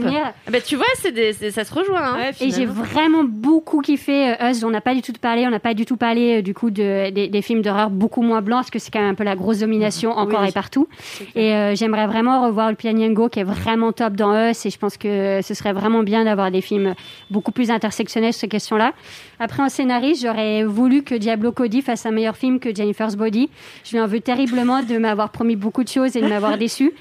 Ah 0.47 0.51
Bah 0.51 0.61
tu 0.61 0.75
vois, 0.75 0.85
c'est 1.01 1.11
des, 1.11 1.33
c'est- 1.33 1.51
ça 1.51 1.63
se 1.63 1.73
rejoint. 1.73 2.01
Hein. 2.03 2.17
Ouais, 2.17 2.31
Et 2.41 2.51
j'ai 2.51 2.65
vraiment 2.65 3.23
beaucoup 3.25 3.81
kiffé 3.81 4.33
euh, 4.41 4.51
Us. 4.51 4.63
On 4.63 4.69
n'a 4.69 4.81
pas 4.81 4.93
du 4.93 5.01
tout 5.01 5.13
parlé, 5.19 5.45
on 5.47 5.51
n'a 5.51 5.59
pas 5.59 5.73
du 5.73 5.85
tout 5.85 5.97
parlé 5.97 6.37
euh, 6.37 6.41
du 6.41 6.53
coup 6.53 6.69
de, 6.69 7.09
des, 7.09 7.27
des 7.27 7.41
films 7.41 7.61
d'horreur 7.61 7.89
beaucoup 7.89 8.21
moins 8.21 8.41
blancs, 8.41 8.59
parce 8.59 8.69
que 8.71 8.79
c'est 8.79 8.91
quand 8.91 8.99
même 9.01 9.11
un 9.11 9.15
peu 9.15 9.23
la 9.23 9.35
grosse 9.35 9.59
domination 9.59 10.11
encore 10.11 10.41
Oui. 10.41 10.49
et 10.49 10.51
partout. 10.51 10.87
Et 11.35 11.53
euh, 11.53 11.75
j'aimerais 11.75 12.07
vraiment 12.07 12.45
revoir 12.45 12.69
le 12.69 12.75
Pianyango 12.75 13.29
qui 13.29 13.39
est 13.39 13.43
vraiment 13.43 13.91
top 13.91 14.13
dans 14.13 14.33
Us. 14.49 14.65
Et 14.65 14.69
je 14.69 14.77
pense 14.77 14.97
que 14.97 15.39
ce 15.43 15.53
serait 15.53 15.73
vraiment 15.73 16.03
bien 16.03 16.23
d'avoir 16.25 16.51
des 16.51 16.61
films 16.61 16.93
beaucoup 17.29 17.51
plus 17.51 17.71
intersectionnels 17.71 18.33
sur 18.33 18.41
ces 18.41 18.47
questions-là. 18.47 18.93
Après, 19.39 19.61
en 19.63 19.69
scénariste, 19.69 20.23
j'aurais 20.23 20.63
voulu 20.63 21.03
que 21.03 21.15
Diablo 21.15 21.51
Cody 21.51 21.64
fasse 21.81 22.05
un 22.05 22.11
meilleur 22.11 22.35
film 22.37 22.59
que 22.59 22.73
Jennifer's 22.73 23.15
Body. 23.15 23.49
Je 23.83 23.91
lui 23.91 23.99
en 24.01 24.07
veux 24.07 24.19
terriblement 24.21 24.83
de 24.83 24.97
m'avoir 24.97 25.29
promis 25.29 25.55
beaucoup 25.55 25.83
de 25.83 25.89
choses 25.89 26.15
et 26.15 26.21
de 26.21 26.27
m'avoir 26.27 26.57
déçu. 26.57 26.91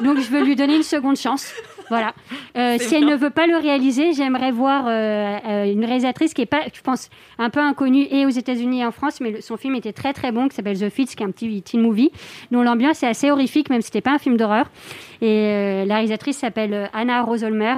Donc, 0.00 0.18
je 0.18 0.28
veux 0.30 0.42
lui 0.44 0.56
donner 0.56 0.76
une 0.76 0.82
seconde 0.82 1.16
chance. 1.16 1.52
Voilà. 1.88 2.14
Euh, 2.58 2.78
si 2.80 2.96
elle 2.96 3.04
ne 3.06 3.14
veut 3.14 3.30
pas 3.30 3.46
le 3.46 3.56
réaliser, 3.58 4.12
j'aimerais 4.12 4.50
voir 4.50 4.86
euh, 4.88 5.36
euh, 5.46 5.72
une 5.72 5.84
réalisatrice 5.84 6.34
qui 6.34 6.42
est 6.42 6.46
pas, 6.46 6.62
je 6.74 6.80
pense, 6.80 7.10
un 7.38 7.48
peu 7.48 7.60
inconnue 7.60 8.08
et 8.10 8.26
aux 8.26 8.30
États-Unis 8.30 8.80
et 8.80 8.84
en 8.84 8.90
France, 8.90 9.20
mais 9.20 9.30
le- 9.30 9.40
son 9.40 9.56
film 9.56 9.76
était 9.76 9.92
très 9.92 10.12
très 10.12 10.32
bon, 10.32 10.48
qui 10.48 10.56
s'appelle 10.56 10.76
The 10.76 10.88
Fits, 10.88 11.06
qui 11.06 11.22
est 11.22 11.26
un 11.26 11.30
petit 11.30 11.62
teen 11.62 11.80
movie, 11.80 12.10
dont 12.50 12.62
l'ambiance 12.64 13.04
est 13.04 13.06
assez 13.06 13.30
horrifique, 13.30 13.70
même 13.70 13.82
si 13.82 13.86
c'était 13.86 14.00
pas 14.00 14.14
un 14.14 14.18
film 14.18 14.36
d'horreur. 14.36 14.66
Et 15.22 15.26
euh, 15.28 15.84
la 15.84 15.94
réalisatrice 15.94 16.38
s'appelle 16.38 16.90
Anna 16.92 17.22
Rosolmer, 17.22 17.76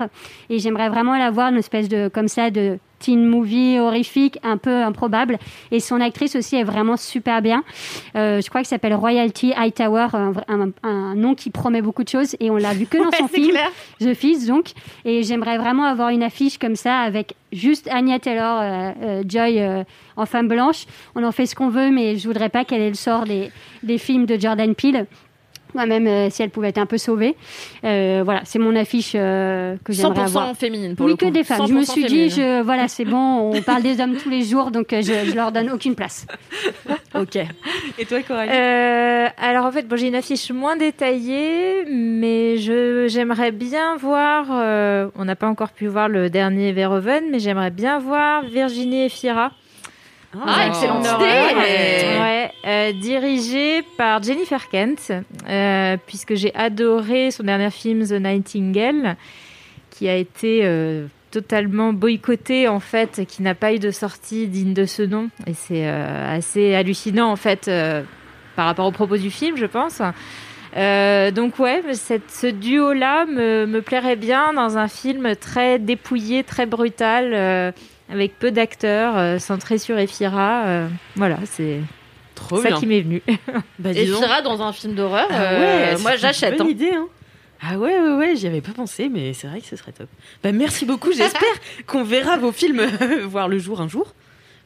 et 0.48 0.58
j'aimerais 0.58 0.88
vraiment 0.88 1.18
la 1.18 1.30
voir, 1.30 1.50
une 1.50 1.58
espèce 1.58 1.90
de 1.90 2.08
comme 2.08 2.28
ça 2.28 2.50
de 2.50 2.78
teen 2.98 3.24
movie 3.26 3.78
horrifique, 3.78 4.38
un 4.42 4.56
peu 4.56 4.82
improbable. 4.82 5.38
Et 5.70 5.80
son 5.80 6.00
actrice 6.00 6.36
aussi 6.36 6.56
est 6.56 6.64
vraiment 6.64 6.96
super 6.96 7.42
bien. 7.42 7.64
Euh, 8.16 8.40
je 8.40 8.48
crois 8.48 8.60
qu'il 8.60 8.68
s'appelle 8.68 8.94
Royalty 8.94 9.52
Hightower, 9.56 10.08
un, 10.14 10.32
un, 10.48 10.70
un 10.82 11.14
nom 11.14 11.34
qui 11.34 11.50
promet 11.50 11.82
beaucoup 11.82 12.04
de 12.04 12.08
choses, 12.08 12.36
et 12.40 12.50
on 12.50 12.56
l'a 12.56 12.74
vu 12.74 12.86
que 12.86 12.98
dans 12.98 13.04
Ouais, 13.08 13.16
son 13.18 13.28
film. 13.28 13.50
clair. 13.50 13.70
The 14.00 14.14
Fils 14.14 14.46
donc 14.46 14.66
et 15.04 15.22
j'aimerais 15.22 15.58
vraiment 15.58 15.84
avoir 15.84 16.10
une 16.10 16.22
affiche 16.22 16.58
comme 16.58 16.76
ça 16.76 16.98
avec 17.00 17.34
juste 17.52 17.88
Anya 17.90 18.18
Taylor 18.18 18.60
euh, 18.60 18.90
euh, 19.02 19.22
Joy 19.26 19.60
euh, 19.60 19.82
en 20.16 20.26
femme 20.26 20.46
blanche 20.48 20.84
on 21.14 21.24
en 21.24 21.32
fait 21.32 21.46
ce 21.46 21.54
qu'on 21.54 21.68
veut 21.68 21.90
mais 21.90 22.16
je 22.16 22.26
voudrais 22.28 22.48
pas 22.50 22.64
qu'elle 22.64 22.82
ait 22.82 22.88
le 22.90 22.94
sort 22.94 23.24
des, 23.24 23.50
des 23.82 23.98
films 23.98 24.26
de 24.26 24.38
Jordan 24.38 24.74
Peele 24.74 25.06
moi-même 25.74 26.06
euh, 26.06 26.30
si 26.30 26.42
elle 26.42 26.50
pouvait 26.50 26.68
être 26.68 26.78
un 26.78 26.86
peu 26.86 26.98
sauvée 26.98 27.36
Euh, 27.84 28.22
voilà 28.24 28.42
c'est 28.44 28.58
mon 28.58 28.74
affiche 28.76 29.12
euh, 29.14 29.76
que 29.84 29.92
j'aimerais 29.92 30.22
100% 30.22 30.26
avoir 30.26 30.56
féminine 30.56 30.94
pour 30.96 31.06
oui 31.06 31.12
le 31.12 31.16
que 31.16 31.26
coup. 31.26 31.30
des 31.30 31.44
femmes 31.44 31.66
je 31.66 31.72
me 31.74 31.82
100% 31.82 31.90
suis 31.90 32.04
dit 32.04 32.30
je, 32.30 32.62
voilà 32.62 32.88
c'est 32.88 33.04
bon 33.04 33.52
on 33.54 33.62
parle 33.70 33.82
des 33.82 34.00
hommes 34.00 34.16
tous 34.16 34.30
les 34.30 34.42
jours 34.42 34.70
donc 34.70 34.88
je, 34.90 35.00
je 35.02 35.34
leur 35.34 35.52
donne 35.52 35.70
aucune 35.70 35.94
place 35.94 36.26
Ok. 37.14 37.36
Et 37.98 38.04
toi, 38.04 38.22
Coralie? 38.22 38.50
Euh, 38.52 39.26
alors 39.38 39.64
en 39.64 39.72
fait, 39.72 39.88
bon, 39.88 39.96
j'ai 39.96 40.08
une 40.08 40.14
affiche 40.14 40.50
moins 40.52 40.76
détaillée, 40.76 41.84
mais 41.90 42.58
je 42.58 43.06
j'aimerais 43.08 43.50
bien 43.50 43.96
voir. 43.96 44.46
euh, 44.50 45.08
on 45.16 45.24
n'a 45.24 45.34
pas 45.34 45.48
encore 45.48 45.70
pu 45.70 45.86
voir 45.86 46.08
le 46.08 46.28
dernier 46.30 46.72
Verhoeven, 46.72 47.24
mais 47.30 47.38
j'aimerais 47.38 47.70
bien 47.70 47.98
voir 47.98 48.44
Virginie 48.44 49.04
Efira. 49.06 49.52
Ah, 50.34 50.66
excellente 50.66 51.06
Une 51.06 51.20
idée. 51.20 52.18
Ouais, 52.20 52.50
euh, 52.66 52.92
dirigée 52.92 53.82
par 53.96 54.22
Jennifer 54.22 54.68
Kent, 54.68 55.12
euh, 55.48 55.96
puisque 56.06 56.34
j'ai 56.34 56.54
adoré 56.54 57.30
son 57.30 57.44
dernier 57.44 57.70
film 57.70 58.06
The 58.06 58.12
Nightingale, 58.12 59.16
qui 59.90 60.08
a 60.08 60.16
été 60.16 60.60
euh, 60.64 61.06
totalement 61.30 61.92
boycotté 61.92 62.68
en 62.68 62.80
fait, 62.80 63.24
qui 63.26 63.42
n'a 63.42 63.54
pas 63.54 63.72
eu 63.72 63.78
de 63.78 63.90
sortie 63.90 64.46
digne 64.48 64.74
de 64.74 64.84
ce 64.84 65.02
nom, 65.02 65.30
et 65.46 65.54
c'est 65.54 65.86
assez 65.86 66.74
hallucinant 66.74 67.30
en 67.30 67.36
fait 67.36 67.70
par 68.54 68.66
rapport 68.66 68.86
aux 68.86 68.92
propos 68.92 69.16
du 69.16 69.30
film, 69.30 69.56
je 69.56 69.66
pense. 69.66 70.02
Euh, 70.76 71.30
donc 71.30 71.58
ouais, 71.58 71.82
cette, 71.92 72.30
ce 72.30 72.46
duo-là 72.46 73.26
me, 73.26 73.66
me 73.66 73.80
plairait 73.80 74.16
bien 74.16 74.52
dans 74.52 74.76
un 74.78 74.88
film 74.88 75.34
très 75.36 75.78
dépouillé, 75.78 76.44
très 76.44 76.66
brutal, 76.66 77.32
euh, 77.34 77.72
avec 78.10 78.38
peu 78.38 78.50
d'acteurs, 78.50 79.16
euh, 79.16 79.38
centré 79.38 79.78
sur 79.78 79.98
Efira. 79.98 80.64
euh, 80.66 80.88
voilà, 81.16 81.36
c'est 81.44 81.80
Trop 82.34 82.60
ça 82.62 82.68
bien. 82.68 82.78
qui 82.78 82.86
m'est 82.86 83.00
venu. 83.02 83.22
Bah, 83.78 83.92
dis 83.92 84.00
Et 84.00 84.06
donc. 84.06 84.18
Fira 84.22 84.42
dans 84.42 84.62
un 84.62 84.72
film 84.72 84.94
d'horreur, 84.94 85.26
Ah 85.30 85.34
euh, 85.42 85.94
ouais, 85.94 86.02
moi 86.02 86.12
c'est 86.12 86.18
j'achète. 86.18 86.52
une 86.52 86.58
bonne 86.58 86.66
hein. 86.66 86.70
idée, 86.70 86.90
hein. 86.94 87.06
Ah 87.60 87.76
ouais, 87.76 88.00
ouais, 88.00 88.14
ouais, 88.14 88.36
j'y 88.36 88.46
avais 88.46 88.60
pas 88.60 88.70
pensé, 88.70 89.08
mais 89.08 89.32
c'est 89.34 89.48
vrai 89.48 89.60
que 89.60 89.66
ce 89.66 89.74
serait 89.74 89.90
top. 89.90 90.06
Bah 90.44 90.52
merci 90.52 90.84
beaucoup, 90.86 91.10
j'espère 91.12 91.42
qu'on 91.88 92.04
verra 92.04 92.36
vos 92.36 92.52
films 92.52 92.82
voir 93.26 93.48
le 93.48 93.58
jour 93.58 93.80
un 93.80 93.88
jour. 93.88 94.14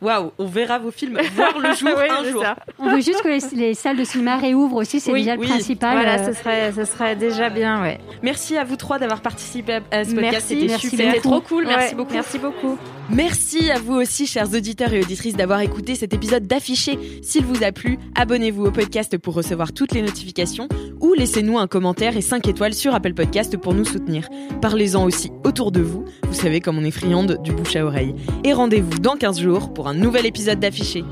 Waouh, 0.02 0.32
on 0.36 0.46
verra 0.46 0.78
vos 0.80 0.90
films 0.90 1.18
voir 1.36 1.58
le 1.58 1.72
jour 1.74 1.90
Oui, 1.96 2.04
un 2.10 2.30
jour. 2.30 2.42
ça. 2.42 2.56
On 2.78 2.90
veut 2.90 3.00
juste 3.00 3.22
que 3.22 3.28
les, 3.28 3.40
les 3.56 3.72
salles 3.74 3.96
de 3.96 4.04
cinéma 4.04 4.36
réouvrent 4.36 4.76
aussi, 4.76 4.98
c'est 5.00 5.12
Oui, 5.12 5.20
déjà 5.20 5.36
le 5.36 5.42
principal. 5.42 5.94
Voilà, 5.94 6.22
ce 6.26 6.32
serait, 6.38 6.72
ce 6.72 6.84
serait 6.84 7.14
déjà 7.16 7.48
bien, 7.50 7.80
ouais. 7.80 7.98
Merci 8.20 8.58
à 8.58 8.64
vous 8.64 8.76
trois 8.76 8.98
d'avoir 8.98 9.20
participé 9.22 9.74
à- 9.92 10.04
ce 10.04 10.10
podcast, 10.10 10.20
Merci, 10.50 10.60
c'était 10.60 10.78
super. 10.78 11.06
C'était 11.12 11.20
trop 11.20 11.40
cool, 11.40 11.66
merci 11.66 11.90
Ouais, 11.90 11.94
beaucoup. 11.94 12.12
Merci 12.14 12.38
beaucoup. 12.38 12.76
Merci 13.14 13.70
à 13.70 13.78
vous 13.78 13.92
aussi, 13.92 14.26
chers 14.26 14.54
auditeurs 14.54 14.94
et 14.94 15.02
auditrices, 15.02 15.36
d'avoir 15.36 15.60
écouté 15.60 15.94
cet 15.96 16.14
épisode 16.14 16.46
d'Affiché. 16.46 16.98
S'il 17.20 17.44
vous 17.44 17.62
a 17.62 17.70
plu, 17.70 17.98
abonnez-vous 18.14 18.64
au 18.64 18.70
podcast 18.70 19.18
pour 19.18 19.34
recevoir 19.34 19.74
toutes 19.74 19.92
les 19.92 20.00
notifications 20.00 20.66
ou 20.98 21.12
laissez-nous 21.12 21.58
un 21.58 21.66
commentaire 21.66 22.16
et 22.16 22.22
5 22.22 22.48
étoiles 22.48 22.72
sur 22.72 22.94
Apple 22.94 23.12
Podcast 23.12 23.58
pour 23.58 23.74
nous 23.74 23.84
soutenir. 23.84 24.30
Parlez-en 24.62 25.04
aussi 25.04 25.30
autour 25.44 25.72
de 25.72 25.82
vous, 25.82 26.06
vous 26.26 26.34
savez 26.34 26.60
comme 26.60 26.78
on 26.78 26.84
est 26.84 26.90
friande 26.90 27.38
du 27.42 27.52
bouche 27.52 27.76
à 27.76 27.84
oreille. 27.84 28.14
Et 28.44 28.54
rendez-vous 28.54 28.98
dans 28.98 29.16
15 29.16 29.40
jours 29.40 29.74
pour 29.74 29.88
un 29.88 29.94
nouvel 29.94 30.24
épisode 30.24 30.58
d'Affiché. 30.58 31.04